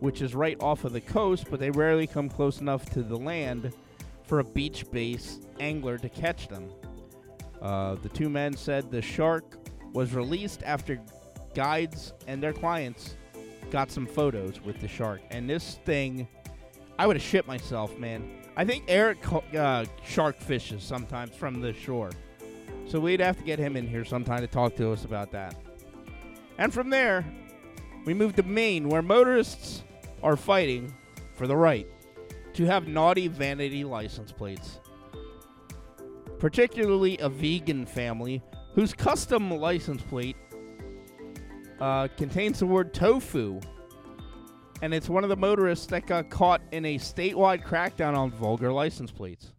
which 0.00 0.22
is 0.22 0.34
right 0.34 0.56
off 0.60 0.84
of 0.84 0.92
the 0.92 1.00
coast, 1.00 1.46
but 1.50 1.60
they 1.60 1.70
rarely 1.70 2.06
come 2.06 2.28
close 2.28 2.60
enough 2.60 2.88
to 2.90 3.02
the 3.02 3.16
land 3.16 3.72
for 4.24 4.40
a 4.40 4.44
beach 4.44 4.84
based 4.90 5.46
angler 5.60 5.98
to 5.98 6.08
catch 6.08 6.48
them. 6.48 6.70
Uh, 7.60 7.94
the 7.96 8.08
two 8.08 8.28
men 8.28 8.56
said 8.56 8.90
the 8.90 9.02
shark 9.02 9.56
was 9.92 10.12
released 10.12 10.62
after 10.64 11.00
guides 11.54 12.12
and 12.26 12.42
their 12.42 12.52
clients 12.52 13.16
got 13.70 13.90
some 13.90 14.06
photos 14.06 14.60
with 14.60 14.80
the 14.80 14.88
shark. 14.88 15.20
And 15.30 15.48
this 15.48 15.78
thing, 15.84 16.28
I 16.98 17.06
would 17.06 17.16
have 17.16 17.22
shit 17.22 17.46
myself, 17.46 17.96
man. 17.98 18.28
I 18.56 18.64
think 18.64 18.84
Eric 18.88 19.18
uh, 19.56 19.84
shark 20.04 20.40
fishes 20.40 20.82
sometimes 20.82 21.34
from 21.34 21.60
the 21.60 21.72
shore. 21.72 22.10
So 22.86 23.00
we'd 23.00 23.20
have 23.20 23.38
to 23.38 23.44
get 23.44 23.58
him 23.58 23.76
in 23.76 23.88
here 23.88 24.04
sometime 24.04 24.40
to 24.40 24.46
talk 24.46 24.76
to 24.76 24.92
us 24.92 25.04
about 25.04 25.32
that. 25.32 25.56
And 26.58 26.72
from 26.72 26.90
there, 26.90 27.24
we 28.04 28.14
move 28.14 28.36
to 28.36 28.42
Maine, 28.42 28.88
where 28.88 29.02
motorists 29.02 29.82
are 30.22 30.36
fighting 30.36 30.94
for 31.34 31.46
the 31.46 31.56
right 31.56 31.88
to 32.54 32.64
have 32.64 32.88
naughty 32.88 33.28
vanity 33.28 33.84
license 33.84 34.32
plates. 34.32 34.80
Particularly 36.38 37.18
a 37.18 37.28
vegan 37.28 37.86
family 37.86 38.42
whose 38.74 38.92
custom 38.92 39.50
license 39.50 40.02
plate 40.02 40.36
uh, 41.80 42.08
contains 42.16 42.58
the 42.60 42.66
word 42.66 42.94
tofu. 42.94 43.60
And 44.82 44.92
it's 44.92 45.08
one 45.08 45.24
of 45.24 45.30
the 45.30 45.36
motorists 45.36 45.86
that 45.86 46.06
got 46.06 46.30
caught 46.30 46.60
in 46.72 46.84
a 46.84 46.98
statewide 46.98 47.64
crackdown 47.64 48.16
on 48.16 48.30
vulgar 48.30 48.72
license 48.72 49.10
plates. 49.10 49.52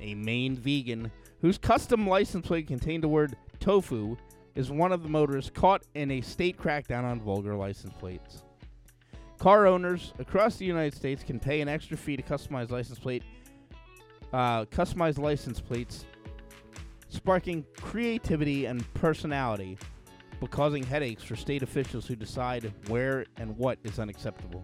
A 0.00 0.14
Maine 0.14 0.56
vegan 0.56 1.10
whose 1.40 1.58
custom 1.58 2.06
license 2.06 2.46
plate 2.46 2.66
contained 2.66 3.02
the 3.02 3.08
word 3.08 3.36
tofu 3.58 4.16
is 4.54 4.70
one 4.70 4.92
of 4.92 5.02
the 5.02 5.08
motorists 5.08 5.50
caught 5.54 5.82
in 5.94 6.10
a 6.10 6.20
state 6.20 6.58
crackdown 6.58 7.04
on 7.04 7.20
vulgar 7.20 7.54
license 7.54 7.94
plates. 7.98 8.42
Car 9.40 9.66
owners 9.66 10.12
across 10.18 10.56
the 10.56 10.66
United 10.66 10.94
States 10.94 11.24
can 11.24 11.40
pay 11.40 11.62
an 11.62 11.68
extra 11.68 11.96
fee 11.96 12.14
to 12.14 12.22
customize 12.22 12.70
license 12.70 12.98
plate, 12.98 13.22
uh, 14.34 14.66
license 15.16 15.62
plates, 15.62 16.04
sparking 17.08 17.64
creativity 17.80 18.66
and 18.66 18.92
personality, 18.92 19.78
but 20.42 20.50
causing 20.50 20.82
headaches 20.82 21.22
for 21.22 21.36
state 21.36 21.62
officials 21.62 22.06
who 22.06 22.14
decide 22.14 22.70
where 22.88 23.24
and 23.38 23.56
what 23.56 23.78
is 23.82 23.98
unacceptable. 23.98 24.62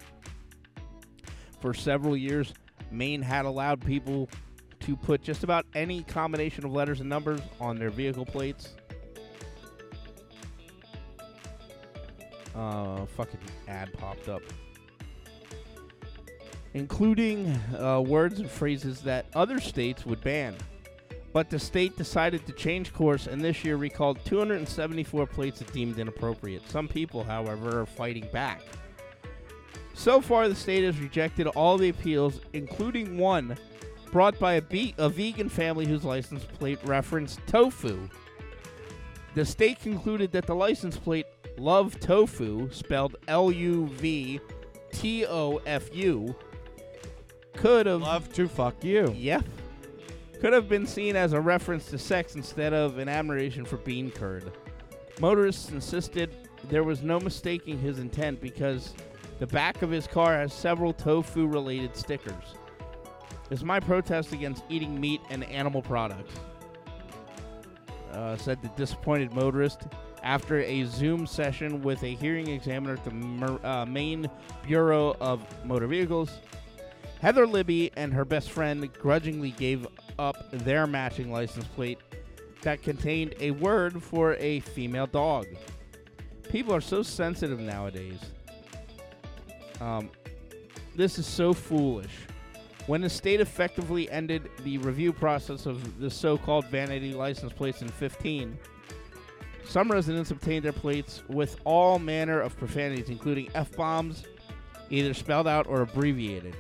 For 1.62 1.72
several 1.72 2.14
years, 2.14 2.52
Maine 2.90 3.22
had 3.22 3.46
allowed 3.46 3.80
people 3.80 4.28
to 4.80 4.94
put 4.94 5.22
just 5.22 5.42
about 5.42 5.64
any 5.74 6.02
combination 6.02 6.66
of 6.66 6.72
letters 6.72 7.00
and 7.00 7.08
numbers 7.08 7.40
on 7.62 7.78
their 7.78 7.88
vehicle 7.88 8.26
plates. 8.26 8.74
Uh, 12.54 13.06
fucking 13.06 13.40
ad 13.68 13.90
popped 13.94 14.28
up. 14.28 14.42
Including 16.76 17.58
uh, 17.78 18.02
words 18.02 18.38
and 18.38 18.50
phrases 18.50 19.00
that 19.00 19.24
other 19.34 19.60
states 19.60 20.04
would 20.04 20.22
ban. 20.22 20.54
But 21.32 21.48
the 21.48 21.58
state 21.58 21.96
decided 21.96 22.46
to 22.46 22.52
change 22.52 22.92
course 22.92 23.26
and 23.26 23.40
this 23.40 23.64
year 23.64 23.76
recalled 23.76 24.22
274 24.26 25.26
plates 25.26 25.62
it 25.62 25.72
deemed 25.72 25.98
inappropriate. 25.98 26.68
Some 26.70 26.86
people, 26.86 27.24
however, 27.24 27.80
are 27.80 27.86
fighting 27.86 28.28
back. 28.30 28.60
So 29.94 30.20
far, 30.20 30.50
the 30.50 30.54
state 30.54 30.84
has 30.84 31.00
rejected 31.00 31.46
all 31.46 31.78
the 31.78 31.88
appeals, 31.88 32.40
including 32.52 33.16
one 33.16 33.56
brought 34.12 34.38
by 34.38 34.54
a, 34.54 34.60
be- 34.62 34.94
a 34.98 35.08
vegan 35.08 35.48
family 35.48 35.86
whose 35.86 36.04
license 36.04 36.44
plate 36.44 36.78
referenced 36.84 37.40
tofu. 37.46 38.06
The 39.34 39.46
state 39.46 39.80
concluded 39.80 40.30
that 40.32 40.46
the 40.46 40.54
license 40.54 40.98
plate 40.98 41.24
Love 41.56 41.98
Tofu, 42.00 42.70
spelled 42.70 43.16
L 43.28 43.50
U 43.50 43.86
V 43.86 44.40
T 44.92 45.24
O 45.24 45.60
F 45.64 45.94
U, 45.94 46.36
could 47.56 47.86
have. 47.86 48.02
Love 48.02 48.32
to 48.34 48.48
fuck 48.48 48.82
you. 48.84 49.12
Yep. 49.16 49.44
Could 50.40 50.52
have 50.52 50.68
been 50.68 50.86
seen 50.86 51.16
as 51.16 51.32
a 51.32 51.40
reference 51.40 51.86
to 51.86 51.98
sex 51.98 52.34
instead 52.34 52.72
of 52.72 52.98
an 52.98 53.08
admiration 53.08 53.64
for 53.64 53.78
bean 53.78 54.10
curd. 54.10 54.52
Motorists 55.20 55.70
insisted 55.70 56.34
there 56.68 56.84
was 56.84 57.02
no 57.02 57.18
mistaking 57.18 57.78
his 57.78 57.98
intent 57.98 58.40
because 58.40 58.94
the 59.38 59.46
back 59.46 59.82
of 59.82 59.90
his 59.90 60.06
car 60.06 60.34
has 60.34 60.52
several 60.52 60.92
tofu 60.92 61.46
related 61.46 61.96
stickers. 61.96 62.54
It's 63.50 63.62
my 63.62 63.80
protest 63.80 64.32
against 64.32 64.64
eating 64.68 65.00
meat 65.00 65.20
and 65.30 65.44
animal 65.44 65.80
products. 65.82 66.34
Uh, 68.12 68.36
said 68.36 68.60
the 68.62 68.68
disappointed 68.70 69.32
motorist 69.34 69.82
after 70.22 70.60
a 70.60 70.84
Zoom 70.84 71.26
session 71.26 71.82
with 71.82 72.02
a 72.02 72.14
hearing 72.14 72.48
examiner 72.48 72.94
at 72.94 73.04
the 73.04 73.10
Mer- 73.10 73.60
uh, 73.64 73.86
Maine 73.86 74.28
Bureau 74.66 75.16
of 75.20 75.42
Motor 75.64 75.86
Vehicles. 75.86 76.40
Heather 77.20 77.46
Libby 77.46 77.90
and 77.96 78.12
her 78.12 78.24
best 78.24 78.50
friend 78.50 78.92
grudgingly 78.94 79.50
gave 79.52 79.86
up 80.18 80.50
their 80.50 80.86
matching 80.86 81.32
license 81.32 81.66
plate 81.68 81.98
that 82.62 82.82
contained 82.82 83.34
a 83.40 83.52
word 83.52 84.02
for 84.02 84.34
a 84.34 84.60
female 84.60 85.06
dog. 85.06 85.46
People 86.50 86.74
are 86.74 86.80
so 86.80 87.02
sensitive 87.02 87.58
nowadays. 87.58 88.20
Um, 89.80 90.10
this 90.94 91.18
is 91.18 91.26
so 91.26 91.52
foolish. 91.52 92.12
When 92.86 93.00
the 93.00 93.10
state 93.10 93.40
effectively 93.40 94.08
ended 94.10 94.48
the 94.62 94.78
review 94.78 95.12
process 95.12 95.66
of 95.66 95.98
the 95.98 96.10
so 96.10 96.38
called 96.38 96.66
vanity 96.66 97.12
license 97.14 97.52
plates 97.52 97.82
in 97.82 97.88
15, 97.88 98.56
some 99.64 99.90
residents 99.90 100.30
obtained 100.30 100.64
their 100.64 100.72
plates 100.72 101.24
with 101.28 101.56
all 101.64 101.98
manner 101.98 102.40
of 102.40 102.56
profanities, 102.56 103.08
including 103.08 103.50
F 103.54 103.76
bombs, 103.76 104.22
either 104.90 105.12
spelled 105.12 105.48
out 105.48 105.66
or 105.66 105.82
abbreviated. 105.82 106.54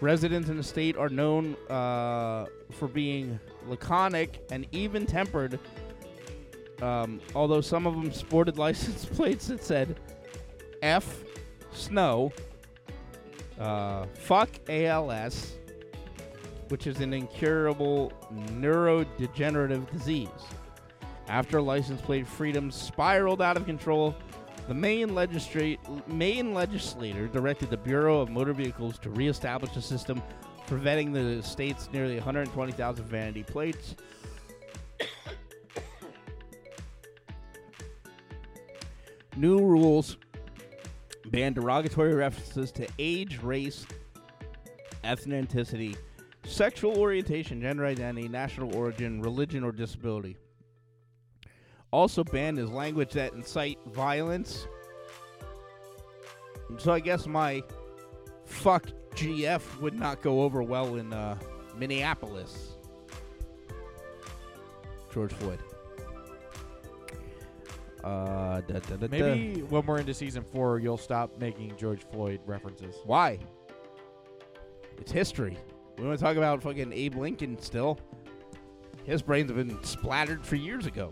Residents 0.00 0.48
in 0.48 0.56
the 0.56 0.62
state 0.62 0.96
are 0.96 1.08
known 1.08 1.56
uh, 1.68 2.46
for 2.70 2.86
being 2.86 3.40
laconic 3.66 4.40
and 4.52 4.64
even 4.70 5.06
tempered, 5.06 5.58
um, 6.80 7.20
although 7.34 7.60
some 7.60 7.86
of 7.86 7.94
them 7.94 8.12
sported 8.12 8.58
license 8.66 9.04
plates 9.04 9.48
that 9.48 9.64
said 9.64 9.98
F 10.82 11.24
snow, 11.72 12.32
uh, 13.58 14.06
fuck 14.14 14.48
ALS, 14.68 15.56
which 16.68 16.86
is 16.86 17.00
an 17.00 17.12
incurable 17.12 18.12
neurodegenerative 18.32 19.90
disease. 19.90 20.28
After 21.26 21.60
license 21.60 22.00
plate 22.00 22.26
freedom 22.26 22.70
spiraled 22.70 23.42
out 23.42 23.56
of 23.56 23.66
control, 23.66 24.14
the 24.68 24.74
Maine, 24.74 25.14
legislate, 25.14 25.80
Maine 26.06 26.52
legislator 26.52 27.26
directed 27.26 27.70
the 27.70 27.76
Bureau 27.78 28.20
of 28.20 28.28
Motor 28.28 28.52
Vehicles 28.52 28.98
to 28.98 29.08
reestablish 29.08 29.74
a 29.76 29.82
system 29.82 30.22
for 30.66 30.78
vetting 30.78 31.14
the 31.14 31.42
state's 31.42 31.88
nearly 31.90 32.16
120,000 32.16 33.04
vanity 33.06 33.42
plates. 33.42 33.96
New 39.36 39.58
rules 39.58 40.18
ban 41.30 41.54
derogatory 41.54 42.14
references 42.14 42.70
to 42.72 42.86
age, 42.98 43.38
race, 43.42 43.86
ethnicity, 45.02 45.96
sexual 46.44 46.98
orientation, 46.98 47.62
gender 47.62 47.86
identity, 47.86 48.28
national 48.28 48.76
origin, 48.76 49.22
religion, 49.22 49.64
or 49.64 49.72
disability. 49.72 50.36
Also 51.90 52.22
banned 52.24 52.58
is 52.58 52.70
language 52.70 53.12
that 53.12 53.32
incite 53.32 53.78
violence. 53.86 54.66
So 56.76 56.92
I 56.92 57.00
guess 57.00 57.26
my 57.26 57.62
fuck 58.44 58.88
GF 59.14 59.80
would 59.80 59.98
not 59.98 60.20
go 60.22 60.42
over 60.42 60.62
well 60.62 60.96
in 60.96 61.12
uh, 61.12 61.38
Minneapolis. 61.76 62.74
George 65.12 65.32
Floyd. 65.32 65.58
Uh, 68.04 68.60
da, 68.60 68.78
da, 68.78 68.96
da. 68.96 69.08
Maybe 69.10 69.62
when 69.62 69.84
we're 69.84 69.98
into 69.98 70.14
season 70.14 70.44
four, 70.44 70.78
you'll 70.78 70.98
stop 70.98 71.38
making 71.40 71.74
George 71.76 72.02
Floyd 72.12 72.40
references. 72.46 72.94
Why? 73.04 73.38
It's 74.98 75.10
history. 75.10 75.56
We 75.96 76.06
want 76.06 76.18
to 76.18 76.24
talk 76.24 76.36
about 76.36 76.62
fucking 76.62 76.92
Abe 76.92 77.16
Lincoln 77.16 77.58
still. 77.58 77.98
His 79.04 79.22
brains 79.22 79.50
have 79.50 79.56
been 79.56 79.82
splattered 79.82 80.44
for 80.44 80.56
years 80.56 80.86
ago. 80.86 81.10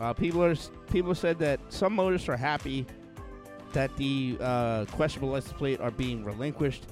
Uh, 0.00 0.14
people 0.14 0.42
are 0.42 0.54
people 0.90 1.14
said 1.14 1.38
that 1.38 1.60
some 1.68 1.94
motorists 1.94 2.28
are 2.28 2.36
happy 2.36 2.86
that 3.72 3.94
the 3.96 4.36
uh, 4.40 4.84
questionable 4.86 5.32
license 5.32 5.52
plate 5.52 5.80
are 5.80 5.90
being 5.90 6.24
relinquished. 6.24 6.86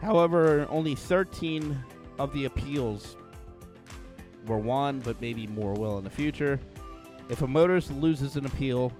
However, 0.00 0.66
only 0.70 0.94
13 0.94 1.78
of 2.18 2.32
the 2.32 2.46
appeals 2.46 3.16
were 4.46 4.58
won, 4.58 5.00
but 5.00 5.20
maybe 5.20 5.46
more 5.46 5.74
will 5.74 5.98
in 5.98 6.04
the 6.04 6.10
future. 6.10 6.58
If 7.28 7.42
a 7.42 7.46
motorist 7.46 7.90
loses 7.92 8.36
an 8.36 8.46
appeal 8.46 8.92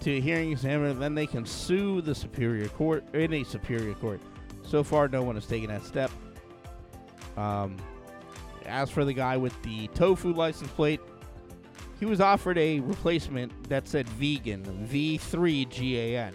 to 0.00 0.12
a 0.12 0.20
hearing 0.20 0.52
examiner, 0.52 0.94
then 0.94 1.14
they 1.14 1.26
can 1.26 1.44
sue 1.44 2.00
the 2.00 2.14
superior 2.14 2.68
court 2.68 3.04
in 3.14 3.32
a 3.34 3.44
superior 3.44 3.94
court. 3.94 4.20
So 4.62 4.82
far, 4.82 5.08
no 5.08 5.22
one 5.22 5.34
has 5.34 5.46
taken 5.46 5.68
that 5.68 5.84
step. 5.84 6.10
Um, 7.36 7.76
as 8.64 8.90
for 8.90 9.04
the 9.04 9.12
guy 9.12 9.36
with 9.36 9.60
the 9.62 9.88
tofu 9.88 10.32
license 10.32 10.70
plate, 10.72 11.00
he 11.98 12.06
was 12.06 12.20
offered 12.20 12.58
a 12.58 12.80
replacement 12.80 13.68
that 13.68 13.88
said 13.88 14.08
vegan, 14.10 14.88
V3GAN. 14.90 16.34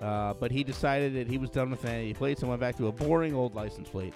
Uh, 0.00 0.34
but 0.34 0.50
he 0.50 0.62
decided 0.62 1.14
that 1.14 1.26
he 1.26 1.38
was 1.38 1.48
done 1.48 1.70
with 1.70 1.80
vanity 1.80 2.12
plates 2.12 2.42
and 2.42 2.48
went 2.50 2.60
back 2.60 2.76
to 2.76 2.88
a 2.88 2.92
boring 2.92 3.34
old 3.34 3.54
license 3.54 3.88
plate. 3.88 4.14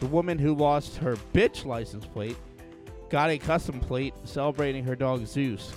The 0.00 0.06
woman 0.06 0.38
who 0.38 0.54
lost 0.54 0.98
her 0.98 1.16
bitch 1.32 1.64
license 1.64 2.04
plate 2.04 2.36
got 3.08 3.30
a 3.30 3.38
custom 3.38 3.80
plate 3.80 4.12
celebrating 4.24 4.84
her 4.84 4.94
dog 4.94 5.24
Zeus, 5.26 5.72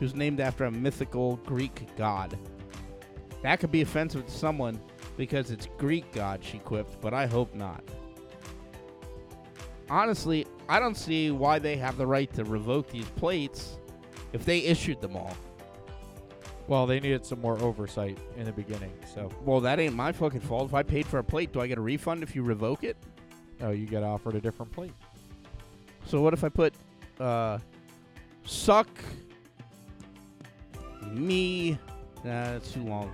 who's 0.00 0.14
named 0.14 0.40
after 0.40 0.64
a 0.64 0.70
mythical 0.70 1.36
Greek 1.46 1.86
god. 1.96 2.36
That 3.42 3.60
could 3.60 3.70
be 3.70 3.82
offensive 3.82 4.26
to 4.26 4.32
someone 4.32 4.80
because 5.16 5.52
it's 5.52 5.68
Greek 5.78 6.10
god, 6.12 6.42
she 6.42 6.58
quipped, 6.58 7.00
but 7.00 7.14
I 7.14 7.26
hope 7.26 7.54
not. 7.54 7.84
Honestly, 9.88 10.46
I 10.68 10.80
don't 10.80 10.96
see 10.96 11.30
why 11.30 11.58
they 11.58 11.76
have 11.76 11.96
the 11.96 12.06
right 12.06 12.32
to 12.34 12.44
revoke 12.44 12.90
these 12.90 13.08
plates 13.10 13.78
if 14.32 14.44
they 14.44 14.58
issued 14.60 15.00
them 15.00 15.16
all. 15.16 15.36
Well, 16.66 16.86
they 16.86 16.98
needed 16.98 17.26
some 17.26 17.40
more 17.40 17.58
oversight 17.60 18.18
in 18.36 18.44
the 18.44 18.52
beginning, 18.52 18.92
so. 19.12 19.30
Well, 19.42 19.60
that 19.60 19.78
ain't 19.78 19.94
my 19.94 20.12
fucking 20.12 20.40
fault. 20.40 20.68
If 20.68 20.74
I 20.74 20.82
paid 20.82 21.06
for 21.06 21.18
a 21.18 21.24
plate, 21.24 21.52
do 21.52 21.60
I 21.60 21.66
get 21.66 21.76
a 21.76 21.82
refund 21.82 22.22
if 22.22 22.34
you 22.34 22.42
revoke 22.42 22.84
it? 22.84 22.96
Oh, 23.60 23.70
you 23.70 23.86
get 23.86 24.02
offered 24.02 24.34
a 24.34 24.40
different 24.40 24.72
plate. 24.72 24.94
So 26.06 26.20
what 26.20 26.32
if 26.32 26.44
I 26.44 26.48
put 26.48 26.74
uh 27.20 27.58
suck 28.44 28.88
me 31.12 31.78
nah, 32.24 32.44
that's 32.52 32.72
too 32.72 32.82
long. 32.82 33.12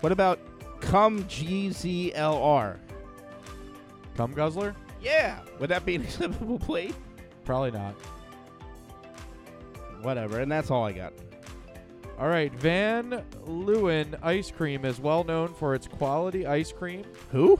What 0.00 0.12
about 0.12 0.38
come 0.80 1.24
GZLR? 1.24 2.78
Come 4.16 4.32
guzzler? 4.32 4.74
Yeah. 5.04 5.40
Would 5.60 5.70
that 5.70 5.84
be 5.84 5.94
an 5.96 6.02
acceptable 6.04 6.58
plate? 6.58 6.94
Probably 7.44 7.70
not. 7.70 7.94
Whatever, 10.02 10.40
and 10.40 10.50
that's 10.50 10.70
all 10.70 10.84
I 10.84 10.92
got. 10.92 11.12
All 12.18 12.28
right, 12.28 12.52
Van 12.54 13.24
Leeuwen 13.46 14.16
ice 14.22 14.50
cream 14.50 14.84
is 14.84 15.00
well 15.00 15.24
known 15.24 15.52
for 15.54 15.74
its 15.74 15.88
quality 15.88 16.46
ice 16.46 16.72
cream. 16.72 17.04
Who? 17.32 17.58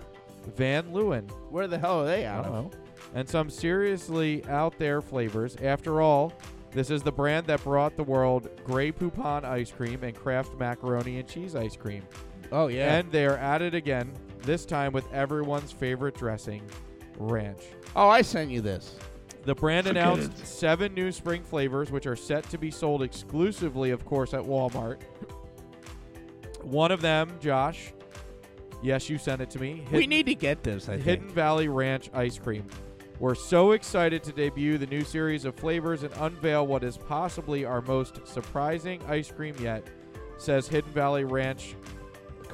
Van 0.57 0.85
Leeuwen. 0.93 1.29
Where 1.51 1.67
the 1.67 1.79
hell 1.79 2.01
are 2.03 2.07
they 2.07 2.25
out 2.25 2.45
of? 2.47 2.73
And 3.15 3.29
some 3.29 3.51
seriously 3.51 4.45
out 4.47 4.79
there 4.79 5.01
flavors. 5.01 5.57
After 5.57 6.01
all, 6.01 6.33
this 6.71 6.91
is 6.91 7.03
the 7.03 7.13
brand 7.13 7.47
that 7.47 7.63
brought 7.65 7.97
the 7.97 8.03
world 8.05 8.49
Grey 8.65 8.93
Poupon 8.93 9.45
ice 9.45 9.71
cream 9.71 10.03
and 10.05 10.15
Kraft 10.15 10.59
macaroni 10.59 11.19
and 11.19 11.29
cheese 11.29 11.57
ice 11.57 11.77
cream. 11.77 12.03
Oh 12.53 12.69
yeah. 12.69 12.97
And 12.97 13.11
they 13.11 13.27
are 13.27 13.39
at 13.39 13.63
it 13.63 13.75
again, 13.75 14.13
this 14.43 14.65
time 14.65 14.93
with 14.93 15.11
everyone's 15.13 15.73
favorite 15.73 16.15
dressing, 16.17 16.63
ranch. 17.19 17.63
oh, 17.97 18.09
I 18.09 18.23
sent 18.23 18.51
you 18.51 18.61
this. 18.61 18.97
The 19.45 19.55
brand 19.55 19.87
announced 19.87 20.47
seven 20.47 20.95
new 20.95 21.13
spring 21.13 21.43
flavors, 21.43 21.91
which 21.91 22.07
are 22.07 22.17
set 22.17 22.49
to 22.51 22.57
be 22.59 22.71
sold 22.71 23.03
exclusively, 23.03 23.91
of 23.91 24.05
course, 24.07 24.33
at 24.33 24.41
Walmart. 24.41 25.03
One 26.63 26.91
of 26.91 27.03
them, 27.03 27.37
Josh. 27.41 27.93
Yes, 28.83 29.11
you 29.11 29.19
sent 29.19 29.43
it 29.43 29.51
to 29.51 29.59
me. 29.59 29.85
we 29.93 30.07
need 30.07 30.27
to 30.27 30.35
get 30.35 30.63
this, 30.63 30.89
I 30.89 30.97
Hidden 30.97 31.27
think. 31.27 31.33
Valley 31.35 31.69
Ranch 31.69 32.11
ice 32.15 32.39
cream. 32.39 32.67
We're 33.19 33.35
so 33.35 33.73
excited 33.73 34.23
to 34.25 34.33
debut 34.33 34.77
the 34.79 34.87
new 34.87 35.03
series 35.03 35.45
of 35.45 35.55
flavors 35.55 36.03
and 36.03 36.13
unveil 36.19 36.67
what 36.67 36.83
is 36.83 36.97
possibly 36.97 37.65
our 37.65 37.81
most 37.83 38.27
surprising 38.27 39.01
ice 39.07 39.31
cream 39.31 39.55
yet, 39.61 39.87
says 40.37 40.69
Hidden 40.69 40.93
Valley 40.93 41.25
Ranch 41.25 41.77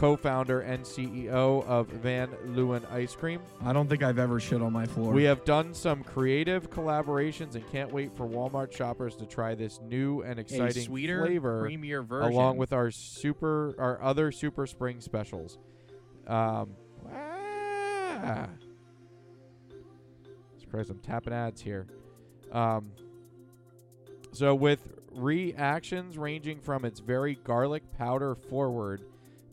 co 0.00 0.16
founder 0.16 0.62
and 0.62 0.82
CEO 0.82 1.62
of 1.66 1.86
Van 1.88 2.30
Leeuwen 2.46 2.90
Ice 2.90 3.14
Cream. 3.14 3.42
I 3.62 3.74
don't 3.74 3.86
think 3.86 4.02
I've 4.02 4.18
ever 4.18 4.40
shit 4.40 4.62
on 4.62 4.72
my 4.72 4.86
floor. 4.86 5.12
We 5.12 5.24
have 5.24 5.44
done 5.44 5.74
some 5.74 6.02
creative 6.02 6.70
collaborations 6.70 7.54
and 7.54 7.70
can't 7.70 7.92
wait 7.92 8.16
for 8.16 8.26
Walmart 8.26 8.74
shoppers 8.74 9.14
to 9.16 9.26
try 9.26 9.54
this 9.54 9.78
new 9.82 10.22
and 10.22 10.40
exciting 10.40 10.84
sweeter, 10.84 11.26
flavor 11.26 11.68
creamier 11.68 12.02
version. 12.02 12.32
along 12.32 12.56
with 12.56 12.72
our 12.72 12.90
super 12.90 13.74
our 13.78 14.02
other 14.02 14.32
super 14.32 14.66
spring 14.66 15.02
specials. 15.02 15.58
Um, 16.26 16.70
ah. 17.12 18.48
Surprised 20.58 20.90
I'm 20.90 21.00
tapping 21.00 21.34
ads 21.34 21.60
here. 21.60 21.86
Um, 22.52 22.92
so 24.32 24.54
with 24.54 24.80
reactions 25.12 26.16
ranging 26.16 26.58
from 26.60 26.86
its 26.86 27.00
very 27.00 27.34
garlic 27.34 27.82
powder 27.98 28.34
forward 28.34 29.02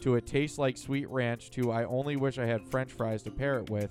to 0.02 0.16
it 0.16 0.26
tastes 0.26 0.58
like 0.58 0.78
sweet 0.78 1.10
ranch 1.10 1.50
to 1.52 1.72
I 1.72 1.86
only 1.86 2.16
wish 2.16 2.38
I 2.38 2.46
had 2.46 2.64
french 2.70 2.92
fries 2.92 3.24
to 3.24 3.32
pair 3.32 3.60
it 3.60 3.70
with 3.70 3.90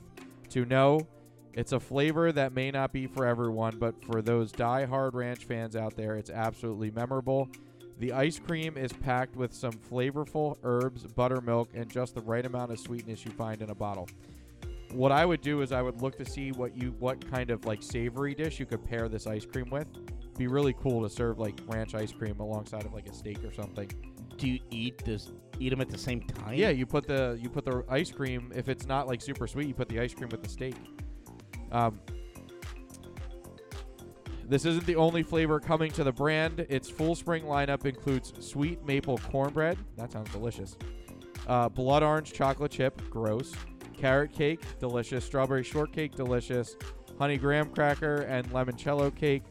to 0.51 0.65
no 0.65 1.07
it's 1.55 1.73
a 1.73 1.81
flavor 1.81 2.33
that 2.33 2.53
may 2.53 2.71
not 2.71 2.93
be 2.93 3.07
for 3.07 3.27
everyone 3.27 3.79
but 3.79 3.95
for 4.05 4.23
those 4.23 4.53
die-hard 4.53 5.15
ranch 5.15 5.45
fans 5.45 5.77
out 5.77 5.97
there 5.97 6.17
it's 6.17 6.31
absolutely 6.31 6.91
memorable 6.91 7.49
the 7.99 8.13
ice 8.13 8.39
cream 8.39 8.77
is 8.77 8.93
packed 8.93 9.37
with 9.37 9.55
some 9.55 9.73
flavorful 9.73 10.59
herbs 10.63 11.05
buttermilk 11.05 11.71
and 11.75 11.91
just 11.91 12.15
the 12.15 12.21
right 12.23 12.47
amount 12.47 12.71
of 12.71 12.79
sweetness 12.79 13.25
you 13.25 13.31
find 13.33 13.63
in 13.63 13.71
a 13.71 13.75
bottle 13.75 14.09
what 14.93 15.13
I 15.13 15.27
would 15.27 15.41
do 15.41 15.63
is 15.63 15.73
I 15.73 15.83
would 15.83 16.01
look 16.01 16.17
to 16.19 16.25
see 16.25 16.53
what 16.53 16.77
you 16.77 16.95
what 16.99 17.31
kind 17.31 17.51
of 17.51 17.65
like 17.65 17.83
savory 17.83 18.35
dish 18.35 18.59
you 18.59 18.67
could 18.67 18.85
pair 18.85 19.09
this 19.09 19.27
ice 19.27 19.45
cream 19.45 19.69
with. 19.71 19.87
Be 20.39 20.47
really 20.47 20.75
cool 20.75 21.03
to 21.03 21.11
serve 21.11 21.39
like 21.39 21.59
ranch 21.67 21.95
ice 21.95 22.13
cream 22.13 22.39
alongside 22.41 22.85
of 22.85 22.93
like 22.93 23.09
a 23.09 23.15
steak 23.15 23.43
or 23.45 23.53
something. 23.53 23.91
Do 24.37 24.49
you 24.49 24.61
eat 24.71 25.05
this? 25.05 25.33
Eat 25.59 25.71
them 25.71 25.81
at 25.81 25.89
the 25.89 25.99
same 25.99 26.21
time? 26.21 26.55
Yeah, 26.55 26.71
you 26.71 26.87
put 26.87 27.07
the 27.07 27.39
you 27.41 27.49
put 27.49 27.65
the 27.65 27.85
ice 27.89 28.11
cream. 28.11 28.53
If 28.55 28.69
it's 28.69 28.87
not 28.87 29.07
like 29.07 29.23
super 29.23 29.47
sweet, 29.47 29.69
you 29.69 29.75
put 29.75 29.89
the 29.89 30.01
ice 30.01 30.15
cream 30.15 30.29
with 30.29 30.43
the 30.43 30.49
steak. 30.49 30.75
Um, 31.73 32.01
this 34.49 34.65
isn't 34.65 34.87
the 34.87 34.97
only 34.97 35.23
flavor 35.23 35.59
coming 35.59 35.91
to 35.93 36.05
the 36.05 36.13
brand. 36.13 36.61
Its 36.69 36.89
full 36.89 37.15
spring 37.15 37.45
lineup 37.45 37.85
includes 37.85 38.33
sweet 38.41 38.85
maple 38.87 39.19
cornbread. 39.19 39.77
That 39.97 40.13
sounds 40.13 40.31
delicious. 40.31 40.77
Uh, 41.47 41.69
blood 41.69 42.03
orange 42.03 42.33
chocolate 42.33 42.71
chip, 42.71 43.01
gross. 43.11 43.53
Carrot 43.97 44.33
cake, 44.33 44.61
delicious. 44.79 45.25
Strawberry 45.25 45.65
shortcake, 45.65 46.15
delicious. 46.15 46.77
Honey 47.19 47.39
graham 47.39 47.71
cracker 47.71 48.23
and 48.23 48.47
lemoncello 48.51 49.15
cake. 49.15 49.43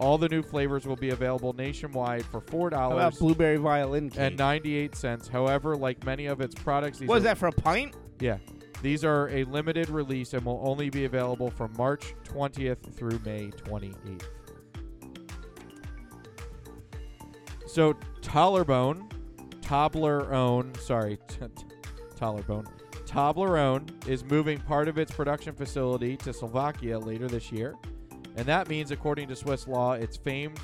All 0.00 0.16
the 0.16 0.28
new 0.30 0.42
flavors 0.42 0.86
will 0.86 0.96
be 0.96 1.10
available 1.10 1.52
nationwide 1.52 2.24
for 2.24 2.40
four 2.40 2.70
dollars 2.70 3.18
blueberry 3.18 3.58
violin 3.58 4.08
cake? 4.08 4.18
and 4.18 4.38
ninety-eight 4.38 4.96
cents. 4.96 5.28
However, 5.28 5.76
like 5.76 6.04
many 6.04 6.24
of 6.26 6.40
its 6.40 6.54
products, 6.54 6.98
these 6.98 7.08
what 7.08 7.16
is 7.18 7.20
are- 7.22 7.28
that 7.28 7.38
for 7.38 7.48
a 7.48 7.52
pint? 7.52 7.94
yeah. 8.18 8.38
These 8.82 9.04
are 9.04 9.28
a 9.28 9.44
limited 9.44 9.90
release 9.90 10.32
and 10.32 10.42
will 10.42 10.62
only 10.66 10.88
be 10.88 11.04
available 11.04 11.50
from 11.50 11.70
March 11.76 12.14
20th 12.24 12.94
through 12.94 13.20
May 13.26 13.48
28th. 13.50 14.22
So, 17.66 17.92
Tollerbone, 18.22 19.10
Toblerone, 19.60 20.74
sorry, 20.80 21.18
t- 21.28 21.36
t- 21.56 21.64
Tollerbone, 22.18 22.66
Toblerone 23.04 24.08
is 24.08 24.24
moving 24.24 24.58
part 24.60 24.88
of 24.88 24.96
its 24.96 25.12
production 25.12 25.54
facility 25.54 26.16
to 26.16 26.32
Slovakia 26.32 26.98
later 26.98 27.28
this 27.28 27.52
year. 27.52 27.74
And 28.36 28.46
that 28.46 28.68
means, 28.68 28.90
according 28.90 29.28
to 29.28 29.36
Swiss 29.36 29.66
law, 29.66 29.92
its 29.92 30.16
famed 30.16 30.58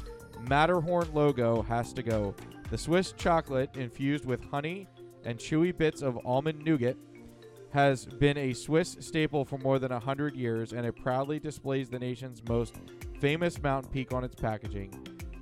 Matterhorn 0.48 1.12
logo 1.12 1.62
has 1.62 1.92
to 1.94 2.02
go. 2.02 2.34
The 2.70 2.78
Swiss 2.78 3.12
chocolate, 3.12 3.76
infused 3.76 4.24
with 4.24 4.42
honey 4.44 4.88
and 5.24 5.38
chewy 5.38 5.76
bits 5.76 6.02
of 6.02 6.18
almond 6.24 6.64
nougat, 6.64 6.96
has 7.70 8.06
been 8.06 8.38
a 8.38 8.52
Swiss 8.52 8.96
staple 9.00 9.44
for 9.44 9.58
more 9.58 9.78
than 9.78 9.92
100 9.92 10.34
years, 10.34 10.72
and 10.72 10.86
it 10.86 10.96
proudly 10.96 11.38
displays 11.38 11.90
the 11.90 11.98
nation's 11.98 12.42
most 12.48 12.76
famous 13.20 13.60
mountain 13.62 13.90
peak 13.90 14.12
on 14.12 14.24
its 14.24 14.34
packaging. 14.34 14.92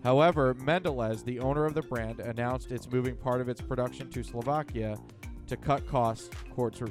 However, 0.03 0.55
Mendelez, 0.55 1.25
the 1.25 1.39
owner 1.39 1.65
of 1.65 1.75
the 1.75 1.83
brand, 1.83 2.21
announced 2.21 2.73
it's 2.73 2.91
moving 2.91 3.17
part 3.17 3.41
of 3.41 3.49
its 3.49 3.61
production 3.61 4.11
to 4.11 4.23
Slovakia 4.23 4.99
to 5.47 5.57
cut 5.57 5.87
costs, 5.87 6.31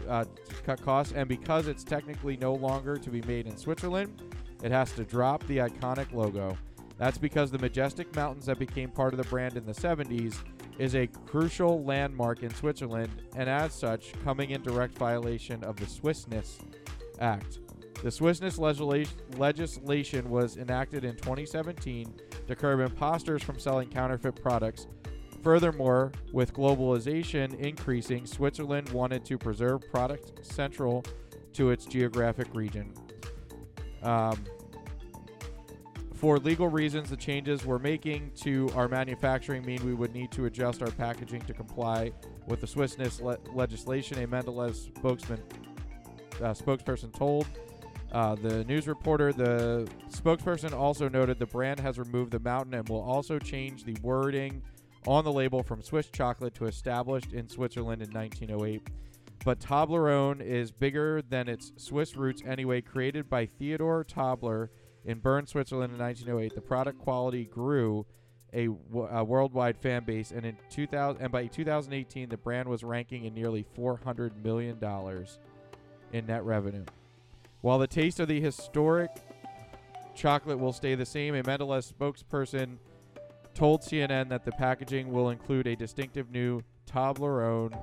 uh, 0.08 0.26
cut 0.66 0.82
costs, 0.82 1.14
and 1.16 1.28
because 1.28 1.68
it's 1.68 1.84
technically 1.84 2.38
no 2.38 2.54
longer 2.54 2.98
to 2.98 3.10
be 3.10 3.22
made 3.24 3.46
in 3.46 3.58
Switzerland, 3.58 4.22
it 4.64 4.72
has 4.72 4.92
to 4.94 5.04
drop 5.04 5.46
the 5.46 5.58
iconic 5.58 6.12
logo. 6.14 6.58
That's 6.98 7.18
because 7.18 7.52
the 7.52 7.60
majestic 7.60 8.16
mountains 8.16 8.46
that 8.48 8.58
became 8.58 8.90
part 8.90 9.14
of 9.14 9.18
the 9.18 9.30
brand 9.30 9.58
in 9.58 9.66
the 9.66 9.74
70s 9.74 10.38
is 10.80 10.96
a 10.96 11.08
crucial 11.28 11.84
landmark 11.84 12.42
in 12.42 12.54
Switzerland, 12.54 13.12
and 13.36 13.50
as 13.50 13.74
such, 13.74 14.14
coming 14.24 14.52
in 14.52 14.64
direct 14.64 14.98
violation 14.98 15.64
of 15.64 15.76
the 15.76 15.86
Swissness 15.86 16.60
Act. 17.20 17.60
The 18.02 18.10
Swissness 18.10 18.58
legislation 19.38 20.30
was 20.30 20.58
enacted 20.58 21.04
in 21.04 21.16
2017 21.16 22.14
to 22.48 22.56
curb 22.56 22.80
imposters 22.80 23.44
from 23.44 23.60
selling 23.60 23.90
counterfeit 23.90 24.42
products. 24.42 24.88
Furthermore, 25.42 26.12
with 26.32 26.54
globalization 26.54 27.58
increasing, 27.60 28.26
Switzerland 28.26 28.90
wanted 28.90 29.26
to 29.26 29.38
preserve 29.38 29.82
product 29.92 30.46
central 30.46 31.04
to 31.54 31.70
its 31.70 31.86
geographic 31.86 32.48
region. 32.54 32.94
Um, 34.04 34.44
for 36.14 36.40
legal 36.40 36.70
reasons, 36.70 37.10
the 37.10 37.18
changes 37.18 37.66
we're 37.66 37.80
making 37.80 38.32
to 38.42 38.70
our 38.76 38.88
manufacturing 38.88 39.66
mean 39.66 39.84
we 39.86 39.94
would 39.94 40.14
need 40.14 40.32
to 40.32 40.46
adjust 40.46 40.82
our 40.82 40.92
packaging 40.92 41.42
to 41.42 41.54
comply 41.54 42.14
with 42.48 42.62
the 42.62 42.68
Swissness 42.68 43.22
le- 43.22 43.38
legislation. 43.54 44.24
A 44.24 44.28
Mondelez 44.28 44.86
spokesman 44.96 45.42
uh, 46.38 46.54
spokesperson 46.54 47.12
told 47.14 47.46
uh, 48.14 48.36
the 48.36 48.64
news 48.66 48.88
reporter. 48.88 49.34
The 49.34 49.86
spokesperson 50.10 50.72
also 50.72 51.10
noted 51.10 51.40
the 51.40 51.46
brand 51.46 51.80
has 51.82 52.00
removed 52.00 52.32
the 52.32 52.40
mountain 52.40 52.76
and 52.76 52.88
will 52.88 53.02
also 53.02 53.38
change 53.38 53.84
the 53.84 53.98
wording 54.02 54.62
on 55.06 55.26
the 55.26 55.32
label 55.32 55.62
from 55.62 55.82
Swiss 55.82 56.08
chocolate 56.08 56.54
to 56.56 56.66
established 56.66 57.34
in 57.34 57.50
Switzerland 57.50 58.02
in 58.02 58.10
1908. 58.12 58.88
But 59.46 59.60
Toblerone 59.60 60.42
is 60.42 60.72
bigger 60.72 61.22
than 61.22 61.50
its 61.50 61.74
Swiss 61.76 62.16
roots 62.16 62.42
anyway. 62.46 62.82
Created 62.82 63.30
by 63.30 63.46
Theodore 63.46 64.06
Tobler 64.06 64.70
in 65.04 65.20
Bern, 65.20 65.46
Switzerland 65.48 65.94
in 65.94 66.00
1908, 66.00 66.56
the 66.56 66.62
product 66.62 67.00
quality 67.00 67.46
grew 67.46 68.06
a, 68.54 68.68
worldwide 68.68 69.78
fan 69.78 70.04
base, 70.04 70.32
and 70.32 70.46
in 70.46 70.56
2000 70.70 71.22
and 71.22 71.32
by 71.32 71.48
2018, 71.48 72.30
the 72.30 72.38
brand 72.38 72.70
was 72.70 72.84
ranking 72.84 73.26
in 73.26 73.34
nearly 73.34 73.66
400 73.76 74.44
million 74.44 74.80
dollars 74.80 75.40
in 76.14 76.28
net 76.28 76.44
revenue. 76.44 76.86
While 77.62 77.80
the 77.80 77.88
taste 77.88 78.20
of 78.20 78.28
the 78.28 78.40
historic 78.40 79.10
chocolate 80.16 80.60
will 80.60 80.74
stay 80.74 80.96
the 80.96 81.06
same, 81.06 81.34
a 81.36 81.44
Mondelez 81.44 81.92
spokesperson 81.92 82.78
told 83.56 83.82
CNN 83.82 84.30
that 84.30 84.46
the 84.46 84.52
packaging 84.52 85.12
will 85.12 85.30
include 85.30 85.68
a 85.68 85.76
distinctive 85.76 86.30
new 86.30 86.62
Toblerone 86.88 87.76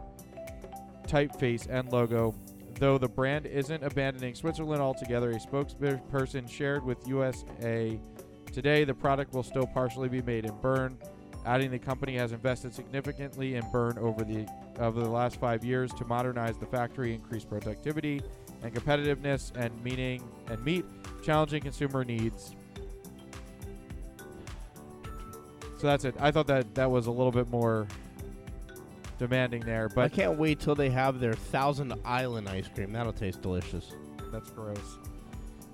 typeface 1.11 1.67
and 1.69 1.91
logo. 1.93 2.35
Though 2.79 2.97
the 2.97 3.09
brand 3.09 3.47
isn't 3.47 3.83
abandoning 3.83 4.35
Switzerland 4.35 4.81
altogether, 4.81 5.31
a 5.33 5.39
spokesperson 5.39 6.49
shared 6.49 6.85
with 6.85 7.07
USA 7.07 7.99
Today, 8.53 8.83
the 8.83 8.95
product 8.95 9.33
will 9.33 9.45
still 9.45 9.67
partially 9.67 10.09
be 10.09 10.23
made 10.23 10.45
in 10.45 10.53
Bern, 10.57 10.99
adding 11.47 11.71
the 11.71 11.79
company 11.79 12.17
has 12.17 12.33
invested 12.33 12.75
significantly 12.75 13.55
in 13.55 13.65
Bern 13.71 13.97
over 13.99 14.25
the 14.25 14.47
over 14.81 15.01
the 15.01 15.09
last 15.09 15.39
five 15.39 15.65
years 15.65 15.93
to 15.95 16.05
modernize 16.05 16.57
the 16.59 16.67
factory, 16.67 17.15
increase 17.15 17.45
productivity 17.45 18.21
and 18.63 18.75
competitiveness, 18.75 19.53
and 19.55 19.73
meaning 19.85 20.23
and 20.49 20.63
meet 20.65 20.85
challenging 21.23 21.63
consumer 21.63 22.05
needs. 22.05 22.57
So 25.79 25.87
that's 25.87 26.05
it. 26.05 26.15
I 26.19 26.31
thought 26.33 26.49
that 26.49 26.75
that 26.75 26.91
was 26.91 27.07
a 27.07 27.11
little 27.11 27.33
bit 27.33 27.49
more 27.51 27.87
demanding 29.21 29.61
there, 29.61 29.89
but 29.91 30.03
I 30.03 30.09
can't 30.09 30.39
wait 30.39 30.61
till 30.61 30.75
they 30.75 30.89
have 30.89 31.21
their 31.21 31.35
Thousand 31.35 31.93
Island 32.07 32.49
ice 32.49 32.69
cream. 32.75 32.91
That'll 32.91 33.13
taste 33.13 33.43
delicious. 33.43 33.93
That's 34.33 34.51
gross. 34.51 34.99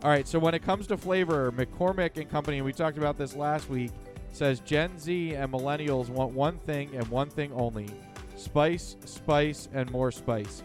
All 0.03 0.11
right, 0.11 0.27
so 0.27 0.39
when 0.41 0.53
it 0.53 0.63
comes 0.63 0.89
to 0.89 0.97
flavor, 0.97 1.53
McCormick 1.53 2.17
and 2.17 2.29
Company, 2.29 2.59
and 2.59 2.67
we 2.67 2.73
talked 2.73 2.99
about 2.99 3.17
this 3.17 3.37
last 3.37 3.71
week, 3.71 3.93
says 4.33 4.59
Gen 4.61 4.99
Z 4.99 5.35
and 5.35 5.51
millennials 5.53 6.09
want 6.09 6.33
one 6.33 6.59
thing 6.59 6.95
and 6.95 7.07
one 7.07 7.31
thing 7.31 7.53
only 7.53 7.89
spice, 8.37 8.97
spice, 9.05 9.69
and 9.73 9.91
more 9.93 10.11
spice. 10.11 10.65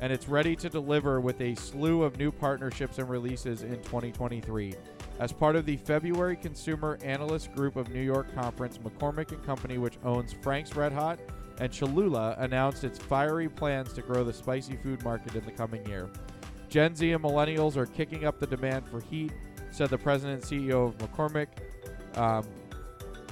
And 0.00 0.12
it's 0.12 0.28
ready 0.28 0.54
to 0.56 0.70
deliver 0.70 1.20
with 1.20 1.40
a 1.40 1.56
slew 1.56 2.04
of 2.04 2.16
new 2.16 2.30
partnerships 2.30 2.98
and 2.98 3.10
releases 3.10 3.62
in 3.62 3.76
2023. 3.82 4.74
As 5.18 5.32
part 5.32 5.56
of 5.56 5.66
the 5.66 5.76
February 5.76 6.36
Consumer 6.36 6.96
Analyst 7.02 7.52
Group 7.54 7.76
of 7.76 7.90
New 7.90 8.00
York 8.00 8.32
Conference, 8.34 8.78
McCormick 8.78 9.32
and 9.32 9.44
Company, 9.44 9.76
which 9.78 9.98
owns 10.04 10.32
Frank's 10.32 10.74
Red 10.74 10.92
Hot 10.92 11.18
and 11.60 11.70
Cholula, 11.70 12.34
announced 12.38 12.84
its 12.84 12.98
fiery 12.98 13.48
plans 13.48 13.92
to 13.92 14.02
grow 14.02 14.24
the 14.24 14.32
spicy 14.32 14.76
food 14.76 15.04
market 15.04 15.36
in 15.36 15.44
the 15.44 15.52
coming 15.52 15.86
year. 15.86 16.10
Gen 16.68 16.94
Z 16.96 17.12
and 17.12 17.22
millennials 17.22 17.76
are 17.76 17.86
kicking 17.86 18.24
up 18.24 18.40
the 18.40 18.46
demand 18.46 18.88
for 18.88 19.00
heat, 19.00 19.32
said 19.70 19.90
the 19.90 19.98
president 19.98 20.42
and 20.42 20.62
CEO 20.62 20.88
of 20.88 20.98
McCormick. 20.98 21.48
Um, 22.16 22.44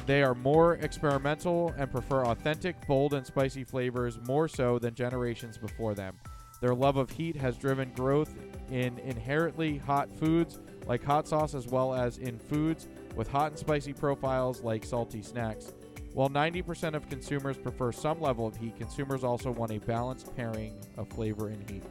they 0.06 0.22
are 0.22 0.34
more 0.34 0.74
experimental 0.74 1.74
and 1.78 1.90
prefer 1.90 2.26
authentic, 2.26 2.86
bold, 2.86 3.14
and 3.14 3.26
spicy 3.26 3.64
flavors 3.64 4.18
more 4.26 4.46
so 4.46 4.78
than 4.78 4.94
generations 4.94 5.56
before 5.56 5.94
them. 5.94 6.14
Their 6.60 6.74
love 6.74 6.96
of 6.96 7.10
heat 7.10 7.36
has 7.36 7.56
driven 7.56 7.92
growth 7.92 8.34
in 8.70 8.98
inherently 8.98 9.78
hot 9.78 10.10
foods 10.18 10.60
like 10.86 11.04
hot 11.04 11.28
sauce, 11.28 11.54
as 11.54 11.66
well 11.66 11.94
as 11.94 12.18
in 12.18 12.38
foods 12.38 12.88
with 13.14 13.28
hot 13.28 13.52
and 13.52 13.58
spicy 13.58 13.92
profiles 13.92 14.62
like 14.62 14.84
salty 14.84 15.22
snacks. 15.22 15.72
While 16.18 16.30
90% 16.30 16.94
of 16.94 17.08
consumers 17.08 17.56
prefer 17.56 17.92
some 17.92 18.20
level 18.20 18.44
of 18.44 18.56
heat, 18.56 18.76
consumers 18.76 19.22
also 19.22 19.52
want 19.52 19.70
a 19.70 19.78
balanced 19.78 20.34
pairing 20.34 20.74
of 20.96 21.08
flavor 21.10 21.46
and 21.46 21.70
heat. 21.70 21.84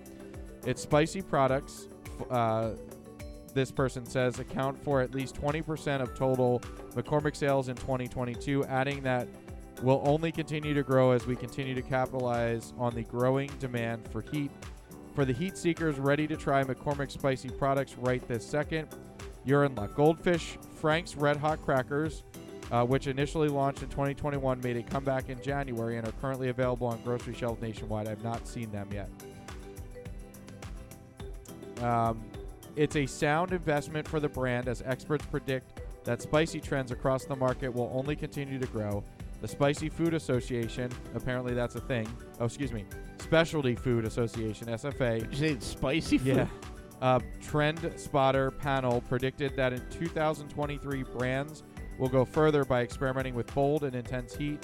Its 0.66 0.82
spicy 0.82 1.22
products, 1.22 1.88
uh, 2.30 2.72
this 3.54 3.72
person 3.72 4.06
says, 4.06 4.40
account 4.40 4.84
for 4.84 5.00
at 5.00 5.16
least 5.16 5.36
20% 5.36 6.02
of 6.02 6.14
total 6.14 6.60
McCormick 6.94 7.38
sales 7.38 7.70
in 7.70 7.78
2022, 7.78 8.66
adding 8.66 9.02
that 9.04 9.30
will 9.82 10.02
only 10.06 10.34
continue 10.34 10.74
to 10.74 10.84
grow 10.84 11.12
as 11.12 11.26
we 11.26 11.38
continue 11.38 11.74
to 11.74 11.82
capitalize 11.82 12.74
on 12.78 12.94
the 12.96 13.04
growing 13.04 13.50
demand 13.62 14.06
for 14.10 14.20
heat. 14.20 14.52
For 15.16 15.24
the 15.24 15.32
heat 15.32 15.58
seekers 15.58 16.00
ready 16.00 16.28
to 16.28 16.36
try 16.36 16.66
McCormick 16.66 17.12
spicy 17.12 17.50
products 17.52 17.96
right 17.98 18.28
this 18.28 18.46
second, 18.46 18.90
you're 19.46 19.64
in 19.64 19.74
luck. 19.76 19.96
Goldfish 19.96 20.58
Frank's 20.82 21.16
Red 21.16 21.38
Hot 21.38 21.62
Crackers, 21.64 22.24
uh, 22.72 22.86
which 22.86 23.08
initially 23.08 23.48
launched 23.48 23.82
in 23.82 23.90
2021, 23.90 24.60
made 24.62 24.78
a 24.78 24.84
comeback 24.84 25.30
in 25.30 25.42
January 25.42 25.98
and 25.98 26.08
are 26.08 26.14
currently 26.14 26.50
available 26.50 26.88
on 26.88 27.02
grocery 27.04 27.34
shelves 27.34 27.62
nationwide. 27.62 28.08
I've 28.08 28.24
not 28.24 28.48
seen 28.48 28.72
them 28.72 28.90
yet. 28.92 29.10
Um, 31.84 32.24
it's 32.76 32.96
a 32.96 33.06
sound 33.06 33.54
investment 33.54 34.08
for 34.08 34.20
the 34.20 34.30
brand 34.30 34.68
as 34.68 34.82
experts 34.86 35.26
predict 35.26 35.82
that 36.04 36.22
spicy 36.22 36.60
trends 36.60 36.92
across 36.92 37.26
the 37.26 37.36
market 37.36 37.74
will 37.74 37.92
only 37.94 38.16
continue 38.16 38.60
to 38.60 38.68
grow. 38.68 39.04
The 39.42 39.48
Spicy 39.48 39.90
Food 39.90 40.14
Association, 40.14 40.92
apparently 41.14 41.54
that's 41.54 41.76
a 41.76 41.82
thing. 41.82 42.08
Oh, 42.40 42.46
excuse 42.46 42.72
me. 42.72 42.86
Specialty 43.20 43.76
Food 43.76 44.06
Association, 44.06 44.68
SFA. 44.68 45.20
Did 45.20 45.32
you 45.32 45.38
say 45.38 45.60
spicy 45.60 46.18
food? 46.18 46.38
Yeah. 46.38 46.48
Uh, 47.02 47.20
Trend 47.42 47.94
Spotter 47.98 48.50
panel 48.50 49.02
predicted 49.02 49.56
that 49.56 49.74
in 49.74 49.82
2023, 49.92 51.04
brands 51.04 51.64
will 51.98 52.10
go 52.10 52.26
further 52.26 52.66
by 52.66 52.82
experimenting 52.82 53.34
with 53.34 53.54
bold 53.54 53.84
and 53.84 53.96
intense 53.96 54.36
heat. 54.36 54.64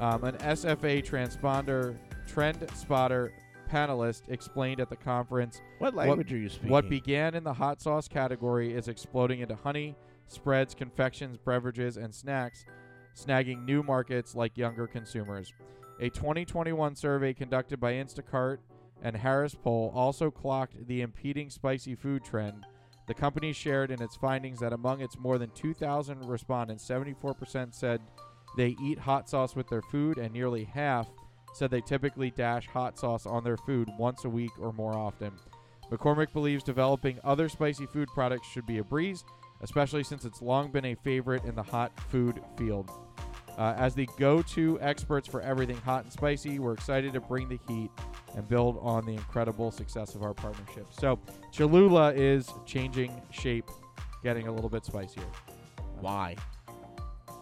Um, 0.00 0.24
an 0.24 0.36
SFA 0.36 1.04
transponder 1.04 1.96
Trend 2.26 2.66
Spotter 2.74 3.32
panelist 3.70 4.28
explained 4.28 4.80
at 4.80 4.88
the 4.88 4.96
conference 4.96 5.60
What 5.78 5.94
language 5.94 6.32
are 6.32 6.38
you 6.38 6.48
speaking? 6.48 6.70
What 6.70 6.88
began 6.88 7.34
in 7.34 7.44
the 7.44 7.52
hot 7.52 7.80
sauce 7.80 8.08
category 8.08 8.74
is 8.74 8.88
exploding 8.88 9.40
into 9.40 9.54
honey, 9.54 9.96
spreads, 10.26 10.74
confections, 10.74 11.38
beverages, 11.38 11.96
and 11.96 12.14
snacks, 12.14 12.64
snagging 13.14 13.64
new 13.64 13.82
markets 13.82 14.34
like 14.34 14.56
younger 14.56 14.86
consumers. 14.86 15.52
A 16.00 16.08
2021 16.08 16.94
survey 16.94 17.34
conducted 17.34 17.78
by 17.78 17.94
Instacart 17.94 18.58
and 19.02 19.16
Harris 19.16 19.54
Poll 19.54 19.92
also 19.94 20.30
clocked 20.30 20.86
the 20.86 21.02
impeding 21.02 21.50
spicy 21.50 21.94
food 21.94 22.24
trend. 22.24 22.66
The 23.06 23.14
company 23.14 23.52
shared 23.52 23.90
in 23.90 24.02
its 24.02 24.16
findings 24.16 24.60
that 24.60 24.72
among 24.72 25.00
its 25.00 25.18
more 25.18 25.38
than 25.38 25.50
2,000 25.50 26.26
respondents, 26.26 26.86
74% 26.86 27.74
said 27.74 28.00
they 28.56 28.76
eat 28.80 28.98
hot 28.98 29.28
sauce 29.28 29.56
with 29.56 29.68
their 29.68 29.82
food, 29.82 30.18
and 30.18 30.32
nearly 30.32 30.64
half 30.64 31.08
said 31.54 31.70
they 31.70 31.80
typically 31.80 32.30
dash 32.30 32.66
hot 32.66 32.98
sauce 32.98 33.26
on 33.26 33.42
their 33.42 33.56
food 33.56 33.88
once 33.98 34.24
a 34.24 34.28
week 34.28 34.52
or 34.58 34.72
more 34.72 34.94
often. 34.94 35.32
McCormick 35.90 36.32
believes 36.32 36.62
developing 36.62 37.18
other 37.24 37.48
spicy 37.48 37.86
food 37.86 38.08
products 38.14 38.46
should 38.46 38.66
be 38.66 38.78
a 38.78 38.84
breeze, 38.84 39.24
especially 39.60 40.04
since 40.04 40.24
it's 40.24 40.40
long 40.40 40.70
been 40.70 40.84
a 40.84 40.94
favorite 40.94 41.44
in 41.44 41.54
the 41.54 41.62
hot 41.62 41.98
food 42.08 42.40
field. 42.56 42.90
Uh, 43.58 43.74
as 43.76 43.94
the 43.94 44.08
go 44.16 44.40
to 44.40 44.80
experts 44.80 45.26
for 45.28 45.40
everything 45.42 45.76
hot 45.78 46.04
and 46.04 46.12
spicy, 46.12 46.58
we're 46.58 46.72
excited 46.72 47.12
to 47.12 47.20
bring 47.20 47.48
the 47.48 47.58
heat 47.68 47.90
and 48.36 48.48
build 48.48 48.78
on 48.80 49.04
the 49.06 49.12
incredible 49.12 49.70
success 49.70 50.14
of 50.14 50.22
our 50.22 50.34
partnership. 50.34 50.86
So, 50.90 51.18
Cholula 51.52 52.12
is 52.14 52.48
changing 52.66 53.20
shape, 53.30 53.68
getting 54.22 54.46
a 54.46 54.52
little 54.52 54.70
bit 54.70 54.84
spicier. 54.84 55.26
Why? 56.00 56.36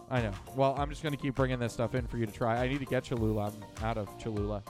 I 0.09 0.21
know. 0.21 0.31
Well, 0.55 0.75
I'm 0.77 0.89
just 0.89 1.03
going 1.03 1.15
to 1.15 1.21
keep 1.21 1.35
bringing 1.35 1.59
this 1.59 1.73
stuff 1.73 1.93
in 1.93 2.07
for 2.07 2.17
you 2.17 2.25
to 2.25 2.31
try. 2.31 2.57
I 2.57 2.67
need 2.67 2.79
to 2.79 2.85
get 2.85 3.03
Cholula. 3.03 3.51
I'm 3.53 3.85
out 3.85 3.97
of 3.97 4.17
Cholula. 4.17 4.63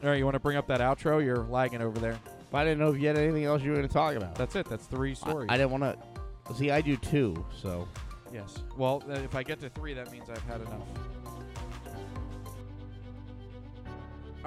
All 0.00 0.10
right, 0.10 0.18
you 0.18 0.24
want 0.24 0.34
to 0.34 0.40
bring 0.40 0.56
up 0.56 0.66
that 0.68 0.80
outro? 0.80 1.24
You're 1.24 1.44
lagging 1.44 1.82
over 1.82 1.98
there. 1.98 2.18
But 2.50 2.58
I 2.58 2.64
didn't 2.64 2.78
know 2.78 2.92
if 2.92 3.00
you 3.00 3.08
had 3.08 3.18
anything 3.18 3.44
else 3.44 3.62
you 3.62 3.70
were 3.70 3.76
going 3.76 3.88
to 3.88 3.92
talk 3.92 4.14
about. 4.14 4.34
That's 4.34 4.54
it. 4.56 4.68
That's 4.68 4.86
three 4.86 5.14
stories. 5.14 5.48
I, 5.50 5.54
I 5.54 5.56
didn't 5.56 5.70
want 5.70 5.82
to. 5.84 6.54
See, 6.54 6.70
I 6.70 6.80
do 6.80 6.96
two, 6.96 7.44
so. 7.60 7.88
Yes. 8.32 8.62
Well, 8.76 9.02
uh, 9.08 9.14
if 9.14 9.34
I 9.34 9.42
get 9.42 9.60
to 9.60 9.70
three, 9.70 9.94
that 9.94 10.12
means 10.12 10.30
I've 10.30 10.42
had 10.42 10.60
enough. 10.60 10.82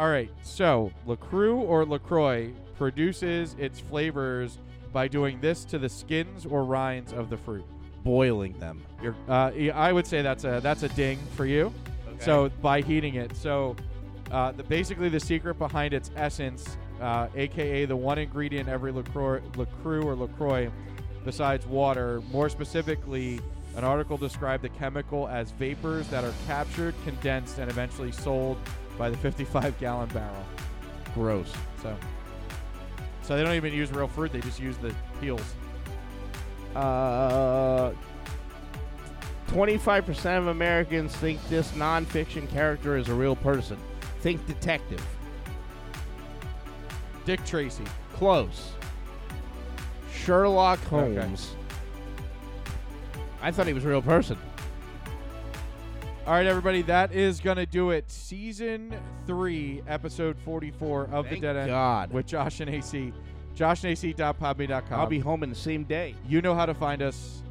All 0.02 0.10
right. 0.10 0.32
So, 0.42 0.92
LaCroix 1.06 1.54
or 1.54 1.86
LaCroix 1.86 2.52
produces 2.76 3.56
its 3.60 3.80
flavors 3.80 4.58
by 4.92 5.08
doing 5.08 5.40
this 5.42 5.64
to 5.66 5.78
the 5.78 5.90
skins 5.90 6.44
or 6.44 6.64
rinds 6.64 7.14
of 7.14 7.30
the 7.30 7.38
fruit. 7.38 7.64
Boiling 8.04 8.58
them. 8.58 8.84
You're, 9.00 9.16
uh, 9.30 9.52
I 9.76 9.94
would 9.94 10.08
say 10.08 10.24
that's 10.24 10.44
a 10.44 10.60
that's 10.60 10.82
a 10.82 10.90
ding 10.90 11.20
for 11.36 11.46
you. 11.46 11.72
Okay. 12.08 12.26
So 12.26 12.50
by 12.64 12.82
heating 12.82 13.14
it, 13.14 13.38
so 13.38 13.76
uh, 14.32 14.54
the 14.54 14.64
basically 14.64 15.08
the 15.08 15.20
secret 15.20 15.60
behind 15.60 15.94
its 15.94 16.10
essence, 16.16 16.78
uh, 17.00 17.28
aka 17.36 17.86
the 17.86 17.96
one 17.96 18.18
ingredient 18.18 18.70
every 18.70 18.92
Lacroix, 18.92 19.40
Lacroix 19.56 20.02
or 20.02 20.16
Lacroix, 20.16 20.72
besides 21.26 21.68
water. 21.68 22.24
More 22.32 22.50
specifically, 22.50 23.40
an 23.76 23.84
article 23.84 24.18
described 24.18 24.64
the 24.64 24.70
chemical 24.70 25.28
as 25.28 25.52
vapors 25.52 26.08
that 26.08 26.24
are 26.24 26.34
captured, 26.48 26.96
condensed, 27.04 27.60
and 27.60 27.70
eventually 27.70 28.12
sold 28.12 28.58
by 28.98 29.10
the 29.10 29.18
55 29.18 29.80
gallon 29.80 30.10
barrel. 30.10 30.46
Gross. 31.14 31.52
So, 31.82 31.96
so 33.24 33.36
they 33.36 33.44
don't 33.44 33.56
even 33.56 33.74
use 33.74 33.92
real 33.92 34.08
fruit; 34.08 34.32
they 34.32 34.42
just 34.42 34.60
use 34.60 34.78
the 34.78 34.94
peels. 35.20 35.56
Uh, 36.76 37.92
25% 39.48 40.38
of 40.38 40.48
Americans 40.48 41.14
think 41.16 41.46
this 41.50 41.72
nonfiction 41.74 42.50
character 42.50 42.96
is 42.96 43.10
a 43.10 43.14
real 43.14 43.36
person. 43.36 43.78
Think 44.22 44.46
detective. 44.48 45.06
Dick 47.26 47.44
Tracy. 47.46 47.84
Close. 48.14 48.72
Sherlock 50.14 50.80
Okay. 50.94 51.16
Holmes. 51.16 51.56
I 53.42 53.52
thought 53.52 53.68
he 53.68 53.74
was 53.74 53.84
a 53.84 53.88
real 53.90 54.02
person. 54.02 54.38
All 56.28 56.34
right, 56.34 56.46
everybody, 56.46 56.84
that 56.84 57.14
is 57.14 57.40
going 57.40 57.58
to 57.58 57.66
do 57.66 57.90
it. 57.90 58.10
Season 58.12 58.94
3, 59.26 59.82
episode 59.88 60.38
44 60.46 61.10
of 61.12 61.26
Thank 61.26 61.42
The 61.42 61.48
Dead 61.48 61.56
End 61.58 61.70
God. 61.70 62.12
with 62.12 62.28
Josh 62.28 62.60
and 62.60 62.70
AC. 62.70 63.12
JoshandAC.podbean.com. 63.56 65.00
I'll 65.00 65.08
be 65.08 65.20
home 65.20 65.42
in 65.42 65.50
the 65.50 65.56
same 65.56 65.84
day. 65.84 66.16
You 66.28 66.42
know 66.42 66.54
how 66.54 66.68
to 66.68 66.76
find 66.76 67.02
us. 67.02 67.42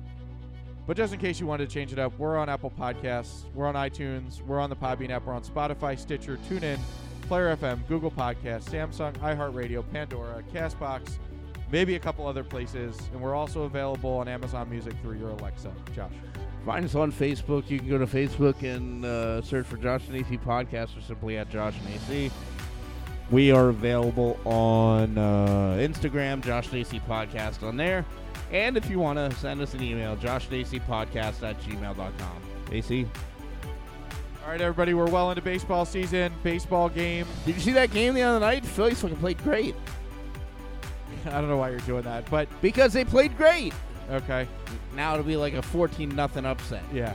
But 0.87 0.97
just 0.97 1.12
in 1.12 1.18
case 1.18 1.41
you 1.41 1.47
wanted 1.47 1.68
to 1.68 1.75
change 1.75 1.93
it 1.93 1.99
up, 1.99 2.16
we're 2.16 2.39
on 2.39 2.49
Apple 2.49 2.71
Podcasts, 2.71 3.45
we're 3.55 3.66
on 3.66 3.75
iTunes, 3.75 4.41
we're 4.43 4.61
on 4.61 4.71
the 4.71 4.77
Podbean 4.77 5.11
app, 5.11 5.27
we're 5.27 5.35
on 5.35 5.43
Spotify, 5.43 5.99
Stitcher, 5.99 6.39
TuneIn, 6.49 6.79
Player 7.23 7.55
FM, 7.57 7.87
Google 7.87 8.11
Podcasts, 8.11 8.64
Samsung, 8.71 9.12
iHeartRadio, 9.18 9.85
Pandora, 9.93 10.43
Castbox, 10.55 11.18
maybe 11.71 11.95
a 11.95 11.99
couple 11.99 12.27
other 12.27 12.45
places, 12.45 12.99
and 13.12 13.21
we're 13.21 13.35
also 13.35 13.62
available 13.62 14.11
on 14.11 14.29
Amazon 14.29 14.68
Music 14.71 14.95
through 15.03 15.18
your 15.18 15.31
Alexa. 15.31 15.73
Josh. 15.95 16.12
Find 16.64 16.85
us 16.85 16.95
on 16.95 17.11
Facebook. 17.11 17.71
You 17.71 17.79
can 17.79 17.89
go 17.89 17.99
to 17.99 18.07
Facebook 18.07 18.62
and 18.62 19.05
uh, 19.05 19.41
search 19.43 19.66
for 19.66 19.77
Josh 19.79 20.07
and 20.09 20.16
AC 20.16 20.37
Podcast 20.39 20.97
or 20.97 21.01
simply 21.01 21.39
at 21.39 21.49
Josh 21.49 21.75
and 21.85 21.95
AC. 21.95 22.31
We 23.31 23.53
are 23.53 23.68
available 23.68 24.39
on 24.45 25.16
uh, 25.16 25.77
Instagram, 25.81 26.45
Josh 26.45 26.66
and 26.66 26.77
AC 26.77 27.01
Podcast 27.09 27.62
on 27.62 27.77
there. 27.77 28.05
And 28.53 28.77
if 28.77 28.91
you 28.91 28.99
want 28.99 29.18
to 29.18 29.35
send 29.39 29.61
us 29.62 29.73
an 29.75 29.83
email, 29.83 30.16
Josh 30.16 30.47
and 30.47 30.55
AC 30.55 30.81
Podcast 30.81 31.43
at 31.43 31.61
gmail.com. 31.62 32.43
AC? 32.73 33.07
All 34.43 34.51
right, 34.51 34.61
everybody, 34.61 34.95
we're 34.95 35.09
well 35.09 35.31
into 35.31 35.43
baseball 35.43 35.85
season. 35.85 36.33
Baseball 36.43 36.89
game. 36.89 37.27
Did 37.47 37.55
you 37.55 37.61
see 37.61 37.73
that 37.73 37.93
game 37.93 38.14
the 38.14 38.23
other 38.23 38.41
night? 38.41 38.66
Phillies 38.66 39.01
fucking 39.01 39.16
played 39.18 39.39
great. 39.45 39.75
I 41.27 41.31
don't 41.41 41.49
know 41.49 41.57
why 41.57 41.71
you're 41.71 41.79
doing 41.81 42.03
that, 42.03 42.29
but 42.31 42.49
Because 42.61 42.93
they 42.93 43.05
played 43.05 43.37
great. 43.37 43.73
okay. 44.11 44.47
Now 44.95 45.12
it'll 45.14 45.25
be 45.27 45.37
like 45.37 45.55
a 45.55 45.62
14 45.62 46.09
nothing 46.14 46.45
upset. 46.45 46.83
Yeah. 46.93 47.14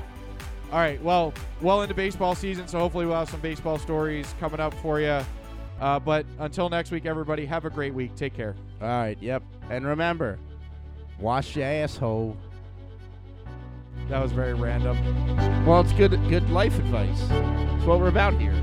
All 0.72 0.80
right. 0.80 1.02
Well, 1.04 1.34
well 1.62 1.82
into 1.84 1.94
baseball 1.94 2.36
season, 2.36 2.68
so 2.68 2.80
hopefully 2.80 3.06
we'll 3.06 3.16
have 3.16 3.30
some 3.30 3.40
baseball 3.40 3.78
stories 3.78 4.34
coming 4.40 4.60
up 4.60 4.74
for 4.76 5.00
you. 5.00 5.20
Uh, 5.80 6.00
but 6.00 6.26
until 6.40 6.70
next 6.70 6.92
week, 6.92 7.06
everybody, 7.06 7.46
have 7.46 7.66
a 7.66 7.70
great 7.70 7.94
week. 7.94 8.16
Take 8.16 8.34
care. 8.34 8.56
All 8.82 8.88
right, 8.88 9.18
yep. 9.22 9.44
And 9.70 9.86
remember, 9.86 10.40
wash 11.20 11.56
your 11.56 11.66
asshole. 11.66 12.36
That 14.10 14.22
was 14.22 14.32
very 14.32 14.54
random. 14.54 14.98
Well, 15.66 15.82
it's 15.82 15.92
good 15.94 16.12
good 16.30 16.50
life 16.50 16.78
advice. 16.78 17.20
It's 17.30 17.86
what 17.86 18.00
we're 18.00 18.08
about 18.08 18.40
here. 18.40 18.54